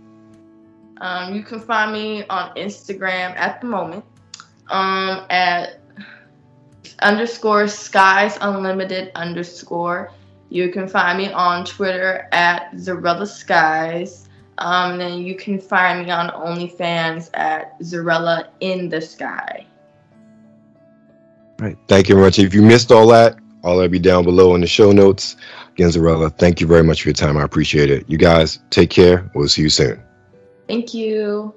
Um, 1.02 1.34
you 1.34 1.42
can 1.42 1.60
find 1.60 1.92
me 1.92 2.24
on 2.28 2.56
Instagram 2.56 3.36
at 3.36 3.60
the 3.60 3.66
moment 3.66 4.06
um, 4.70 5.26
at 5.28 5.80
underscore 7.02 7.68
skies 7.68 8.38
unlimited 8.40 9.12
underscore. 9.14 10.10
You 10.52 10.68
can 10.68 10.86
find 10.86 11.16
me 11.16 11.32
on 11.32 11.64
Twitter 11.64 12.28
at 12.30 12.72
Zerella 12.72 13.26
Skies. 13.26 14.28
Um, 14.58 14.98
then 14.98 15.22
you 15.22 15.34
can 15.34 15.58
find 15.58 16.04
me 16.04 16.10
on 16.10 16.28
OnlyFans 16.28 17.30
at 17.32 17.80
Zerella 17.80 18.48
in 18.60 18.90
the 18.90 19.00
Sky. 19.00 19.66
All 21.58 21.68
right. 21.68 21.78
Thank 21.88 22.10
you 22.10 22.16
very 22.16 22.26
much. 22.26 22.38
If 22.38 22.52
you 22.52 22.60
missed 22.60 22.92
all 22.92 23.06
that, 23.06 23.38
all 23.64 23.78
that'll 23.78 23.90
be 23.90 23.98
down 23.98 24.24
below 24.24 24.54
in 24.54 24.60
the 24.60 24.66
show 24.66 24.92
notes. 24.92 25.36
Again, 25.70 25.88
Zerella, 25.88 26.30
thank 26.36 26.60
you 26.60 26.66
very 26.66 26.82
much 26.82 27.00
for 27.00 27.08
your 27.08 27.14
time. 27.14 27.38
I 27.38 27.44
appreciate 27.44 27.90
it. 27.90 28.04
You 28.06 28.18
guys 28.18 28.58
take 28.68 28.90
care. 28.90 29.30
We'll 29.34 29.48
see 29.48 29.62
you 29.62 29.70
soon. 29.70 30.02
Thank 30.68 30.92
you. 30.92 31.54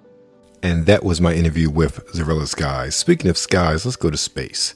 And 0.64 0.86
that 0.86 1.04
was 1.04 1.20
my 1.20 1.34
interview 1.34 1.70
with 1.70 2.08
Zerella 2.14 2.48
Skies. 2.48 2.96
Speaking 2.96 3.30
of 3.30 3.38
skies, 3.38 3.84
let's 3.84 3.98
go 3.98 4.10
to 4.10 4.16
space 4.16 4.74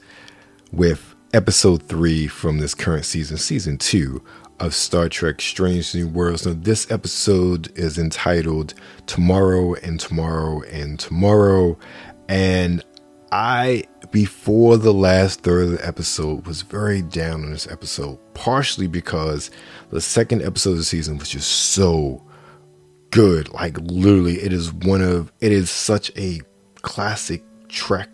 with 0.74 1.09
episode 1.34 1.84
three 1.84 2.28
from 2.28 2.60
this 2.60 2.74
current 2.74 3.06
season, 3.06 3.38
season 3.38 3.78
two 3.78 4.24
of 4.60 4.74
Star 4.74 5.08
Trek 5.10 5.42
Strange 5.42 5.94
New 5.96 6.08
Worlds. 6.08 6.46
Now, 6.46 6.56
this 6.58 6.90
episode 6.92 7.72
is 7.78 7.98
entitled 7.98 8.74
Tomorrow 9.06 9.76
and 9.76 10.00
Tomorrow 10.00 10.62
and 10.64 11.00
Tomorrow. 11.00 11.78
And 12.28 12.84
I, 13.32 13.86
before 14.12 14.78
the 14.78 14.94
last 14.94 15.42
third 15.42 15.66
of 15.66 15.72
the 15.72 15.88
episode, 15.88 16.46
was 16.46 16.64
very 16.64 17.02
down 17.02 17.44
on 17.44 17.52
this 17.52 17.68
episode, 17.68 18.18
partially 18.34 18.88
because 18.88 19.52
the 19.92 20.02
second 20.02 20.42
episode 20.42 20.72
of 20.72 20.78
the 20.78 20.84
season 20.84 21.18
was 21.18 21.30
just 21.30 21.50
so 21.50 22.24
good. 23.12 23.50
Like, 23.50 23.78
literally, 23.80 24.42
it 24.42 24.52
is 24.52 24.74
one 24.74 25.02
of, 25.02 25.32
it 25.40 25.52
is 25.52 25.70
such 25.70 26.12
a 26.18 26.42
classic 26.82 27.44
Trek 27.68 28.10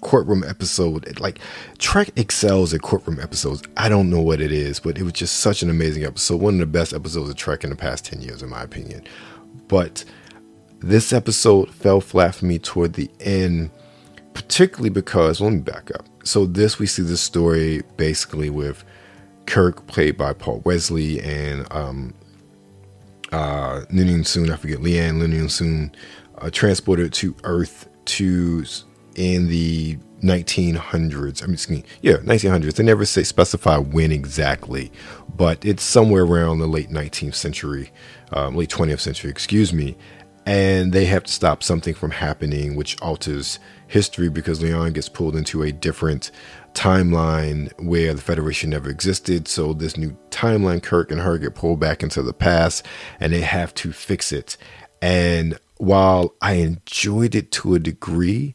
courtroom 0.00 0.44
episode. 0.46 1.20
Like 1.20 1.38
Trek 1.78 2.10
excels 2.16 2.74
at 2.74 2.82
courtroom 2.82 3.20
episodes. 3.20 3.62
I 3.76 3.88
don't 3.88 4.10
know 4.10 4.20
what 4.20 4.40
it 4.40 4.52
is, 4.52 4.80
but 4.80 4.98
it 4.98 5.02
was 5.02 5.12
just 5.12 5.38
such 5.38 5.62
an 5.62 5.70
amazing 5.70 6.04
episode. 6.04 6.40
One 6.40 6.54
of 6.54 6.60
the 6.60 6.66
best 6.66 6.92
episodes 6.92 7.30
of 7.30 7.36
Trek 7.36 7.64
in 7.64 7.70
the 7.70 7.76
past 7.76 8.04
10 8.06 8.20
years, 8.22 8.42
in 8.42 8.48
my 8.48 8.62
opinion. 8.62 9.04
But 9.68 10.04
this 10.80 11.12
episode 11.12 11.70
fell 11.70 12.00
flat 12.00 12.34
for 12.34 12.46
me 12.46 12.58
toward 12.58 12.94
the 12.94 13.10
end, 13.20 13.70
particularly 14.34 14.90
because, 14.90 15.40
let 15.40 15.52
me 15.52 15.60
back 15.60 15.90
up. 15.94 16.06
So, 16.24 16.46
this 16.46 16.78
we 16.78 16.86
see 16.86 17.02
this 17.02 17.20
story 17.20 17.82
basically 17.96 18.50
with 18.50 18.84
Kirk, 19.46 19.86
played 19.86 20.16
by 20.16 20.32
Paul 20.32 20.62
Wesley, 20.64 21.20
and 21.20 21.66
um, 21.72 22.14
uh, 23.32 23.80
Noonien-Singh, 23.90 24.50
I 24.50 24.56
forget, 24.56 24.78
La'an 24.78 25.18
Noonien 25.18 25.50
Soon, 25.50 25.94
uh, 26.38 26.50
transported 26.50 27.12
to 27.14 27.34
Earth 27.44 27.88
to 28.06 28.64
in 29.20 29.48
the 29.48 29.98
1900s. 30.22 31.42
I 31.42 31.46
mean, 31.46 31.58
me, 31.68 31.84
yeah, 32.00 32.16
1900s. 32.24 32.76
They 32.76 32.82
never 32.82 33.04
say 33.04 33.22
specify 33.22 33.76
when 33.76 34.12
exactly, 34.12 34.90
but 35.36 35.62
it's 35.62 35.82
somewhere 35.82 36.24
around 36.24 36.58
the 36.58 36.66
late 36.66 36.88
19th 36.88 37.34
century, 37.34 37.92
um, 38.32 38.56
late 38.56 38.70
20th 38.70 39.00
century, 39.00 39.30
excuse 39.30 39.74
me. 39.74 39.94
And 40.46 40.94
they 40.94 41.04
have 41.04 41.24
to 41.24 41.32
stop 41.32 41.62
something 41.62 41.92
from 41.92 42.12
happening, 42.12 42.76
which 42.76 42.98
alters 43.02 43.58
history 43.88 44.30
because 44.30 44.60
La'an 44.60 44.94
gets 44.94 45.10
pulled 45.10 45.36
into 45.36 45.62
a 45.62 45.70
different 45.70 46.30
timeline 46.72 47.70
where 47.78 48.14
the 48.14 48.22
Federation 48.22 48.70
never 48.70 48.88
existed. 48.88 49.48
So 49.48 49.74
this 49.74 49.98
new 49.98 50.16
timeline, 50.30 50.82
Kirk 50.82 51.10
and 51.10 51.20
her 51.20 51.36
get 51.36 51.54
pulled 51.54 51.78
back 51.78 52.02
into 52.02 52.22
the 52.22 52.32
past, 52.32 52.86
and 53.20 53.34
they 53.34 53.42
have 53.42 53.74
to 53.74 53.92
fix 53.92 54.32
it. 54.32 54.56
And 55.02 55.58
while 55.76 56.34
I 56.40 56.54
enjoyed 56.54 57.34
it 57.34 57.52
to 57.52 57.74
a 57.74 57.78
degree, 57.78 58.54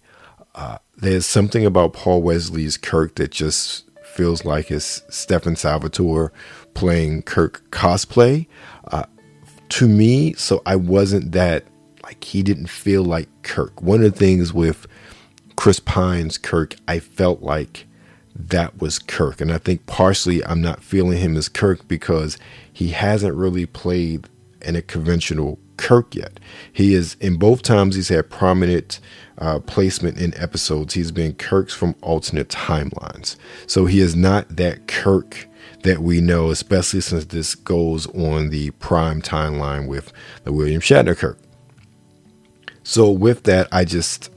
uh, 0.55 0.77
there's 0.97 1.25
something 1.25 1.65
about 1.65 1.93
Paul 1.93 2.21
Wesley's 2.21 2.77
Kirk 2.77 3.15
that 3.15 3.31
just 3.31 3.83
feels 4.03 4.45
like 4.45 4.71
it's 4.71 5.03
Stefan 5.09 5.57
Salvatore 5.57 6.31
playing 6.73 7.23
Kirk 7.23 7.69
cosplay. 7.71 8.47
Uh, 8.87 9.03
to 9.69 9.87
me, 9.87 10.33
so 10.33 10.61
I 10.65 10.77
wasn't 10.77 11.33
that 11.33 11.65
like 12.03 12.23
he 12.23 12.41
didn't 12.41 12.67
feel 12.67 13.03
like 13.03 13.27
Kirk. 13.43 13.81
One 13.81 14.03
of 14.03 14.13
the 14.13 14.17
things 14.17 14.53
with 14.53 14.87
Chris 15.57 15.79
Pine's 15.79 16.37
Kirk, 16.37 16.75
I 16.87 16.99
felt 16.99 17.41
like 17.41 17.87
that 18.35 18.79
was 18.79 18.99
Kirk. 18.99 19.41
And 19.41 19.51
I 19.51 19.57
think 19.57 19.85
partially 19.87 20.45
I'm 20.45 20.61
not 20.61 20.83
feeling 20.83 21.17
him 21.17 21.35
as 21.35 21.49
Kirk 21.49 21.87
because 21.87 22.37
he 22.71 22.89
hasn't 22.89 23.35
really 23.35 23.65
played 23.65 24.29
in 24.61 24.75
a 24.75 24.81
conventional 24.81 25.59
Kirk 25.77 26.15
yet. 26.15 26.39
He 26.71 26.93
is 26.93 27.15
in 27.19 27.37
both 27.37 27.61
times 27.61 27.95
he's 27.95 28.09
had 28.09 28.29
prominent 28.29 28.99
uh, 29.37 29.59
placement 29.59 30.17
in 30.17 30.33
episodes. 30.37 30.93
He's 30.93 31.11
been 31.11 31.33
Kirk's 31.33 31.73
from 31.73 31.95
alternate 32.01 32.49
timelines. 32.49 33.35
So 33.67 33.85
he 33.85 33.99
is 33.99 34.15
not 34.15 34.55
that 34.55 34.87
Kirk 34.87 35.47
that 35.83 35.99
we 35.99 36.21
know, 36.21 36.49
especially 36.49 37.01
since 37.01 37.25
this 37.25 37.53
goes 37.55 38.07
on 38.07 38.49
the 38.49 38.71
prime 38.71 39.21
timeline 39.21 39.87
with 39.87 40.11
the 40.43 40.51
William 40.51 40.81
Shatner 40.81 41.17
Kirk. 41.17 41.37
So 42.83 43.09
with 43.09 43.43
that, 43.43 43.67
I 43.71 43.85
just 43.85 44.31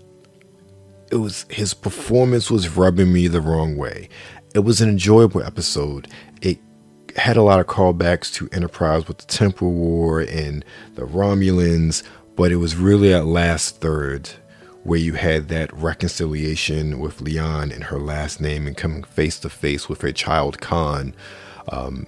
it 1.10 1.16
was 1.16 1.46
his 1.48 1.74
performance 1.74 2.50
was 2.50 2.76
rubbing 2.76 3.12
me 3.12 3.28
the 3.28 3.40
wrong 3.40 3.76
way. 3.76 4.08
It 4.54 4.60
was 4.60 4.80
an 4.80 4.88
enjoyable 4.88 5.42
episode. 5.42 6.08
Had 7.18 7.36
a 7.36 7.42
lot 7.42 7.60
of 7.60 7.66
callbacks 7.66 8.32
to 8.34 8.48
Enterprise 8.52 9.06
with 9.08 9.18
the 9.18 9.26
Temporal 9.26 9.72
War 9.72 10.20
and 10.20 10.64
the 10.94 11.02
Romulans, 11.02 12.02
but 12.36 12.52
it 12.52 12.56
was 12.56 12.76
really 12.76 13.12
at 13.12 13.26
last 13.26 13.80
third 13.80 14.30
where 14.84 15.00
you 15.00 15.14
had 15.14 15.48
that 15.48 15.72
reconciliation 15.74 17.00
with 17.00 17.18
La'an 17.18 17.74
and 17.74 17.84
her 17.84 17.98
last 17.98 18.40
name 18.40 18.66
and 18.66 18.76
coming 18.76 19.02
face 19.02 19.38
to 19.40 19.50
face 19.50 19.88
with 19.88 20.00
her 20.00 20.12
child 20.12 20.60
Khan. 20.60 21.14
Um, 21.72 22.06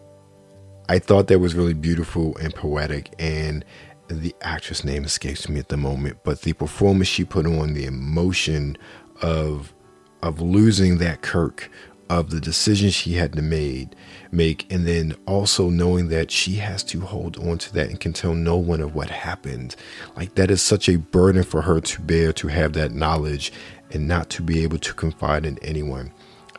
I 0.89 0.99
thought 0.99 1.27
that 1.27 1.41
was 1.41 1.55
really 1.55 1.75
beautiful 1.75 2.37
and 2.39 2.55
poetic, 2.55 3.13
and 3.19 3.65
the 4.09 4.35
actress 4.43 4.85
name 4.85 5.05
escapes 5.05 5.49
me 5.49 5.59
at 5.59 5.69
the 5.69 5.77
moment, 5.77 6.19
but 6.25 6.43
the 6.43 6.53
performance 6.53 7.09
she 7.09 7.25
put 7.25 7.47
on, 7.47 7.75
the 7.75 7.85
emotion 7.85 8.79
of 9.23 9.75
of 10.23 10.41
losing 10.41 10.99
that 10.99 11.23
Kirk, 11.23 11.69
of 12.11 12.31
the 12.31 12.41
decision 12.41 12.91
she 12.91 13.15
had 13.15 13.33
to 13.35 13.43
made 13.43 13.95
make, 14.33 14.71
and 14.73 14.87
then 14.87 15.15
also 15.27 15.69
knowing 15.69 16.09
that 16.09 16.31
she 16.31 16.55
has 16.57 16.83
to 16.85 17.01
hold 17.01 17.37
on 17.39 17.59
to 17.59 17.73
that 17.75 17.89
and 17.89 18.01
can 18.01 18.13
tell 18.13 18.35
no 18.35 18.57
one 18.57 18.81
of 18.81 18.95
what 18.95 19.11
happened. 19.11 19.77
Like 20.17 20.35
that 20.37 20.51
is 20.51 20.63
such 20.63 20.89
a 20.89 20.99
burden 20.99 21.43
for 21.43 21.63
her 21.63 21.81
to 21.81 22.01
bear 22.03 22.33
to 22.35 22.49
have 22.49 22.73
that 22.75 22.93
knowledge 22.93 23.53
and 23.93 24.07
not 24.07 24.31
to 24.31 24.43
be 24.43 24.63
able 24.63 24.79
to 24.79 24.95
confide 24.95 25.45
in 25.45 25.59
anyone. 25.59 26.13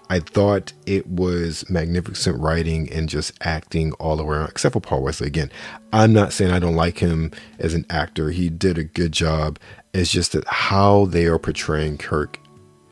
I 0.09 0.19
thought 0.19 0.73
it 0.85 1.07
was 1.07 1.63
magnificent 1.69 2.37
writing 2.37 2.91
and 2.91 3.07
just 3.07 3.31
acting 3.45 3.93
all 3.93 4.19
around, 4.19 4.49
except 4.49 4.73
for 4.73 4.81
Paul 4.81 5.03
Wesley. 5.03 5.27
Again, 5.27 5.49
I'm 5.93 6.11
not 6.11 6.33
saying 6.33 6.51
I 6.51 6.59
don't 6.59 6.75
like 6.75 6.97
him 6.97 7.31
as 7.59 7.73
an 7.73 7.85
actor. 7.89 8.29
He 8.29 8.49
did 8.49 8.77
a 8.77 8.83
good 8.83 9.13
job. 9.13 9.57
It's 9.93 10.11
just 10.11 10.33
that 10.33 10.45
how 10.47 11.05
they 11.05 11.27
are 11.27 11.39
portraying 11.39 11.97
Kirk, 11.97 12.37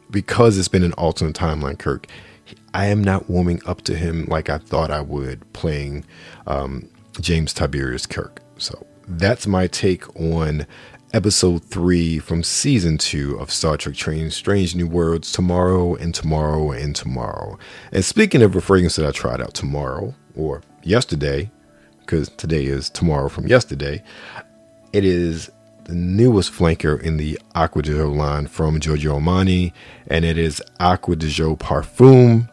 because 0.10 0.58
it's 0.58 0.70
been 0.70 0.86
an 0.86 0.94
alternate 0.94 1.36
timeline, 1.36 1.78
Kirk, 1.78 2.08
I 2.74 2.86
am 2.88 3.04
not 3.04 3.30
warming 3.30 3.62
up 3.66 3.82
to 3.84 3.96
him 3.96 4.26
like 4.26 4.50
I 4.50 4.58
thought 4.58 4.92
I 4.92 5.02
would 5.02 5.52
playing 5.54 6.06
um, 6.48 6.88
James 7.20 7.54
Tiberius 7.54 8.06
Kirk. 8.06 8.42
So 8.58 8.86
that's 9.08 9.48
my 9.48 9.68
take 9.68 10.08
on 10.20 10.68
episode 11.14 11.64
three 11.66 12.20
from 12.20 12.44
season 12.44 12.98
two 12.98 13.36
of 13.40 13.52
Star 13.52 13.78
Trek 13.78 13.96
Training 13.96 14.30
Strange 14.30 14.76
New 14.76 14.88
Worlds 14.88 15.32
tomorrow 15.32 15.96
and 15.96 16.14
tomorrow 16.14 16.72
and 16.72 16.96
tomorrow. 16.96 17.58
And 17.92 18.06
speaking 18.06 18.44
of 18.44 18.56
a 18.56 18.62
fragrance 18.62 18.96
that 18.98 19.08
I 19.08 19.12
tried 19.12 19.42
out 19.42 19.56
tomorrow 19.56 20.14
or 20.36 20.62
yesterday, 20.84 21.50
because 22.02 22.30
today 22.30 22.66
is 22.66 22.90
tomorrow 22.90 23.30
from 23.30 23.48
yesterday, 23.48 24.04
it 24.94 25.04
is 25.04 25.50
the 25.86 25.96
newest 25.96 26.52
flanker 26.52 27.02
in 27.02 27.18
the 27.18 27.40
Acqua 27.56 27.82
di 27.82 27.92
Gio 27.92 28.16
line 28.16 28.46
from 28.46 28.80
Giorgio 28.80 29.20
Armani, 29.20 29.74
and 30.08 30.24
it 30.24 30.38
is 30.38 30.62
Acqua 30.80 31.16
di 31.16 31.28
Gio 31.28 31.58
Parfum 31.58 32.48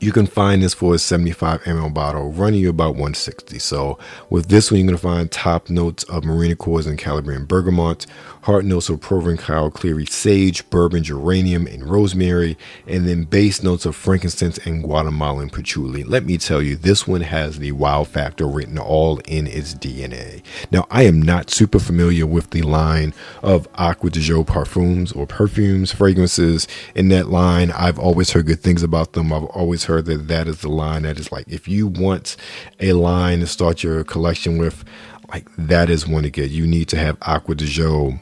you 0.00 0.12
can 0.12 0.26
find 0.26 0.62
this 0.62 0.74
for 0.74 0.94
a 0.94 0.98
75 0.98 1.62
ml 1.62 1.92
bottle, 1.92 2.32
running 2.32 2.60
you 2.60 2.70
about 2.70 2.90
160. 2.90 3.58
So 3.58 3.98
with 4.30 4.48
this 4.48 4.70
one, 4.70 4.80
you're 4.80 4.86
going 4.86 4.96
to 4.96 5.02
find 5.02 5.30
top 5.30 5.70
notes 5.70 6.04
of 6.04 6.24
Marine 6.24 6.52
Accords 6.52 6.86
and 6.86 6.98
Calabrian 6.98 7.44
bergamot, 7.44 8.06
heart 8.46 8.64
notes 8.64 8.88
of 8.88 9.00
Provençal 9.00 9.74
clary 9.74 10.06
sage, 10.06 10.70
bourbon 10.70 11.02
geranium, 11.02 11.66
and 11.66 11.82
rosemary, 11.82 12.56
and 12.86 13.08
then 13.08 13.24
base 13.24 13.60
notes 13.60 13.84
of 13.84 13.96
frankincense 13.96 14.56
and 14.58 14.84
Guatemalan 14.84 15.50
patchouli. 15.50 16.04
Let 16.04 16.24
me 16.24 16.38
tell 16.38 16.62
you, 16.62 16.76
this 16.76 17.08
one 17.08 17.22
has 17.22 17.58
the 17.58 17.72
wow 17.72 18.04
factor 18.04 18.46
written 18.46 18.78
all 18.78 19.18
in 19.26 19.48
its 19.48 19.74
DNA. 19.74 20.44
Now, 20.70 20.86
I 20.92 21.02
am 21.02 21.20
not 21.20 21.50
super 21.50 21.80
familiar 21.80 22.24
with 22.24 22.50
the 22.50 22.62
line 22.62 23.14
of 23.42 23.66
Acqua 23.74 24.10
di 24.10 24.20
Gio 24.20 24.46
parfums 24.46 25.14
or 25.16 25.26
perfumes, 25.26 25.90
fragrances 25.90 26.68
in 26.94 27.08
that 27.08 27.26
line. 27.26 27.72
I've 27.72 27.98
always 27.98 28.30
heard 28.30 28.46
good 28.46 28.60
things 28.60 28.84
about 28.84 29.14
them. 29.14 29.32
I've 29.32 29.42
always 29.46 29.86
heard 29.86 30.04
that 30.04 30.28
that 30.28 30.46
is 30.46 30.60
the 30.60 30.68
line 30.68 31.02
that 31.02 31.18
is 31.18 31.32
like, 31.32 31.48
if 31.48 31.66
you 31.66 31.88
want 31.88 32.36
a 32.78 32.92
line 32.92 33.40
to 33.40 33.48
start 33.48 33.82
your 33.82 34.04
collection 34.04 34.56
with, 34.56 34.84
like 35.30 35.48
that 35.58 35.90
is 35.90 36.06
one 36.06 36.22
to 36.22 36.30
get. 36.30 36.52
You 36.52 36.64
need 36.64 36.86
to 36.90 36.96
have 36.96 37.18
Acqua 37.22 37.56
di 37.56 37.66
Gio 37.66 38.20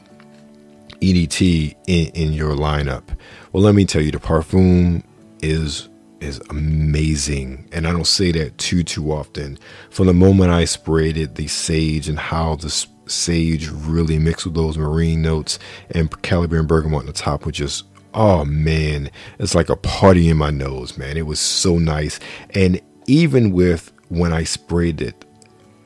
EDT 1.13 1.75
in, 1.87 2.07
in 2.09 2.33
your 2.33 2.55
lineup. 2.55 3.05
Well, 3.53 3.63
let 3.63 3.75
me 3.75 3.85
tell 3.85 4.03
you, 4.03 4.11
the 4.11 4.19
parfum 4.19 5.03
is 5.43 5.89
is 6.21 6.41
amazing, 6.49 7.69
and 7.73 7.87
I 7.87 7.93
don't 7.93 8.07
say 8.07 8.33
that 8.33 8.57
too 8.59 8.83
too 8.83 9.13
often. 9.13 9.59
From 9.91 10.07
the 10.07 10.15
moment 10.15 10.51
I 10.51 10.65
sprayed 10.65 11.17
it, 11.17 11.35
the 11.35 11.49
sage 11.49 12.09
and 12.09 12.19
how 12.19 12.57
the 12.57 12.71
sage 13.07 13.69
really 13.69 14.19
mixed 14.19 14.47
with 14.47 14.55
those 14.55 14.79
marine 14.79 15.21
notes 15.21 15.59
and 15.91 16.11
Calabrian 16.23 16.67
bergamot 16.67 17.01
on 17.01 17.07
the 17.07 17.13
top, 17.13 17.45
which 17.45 17.57
just 17.57 17.85
oh 18.15 18.45
man, 18.45 19.11
it's 19.39 19.55
like 19.55 19.69
a 19.69 19.77
party 19.77 20.29
in 20.29 20.37
my 20.37 20.51
nose, 20.51 20.97
man. 20.97 21.17
It 21.17 21.27
was 21.27 21.41
so 21.41 21.79
nice. 21.79 22.21
And 22.51 22.81
even 23.07 23.53
with 23.53 23.93
when 24.09 24.33
I 24.33 24.45
sprayed 24.45 25.03
it, 25.03 25.25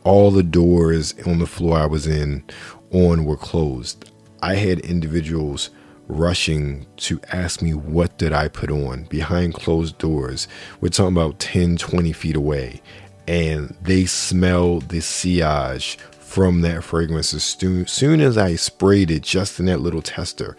all 0.05 0.31
the 0.31 0.43
doors 0.43 1.15
on 1.27 1.39
the 1.39 1.47
floor 1.47 1.79
I 1.79 1.87
was 1.87 2.07
in 2.07 2.45
on 2.93 3.25
were 3.25 3.37
closed. 3.37 4.11
I 4.43 4.55
had 4.55 4.81
individuals 4.81 5.71
rushing 6.07 6.87
to 6.97 7.21
ask 7.33 7.61
me 7.61 7.75
what 7.75 8.17
did 8.19 8.33
I 8.33 8.49
put 8.49 8.71
on 8.71 9.05
behind 9.05 9.55
closed 9.55 9.99
doors. 9.99 10.49
We're 10.81 10.89
talking 10.89 11.17
about 11.17 11.39
10, 11.39 11.77
20 11.77 12.13
feet 12.13 12.37
away. 12.37 12.81
And 13.27 13.77
they 13.83 14.07
smelled 14.07 14.89
the 14.89 15.01
sillage 15.01 15.99
from 16.19 16.63
that 16.63 16.83
fragrance 16.83 17.35
as 17.35 17.45
soon 17.45 18.21
as 18.21 18.39
I 18.39 18.55
sprayed 18.57 19.11
it 19.11 19.23
just 19.23 19.61
in 19.61 19.67
that 19.67 19.81
little 19.81 20.03
tester 20.03 20.57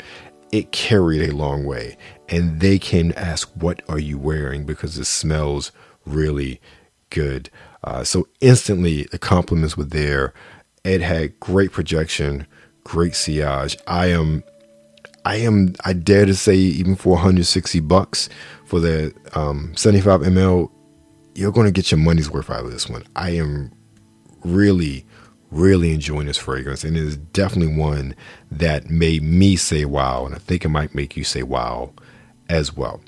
it 0.51 0.71
carried 0.71 1.29
a 1.29 1.35
long 1.35 1.63
way. 1.65 1.97
And 2.27 2.59
they 2.59 2.79
came 2.79 3.09
to 3.09 3.19
ask, 3.19 3.49
What 3.53 3.81
are 3.89 3.99
you 3.99 4.17
wearing? 4.17 4.65
Because 4.65 4.97
it 4.97 5.05
smells 5.05 5.71
really 6.05 6.61
good. 7.09 7.49
Uh, 7.83 8.03
so 8.03 8.27
instantly, 8.41 9.03
the 9.11 9.19
compliments 9.19 9.77
were 9.77 9.85
there. 9.85 10.33
It 10.83 11.01
had 11.01 11.39
great 11.39 11.71
projection, 11.71 12.47
great 12.89 13.13
sillage. 13.13 13.77
I 13.85 14.07
am, 14.07 14.43
I 15.23 15.35
am, 15.37 15.75
I 15.85 15.93
dare 15.93 16.25
to 16.25 16.33
say, 16.33 16.55
even 16.55 16.95
for 16.95 17.13
160 17.13 17.79
bucks 17.81 18.29
for 18.65 18.79
the 18.79 19.13
um, 19.35 19.75
75 19.75 20.21
ml, 20.21 20.71
you're 21.35 21.51
going 21.51 21.67
to 21.67 21.71
get 21.71 21.91
your 21.91 21.99
money's 21.99 22.29
worth 22.29 22.49
out 22.49 22.65
of 22.65 22.71
this 22.71 22.89
one. 22.89 23.03
I 23.15 23.31
am 23.31 23.71
really 24.43 25.05
really 25.51 25.91
enjoying 25.91 26.27
this 26.27 26.37
fragrance 26.37 26.83
and 26.83 26.95
it 26.95 27.01
is 27.01 27.17
definitely 27.17 27.75
one 27.75 28.15
that 28.51 28.87
made 28.87 29.23
me 29.23 29.55
say 29.55 29.83
wow 29.83 30.23
and 30.23 30.35
i 30.35 30.37
think 30.37 30.63
it 30.63 30.69
might 30.69 30.93
make 30.93 31.17
you 31.17 31.23
say 31.23 31.41
wow 31.41 31.91
as 32.49 32.77
well 32.77 33.01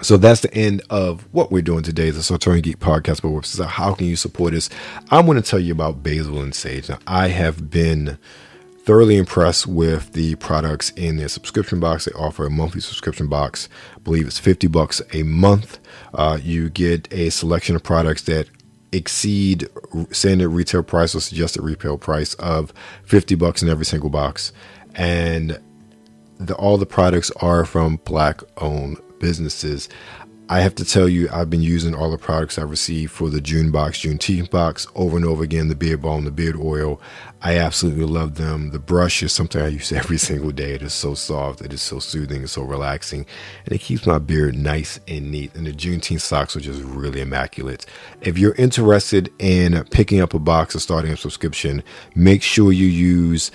so 0.00 0.16
that's 0.16 0.42
the 0.42 0.54
end 0.54 0.82
of 0.90 1.26
what 1.32 1.50
we're 1.50 1.62
doing 1.62 1.82
today. 1.82 2.10
The 2.10 2.22
Sartorial 2.22 2.58
and 2.58 2.62
Geek 2.62 2.78
Podcast, 2.78 3.22
but 3.22 3.44
so 3.44 3.64
how 3.64 3.94
can 3.94 4.06
you 4.06 4.14
support 4.14 4.54
us? 4.54 4.70
I'm 5.10 5.26
going 5.26 5.42
to 5.42 5.48
tell 5.48 5.58
you 5.58 5.72
about 5.72 6.04
basil 6.04 6.40
and 6.40 6.54
sage. 6.54 6.88
Now, 6.88 6.98
I 7.08 7.28
have 7.28 7.68
been 7.68 8.16
thoroughly 8.88 9.18
impressed 9.18 9.66
with 9.66 10.14
the 10.14 10.34
products 10.36 10.88
in 10.96 11.18
their 11.18 11.28
subscription 11.28 11.78
box. 11.78 12.06
They 12.06 12.12
offer 12.12 12.46
a 12.46 12.50
monthly 12.50 12.80
subscription 12.80 13.26
box. 13.26 13.68
I 13.94 13.98
believe 13.98 14.26
it's 14.26 14.38
50 14.38 14.66
bucks 14.68 15.02
a 15.12 15.24
month. 15.24 15.78
Uh, 16.14 16.38
you 16.42 16.70
get 16.70 17.06
a 17.12 17.28
selection 17.28 17.76
of 17.76 17.82
products 17.82 18.22
that 18.22 18.48
exceed 18.90 19.68
standard 20.10 20.48
retail 20.48 20.82
price 20.82 21.14
or 21.14 21.20
suggested 21.20 21.60
retail 21.60 21.98
price 21.98 22.32
of 22.36 22.72
50 23.04 23.34
bucks 23.34 23.62
in 23.62 23.68
every 23.68 23.84
single 23.84 24.08
box. 24.08 24.54
And 24.94 25.60
the, 26.38 26.54
all 26.54 26.78
the 26.78 26.86
products 26.86 27.30
are 27.42 27.66
from 27.66 27.96
black 28.06 28.40
owned 28.56 28.96
businesses. 29.18 29.90
I 30.50 30.60
have 30.60 30.74
to 30.76 30.84
tell 30.84 31.10
you, 31.10 31.28
I've 31.30 31.50
been 31.50 31.60
using 31.60 31.94
all 31.94 32.10
the 32.10 32.16
products 32.16 32.58
I 32.58 32.62
received 32.62 33.12
for 33.12 33.28
the 33.28 33.40
June 33.40 33.70
box, 33.70 33.98
Juneteenth 33.98 34.48
box, 34.48 34.86
over 34.94 35.14
and 35.14 35.26
over 35.26 35.44
again. 35.44 35.68
The 35.68 35.74
beard 35.74 36.00
balm, 36.00 36.24
the 36.24 36.30
beard 36.30 36.56
oil. 36.56 36.98
I 37.42 37.58
absolutely 37.58 38.06
love 38.06 38.36
them. 38.36 38.70
The 38.70 38.78
brush 38.78 39.22
is 39.22 39.30
something 39.30 39.60
I 39.60 39.68
use 39.68 39.92
every 39.92 40.16
single 40.16 40.50
day. 40.50 40.72
It 40.72 40.82
is 40.82 40.94
so 40.94 41.12
soft, 41.12 41.60
it 41.60 41.74
is 41.74 41.82
so 41.82 41.98
soothing, 41.98 42.42
it's 42.42 42.52
so 42.52 42.62
relaxing, 42.62 43.26
and 43.66 43.74
it 43.74 43.82
keeps 43.82 44.06
my 44.06 44.18
beard 44.18 44.56
nice 44.56 44.98
and 45.06 45.30
neat. 45.30 45.54
And 45.54 45.66
the 45.66 45.72
Juneteenth 45.72 46.22
socks 46.22 46.56
are 46.56 46.60
just 46.60 46.82
really 46.82 47.20
immaculate. 47.20 47.84
If 48.22 48.38
you're 48.38 48.54
interested 48.54 49.30
in 49.38 49.84
picking 49.90 50.20
up 50.20 50.32
a 50.32 50.38
box 50.38 50.74
or 50.74 50.80
starting 50.80 51.12
a 51.12 51.16
subscription, 51.18 51.82
make 52.14 52.42
sure 52.42 52.72
you 52.72 52.86
use 52.86 53.50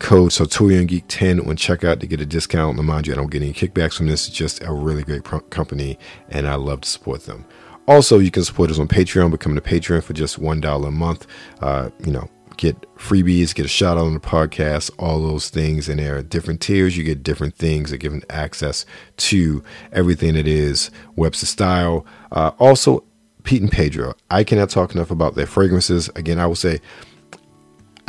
code 0.00 0.32
Sartorial 0.32 0.84
Geek 0.84 1.04
10 1.06 1.44
when 1.44 1.56
checkout 1.56 2.00
to 2.00 2.06
get 2.06 2.20
a 2.20 2.26
discount. 2.26 2.76
And 2.76 2.86
mind 2.86 3.06
you, 3.06 3.12
I 3.12 3.16
don't 3.16 3.30
get 3.30 3.42
any 3.42 3.52
kickbacks 3.52 3.94
from 3.94 4.06
this. 4.06 4.26
It's 4.26 4.36
just 4.36 4.62
a 4.64 4.72
really 4.72 5.04
great 5.04 5.22
company, 5.50 5.98
and 6.30 6.48
I 6.48 6.56
love 6.56 6.80
to 6.80 6.88
support 6.88 7.26
them. 7.26 7.44
Also, 7.86 8.18
you 8.18 8.30
can 8.30 8.44
support 8.44 8.70
us 8.70 8.78
on 8.78 8.88
Patreon, 8.88 9.30
becoming 9.30 9.58
a 9.58 9.62
patron 9.62 10.00
for 10.00 10.12
just 10.12 10.40
$1 10.40 10.86
a 10.86 10.90
month. 10.90 11.26
Uh, 11.60 11.90
you 12.04 12.12
know, 12.12 12.28
get 12.56 12.80
freebies, 12.96 13.54
get 13.54 13.64
a 13.64 13.68
shout 13.68 13.96
out 13.96 14.04
on 14.04 14.14
the 14.14 14.20
podcast, 14.20 14.90
all 14.98 15.22
those 15.22 15.50
things. 15.50 15.88
And 15.88 15.98
there 15.98 16.16
are 16.16 16.22
different 16.22 16.60
tiers. 16.60 16.96
You 16.96 17.04
get 17.04 17.22
different 17.22 17.54
things 17.56 17.90
that 17.90 17.98
give 17.98 18.12
access 18.30 18.86
to 19.18 19.62
everything 19.92 20.34
that 20.34 20.46
is 20.46 20.90
Webster 21.16 21.46
Style. 21.46 22.06
Uh, 22.30 22.52
also, 22.58 23.04
Pete 23.42 23.62
and 23.62 23.72
Pedro. 23.72 24.14
I 24.30 24.44
cannot 24.44 24.70
talk 24.70 24.94
enough 24.94 25.10
about 25.10 25.34
their 25.34 25.46
fragrances. 25.46 26.08
Again, 26.14 26.38
I 26.38 26.46
will 26.46 26.54
say 26.54 26.80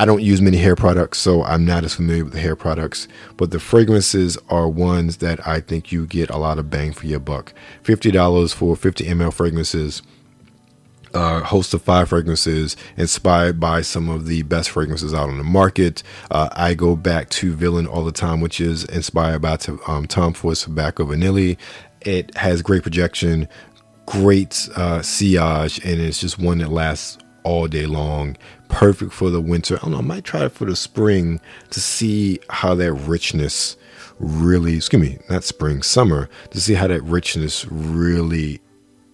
I 0.02 0.06
don't 0.06 0.24
use 0.24 0.42
many 0.42 0.58
hair 0.58 0.76
products, 0.76 1.20
so 1.20 1.44
I'm 1.44 1.64
not 1.64 1.84
as 1.84 1.94
familiar 1.94 2.24
with 2.24 2.34
the 2.34 2.40
hair 2.40 2.56
products. 2.56 3.08
But 3.38 3.52
the 3.52 3.60
fragrances 3.60 4.36
are 4.50 4.68
ones 4.68 5.18
that 5.18 5.48
I 5.48 5.60
think 5.60 5.92
you 5.92 6.08
get 6.08 6.32
a 6.32 6.38
lot 6.38 6.58
of 6.58 6.72
bang 6.72 6.92
for 6.92 7.06
your 7.06 7.20
buck. 7.20 7.54
$50 7.84 8.52
for 8.52 8.76
50 8.76 9.04
ml 9.06 9.32
fragrances. 9.32 10.02
A 11.14 11.18
uh, 11.20 11.44
host 11.44 11.76
of 11.76 11.84
five 11.84 12.10
fragrances 12.10 12.76
inspired 12.98 13.60
by 13.60 13.82
some 13.82 14.10
of 14.10 14.26
the 14.26 14.42
best 14.42 14.72
fragrances 14.72 15.14
out 15.14 15.30
on 15.30 15.38
the 15.38 15.44
market. 15.44 16.02
Uh, 16.32 16.50
I 16.54 16.74
go 16.74 16.96
back 16.96 17.30
to 17.32 17.54
Villain 17.54 17.86
all 17.86 18.04
the 18.04 18.12
time, 18.12 18.42
which 18.42 18.60
is 18.60 18.86
inspired 18.86 19.44
by 19.44 19.60
um, 19.86 20.08
Tom 20.08 20.34
Ford's 20.34 20.64
Tobacco 20.64 21.06
Vanilla. 21.06 21.56
It 22.02 22.36
has 22.38 22.64
great 22.64 22.82
projection, 22.82 23.48
great 24.08 24.68
uh, 24.76 25.04
sillage, 25.04 25.78
and 25.86 26.02
it's 26.02 26.20
just 26.20 26.40
one 26.40 26.58
that 26.58 26.72
lasts 26.72 27.20
all 27.44 27.68
day 27.68 27.86
long. 27.86 28.38
Perfect 28.72 29.14
for 29.14 29.30
the 29.30 29.42
winter. 29.42 29.76
I 29.76 29.80
don't 29.82 29.92
know. 29.92 29.98
I 30.00 30.02
might 30.02 30.24
try 30.24 30.46
it 30.46 30.54
for 30.54 30.66
the 30.66 30.76
spring 30.76 31.40
to 31.70 31.80
see 31.80 32.40
how 32.50 32.74
that 32.76 32.94
richness 32.94 33.78
really, 34.20 34.78
excuse 34.78 35.02
me, 35.02 35.20
not 35.30 35.44
spring, 35.44 35.82
summer, 35.82 36.30
to 36.52 36.62
see 36.62 36.74
how 36.74 36.88
that 36.88 37.04
richness 37.04 37.66
really 37.70 38.62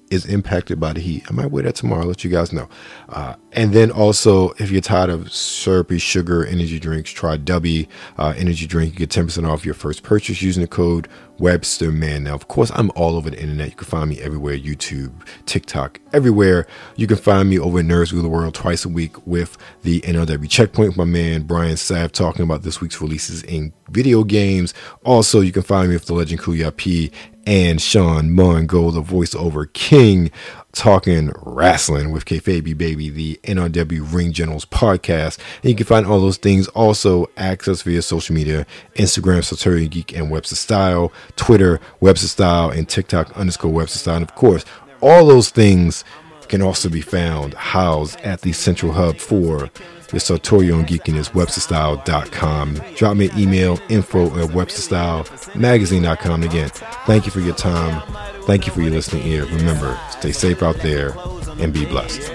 is 0.10 0.26
impacted 0.26 0.80
by 0.80 0.94
the 0.94 1.00
heat. 1.00 1.26
I 1.30 1.34
might 1.34 1.52
wear 1.52 1.64
that 1.64 1.76
tomorrow. 1.76 2.02
I'll 2.02 2.08
let 2.08 2.24
you 2.24 2.30
guys 2.30 2.54
know. 2.54 2.68
Uh, 3.10 3.36
and 3.52 3.74
then 3.74 3.92
also, 3.92 4.52
if 4.60 4.72
you're 4.72 4.82
tired 4.82 5.10
of 5.10 5.32
syrupy 5.32 5.98
sugar 5.98 6.46
energy 6.46 6.80
drinks, 6.80 7.12
try 7.12 7.38
Dubby 7.38 7.88
uh, 8.18 8.34
energy 8.38 8.68
drink. 8.68 8.94
You 8.94 9.06
get 9.06 9.10
10% 9.10 9.48
off 9.50 9.66
your 9.66 9.74
first 9.74 10.04
purchase 10.04 10.42
using 10.42 10.62
the 10.62 10.68
code 10.68 11.08
Webster 11.40 11.92
Man. 11.92 12.24
Now, 12.24 12.34
of 12.34 12.48
course, 12.48 12.72
I'm 12.74 12.92
all 12.96 13.16
over 13.16 13.30
the 13.30 13.40
internet. 13.40 13.70
You 13.70 13.76
can 13.76 13.88
find 13.88 14.10
me 14.10 14.20
everywhere 14.22 14.58
YouTube, 14.58 15.12
TikTok, 15.46 16.00
everywhere. 16.14 16.66
You 16.96 17.08
can 17.08 17.18
find 17.18 17.50
me 17.50 17.60
over 17.60 17.80
at 17.80 17.86
Nerds 17.86 18.12
of 18.12 18.22
the 18.22 18.30
World 18.30 18.56
twice 18.56 18.86
a 18.86 18.90
week 18.90 19.26
with 19.28 19.58
the 19.84 20.02
NRW 20.02 20.50
Checkpoint 20.50 20.98
my 20.98 21.04
man 21.04 21.44
Brian 21.44 21.78
Sav 21.78 22.12
talking 22.12 22.44
about 22.44 22.64
this 22.64 22.82
week's 22.82 23.02
releases 23.02 23.44
in 23.44 23.72
video 23.90 24.24
games. 24.24 24.74
Also, 25.04 25.42
you 25.42 25.52
can 25.52 25.64
find 25.64 25.90
me 25.90 25.96
with 25.96 26.06
the 26.06 26.14
Legend 26.14 26.42
Kuya 26.42 26.76
P 26.76 27.12
and 27.48 27.82
Sean 27.82 28.30
Mungo, 28.30 28.92
the 28.92 29.02
voiceover 29.02 29.72
king, 29.72 30.32
talking 30.74 31.32
wrestling 31.42 32.12
with 32.12 32.26
Kayfabe 32.26 32.78
Baby, 32.78 33.10
the 33.10 33.40
NRW 33.44 34.14
Ring 34.14 34.34
Generals 34.34 34.66
podcast. 34.66 35.40
And 35.64 35.70
you 35.70 35.76
can 35.76 35.86
find 35.86 36.06
all 36.06 36.20
those 36.20 36.36
things 36.36 36.68
also 36.68 37.28
access 37.38 37.84
via 37.84 38.02
social 38.02 38.36
media 38.36 38.68
Instagram, 38.96 39.46
Sartorial 39.46 39.88
Geek 39.88 40.14
and 40.14 40.30
Webster 40.30 40.58
Style, 40.58 41.14
Twitter, 41.38 41.80
Webster 42.02 42.28
Style, 42.28 42.70
and 42.70 42.88
TikTok 42.88 43.32
underscore 43.38 43.72
Webster 43.72 44.00
Style. 44.00 44.18
And 44.18 44.30
of 44.30 44.36
course, 44.36 44.66
all 45.00 45.26
those 45.26 45.50
things 45.50 46.04
can 46.50 46.62
also 46.62 46.90
be 46.90 47.02
found 47.02 47.54
housed 47.54 48.20
at 48.22 48.42
the 48.42 48.52
central 48.52 48.92
hub 48.92 49.20
for 49.20 49.70
the 50.10 50.20
Sartorial 50.20 50.80
and 50.80 50.88
Geekiness, 50.88 51.32
websterstyle.com. 51.32 52.82
Drop 52.96 53.18
me 53.18 53.30
an 53.30 53.40
email, 53.40 53.80
info 53.90 54.28
at 54.40 54.50
websterstylemagazine.com. 54.50 56.44
Again, 56.44 56.70
thank 57.06 57.26
you 57.26 57.32
for 57.32 57.42
your 57.42 57.56
time. 57.56 58.02
Thank 58.44 58.66
you 58.66 58.74
for 58.74 58.82
your 58.82 58.92
listening 58.92 59.28
ear. 59.28 59.46
Remember, 59.46 60.00
stay 60.12 60.32
safe 60.32 60.64
out 60.64 60.78
there 60.78 61.14
and 61.60 61.74
be 61.74 61.86
blessed. 61.86 62.32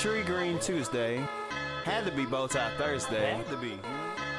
Tree 0.00 0.22
Green 0.22 0.58
Tuesday. 0.58 1.16
Had 1.84 2.04
to 2.04 2.12
be 2.12 2.24
bow 2.24 2.46
tie 2.46 2.70
Thursday. 2.78 3.34
Had 3.34 3.48
to 3.48 3.56
be. 3.56 3.78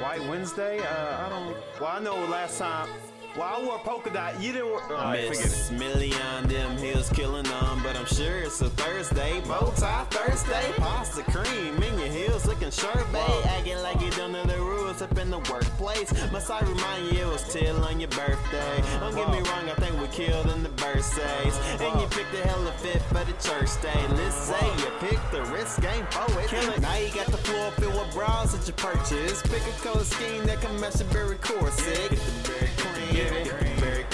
White 0.02 0.24
Wednesday? 0.28 0.80
Uh, 0.80 1.26
I 1.26 1.30
don't. 1.30 1.56
Well, 1.80 1.90
I 1.90 2.00
know 2.00 2.16
last 2.26 2.58
time. 2.58 2.90
Well, 3.36 3.50
I 3.52 3.66
wore 3.66 3.80
polka 3.80 4.12
dot. 4.12 4.40
You 4.40 4.52
didn't 4.52 4.68
wear. 4.68 4.82
Oh, 4.92 5.12
Miss 5.12 5.72
Million, 5.72 6.48
them 6.48 6.78
hills 6.78 7.10
killing 7.10 7.46
them, 7.46 7.82
but 7.82 7.98
I'm 7.98 8.06
sure 8.06 8.40
it's 8.40 8.62
a 8.62 8.70
Thursday. 8.70 9.42
Bow 9.48 9.74
tie 9.76 10.06
Thursday, 10.12 10.72
pasta 10.78 11.24
cream 11.24 11.82
in 11.82 11.98
your 11.98 12.10
heels, 12.10 12.46
looking 12.46 12.70
sharp, 12.70 13.12
babe. 13.12 13.46
Acting 13.46 13.82
like 13.82 14.00
you 14.02 14.12
don't 14.12 14.34
know 14.34 14.44
the 14.44 14.60
rules 14.60 15.02
up 15.02 15.18
in 15.18 15.32
the 15.32 15.40
workplace. 15.50 16.14
Must 16.32 16.52
I 16.52 16.60
remind 16.60 17.12
you 17.12 17.24
it 17.24 17.28
was 17.28 17.52
till 17.52 17.84
on 17.84 18.00
your 18.00 18.10
birthday? 18.10 18.84
Don't 19.00 19.16
get 19.16 19.28
me 19.32 19.40
wrong, 19.50 19.68
I 19.68 19.74
think 19.82 20.00
we 20.00 20.08
killed 20.10 20.52
in 20.52 20.62
the 20.62 20.70
birthdays. 20.70 21.58
And 21.82 22.02
you 22.02 22.08
picked 22.08 22.36
a 22.36 22.48
hell 22.48 22.68
of 22.68 22.76
fit 22.82 23.02
for 23.04 23.24
the 23.26 23.34
church 23.42 23.82
day. 23.82 24.08
Let's 24.14 24.36
say 24.36 24.66
you 24.78 24.92
picked 25.00 25.32
the 25.32 25.42
risk 25.46 25.82
game 25.82 26.06
poet. 26.12 26.52
Now 26.80 26.98
you 26.98 27.12
got 27.12 27.26
the 27.28 27.38
floor 27.38 27.72
filled 27.72 27.96
with 27.96 28.14
bras 28.14 28.54
that 28.54 28.68
you 28.68 28.74
purchased. 28.74 29.50
Pick 29.50 29.64
a 29.66 29.72
color 29.82 30.04
scheme 30.04 30.46
that 30.46 30.62
can 30.62 30.80
match 30.80 31.00
your 31.00 31.10
very 31.10 31.38
corset. 31.38 32.12
Get 32.12 32.20
the 32.20 32.50
berry 32.50 32.73
cream, 33.14 33.80
berry 33.80 34.06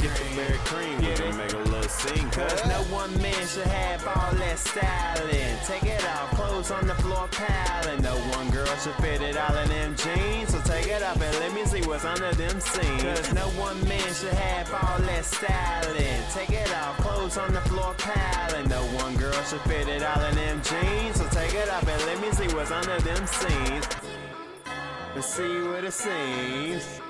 get 0.00 0.14
cream. 0.66 1.36
Make 1.36 1.52
a 1.52 1.58
little 1.58 1.82
scene, 1.88 2.30
cause 2.30 2.66
no 2.66 2.82
one 2.94 3.10
man 3.20 3.46
should 3.46 3.66
have 3.66 4.06
all 4.06 4.32
that 4.34 4.58
styling. 4.58 5.56
Take 5.66 5.84
it 5.84 6.04
off, 6.08 6.30
clothes 6.30 6.70
on 6.70 6.86
the 6.86 6.94
floor 6.96 7.28
piling. 7.30 8.02
No 8.02 8.16
one 8.36 8.50
girl 8.50 8.66
should 8.82 8.94
fit 8.96 9.22
it 9.22 9.36
all 9.36 9.56
in 9.56 9.68
them 9.68 9.96
jeans. 9.96 10.50
So 10.50 10.60
take 10.62 10.86
it 10.86 11.02
off 11.02 11.20
and 11.20 11.34
let 11.40 11.52
me 11.54 11.64
see 11.66 11.82
what's 11.86 12.04
under 12.04 12.32
them 12.32 12.60
seams. 12.60 13.02
Cause 13.02 13.32
no 13.34 13.48
one 13.60 13.78
man 13.88 14.12
should 14.14 14.34
have 14.34 14.72
all 14.72 14.98
that 15.00 15.24
styling. 15.24 16.22
Take 16.32 16.50
it 16.50 16.74
off, 16.74 16.96
clothes 16.98 17.38
on 17.38 17.52
the 17.52 17.60
floor 17.62 17.94
piling. 17.98 18.68
No 18.68 18.82
one 19.02 19.14
girl 19.16 19.42
should 19.44 19.60
fit 19.62 19.88
it 19.88 20.02
all 20.02 20.24
in 20.24 20.34
them 20.34 20.60
jeans. 20.62 21.16
So 21.16 21.26
take 21.28 21.54
it 21.54 21.68
off 21.70 21.86
and 21.86 22.02
let 22.06 22.20
me 22.20 22.30
see 22.32 22.54
what's 22.54 22.70
under 22.70 22.98
them 23.00 23.26
seams. 23.26 23.86
Let's 25.14 25.28
see 25.28 25.60
what 25.68 25.84
it 25.84 25.92
seems. 25.92 27.00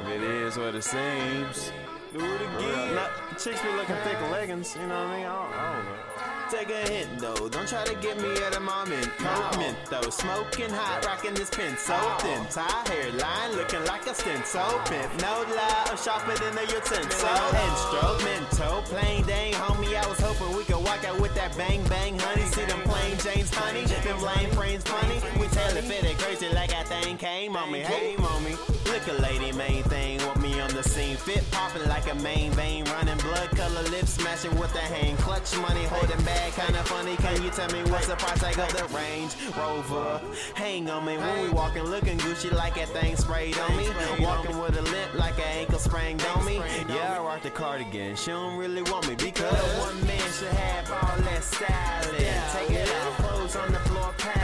If 0.00 0.08
it 0.08 0.22
is 0.22 0.56
what 0.56 0.74
it 0.74 0.84
seems. 0.84 1.72
Do 2.12 2.20
it 2.20 2.40
again. 2.40 2.94
Not, 2.94 3.10
chicks 3.38 3.60
be 3.60 3.68
looking 3.72 3.96
thick 4.04 4.20
leggings, 4.30 4.76
you 4.76 4.86
know 4.86 5.04
what 5.04 5.14
I 5.14 5.16
mean? 5.16 5.26
I 5.26 5.32
don't, 5.32 5.52
I 5.52 5.74
don't 5.74 5.84
know. 5.84 6.24
Take 6.50 6.70
a 6.70 6.88
hint 6.88 7.18
though, 7.18 7.48
don't 7.48 7.66
try 7.66 7.84
to 7.84 7.94
get 7.96 8.20
me 8.20 8.30
out 8.44 8.54
of 8.54 8.62
my 8.62 8.84
mint 8.84 9.10
coat 9.18 9.58
mint 9.58 9.76
though. 9.90 10.10
Smoking 10.10 10.70
hot, 10.70 11.04
rocking 11.04 11.34
this 11.34 11.50
pin 11.50 11.76
so 11.76 11.96
thin. 12.20 12.46
Tie 12.50 12.84
hairline, 12.86 13.56
looking 13.56 13.82
like 13.86 14.06
a 14.06 14.14
stencil. 14.14 14.78
Pimp, 14.84 15.10
no 15.22 15.42
lie, 15.56 15.86
I'm 15.88 15.96
sharper 15.96 16.36
than 16.38 16.56
a 16.58 16.62
utensil. 16.62 17.28
Instrumental, 17.66 18.82
plain 18.82 19.24
dang, 19.26 19.54
homie, 19.54 19.96
I 19.96 20.06
was 20.06 20.20
hoping 20.20 20.56
we 20.56 20.64
could 20.64 20.84
walk 20.84 21.02
out 21.04 21.18
with 21.20 21.34
that 21.34 21.56
bang 21.56 21.82
bang, 21.88 22.18
honey. 22.18 22.42
See 22.42 22.64
them 22.66 22.82
plain 22.82 23.16
James, 23.18 23.52
honey, 23.52 23.82
them 24.04 24.20
lame 24.22 24.50
frames, 24.50 24.84
funny. 24.84 25.18
We 25.40 25.48
tell 25.48 25.70
tailor 25.70 25.82
fitted 25.82 26.18
crazy 26.18 26.48
like 26.50 26.70
that 26.70 26.88
thing 26.88 27.16
came 27.16 27.56
on 27.56 27.72
me. 27.72 27.80
Hey, 27.80 28.16
mommy, 28.18 28.50
look 28.50 28.83
a 29.08 29.22
lady, 29.22 29.52
main 29.52 29.82
thing, 29.84 30.18
want 30.26 30.40
me 30.40 30.60
on 30.60 30.70
the 30.72 30.82
scene. 30.82 31.16
Fit 31.16 31.44
popping 31.50 31.86
like 31.88 32.10
a 32.10 32.14
main 32.16 32.50
vein, 32.52 32.84
running 32.84 33.18
blood 33.18 33.50
color 33.50 33.82
lips, 33.90 34.14
smashing 34.14 34.54
with 34.58 34.72
the 34.72 34.80
hand. 34.80 35.18
Clutch 35.18 35.56
money, 35.58 35.84
holding 35.84 36.22
bag, 36.24 36.52
kinda 36.52 36.82
funny. 36.84 37.16
Can 37.16 37.42
you 37.42 37.50
tell 37.50 37.70
me 37.70 37.82
what's 37.90 38.06
the 38.06 38.16
price 38.16 38.40
tag 38.40 38.58
of 38.58 38.72
the 38.72 38.84
Range 38.96 39.32
Rover? 39.56 40.20
Hang 40.54 40.88
on 40.90 41.04
me 41.04 41.16
when 41.16 41.42
we 41.42 41.48
walking, 41.50 41.84
looking 41.84 42.18
Gucci 42.18 42.52
like 42.52 42.74
that 42.76 42.88
thing 42.88 43.16
sprayed 43.16 43.58
on 43.58 43.76
me. 43.76 43.88
Walking 44.20 44.58
with 44.58 44.76
a 44.76 44.82
limp 44.82 45.14
like 45.14 45.38
an 45.38 45.58
ankle 45.60 45.78
sprained 45.78 46.24
on 46.34 46.44
me. 46.44 46.56
Yeah, 46.88 47.18
I 47.18 47.22
rock 47.22 47.42
the 47.42 47.50
cardigan. 47.50 48.16
She 48.16 48.30
don't 48.30 48.56
really 48.56 48.82
want 48.82 49.08
me 49.08 49.14
because 49.14 49.52
one 49.78 50.06
man 50.06 50.32
should 50.38 50.48
have 50.48 50.90
all 50.90 51.18
that 51.18 51.42
styling. 51.44 52.40
Take 52.52 52.70
it 52.70 52.90
out, 52.90 53.12
clothes 53.18 53.56
on 53.56 53.72
the 53.72 53.78
floor, 53.80 54.14
piling. 54.18 54.43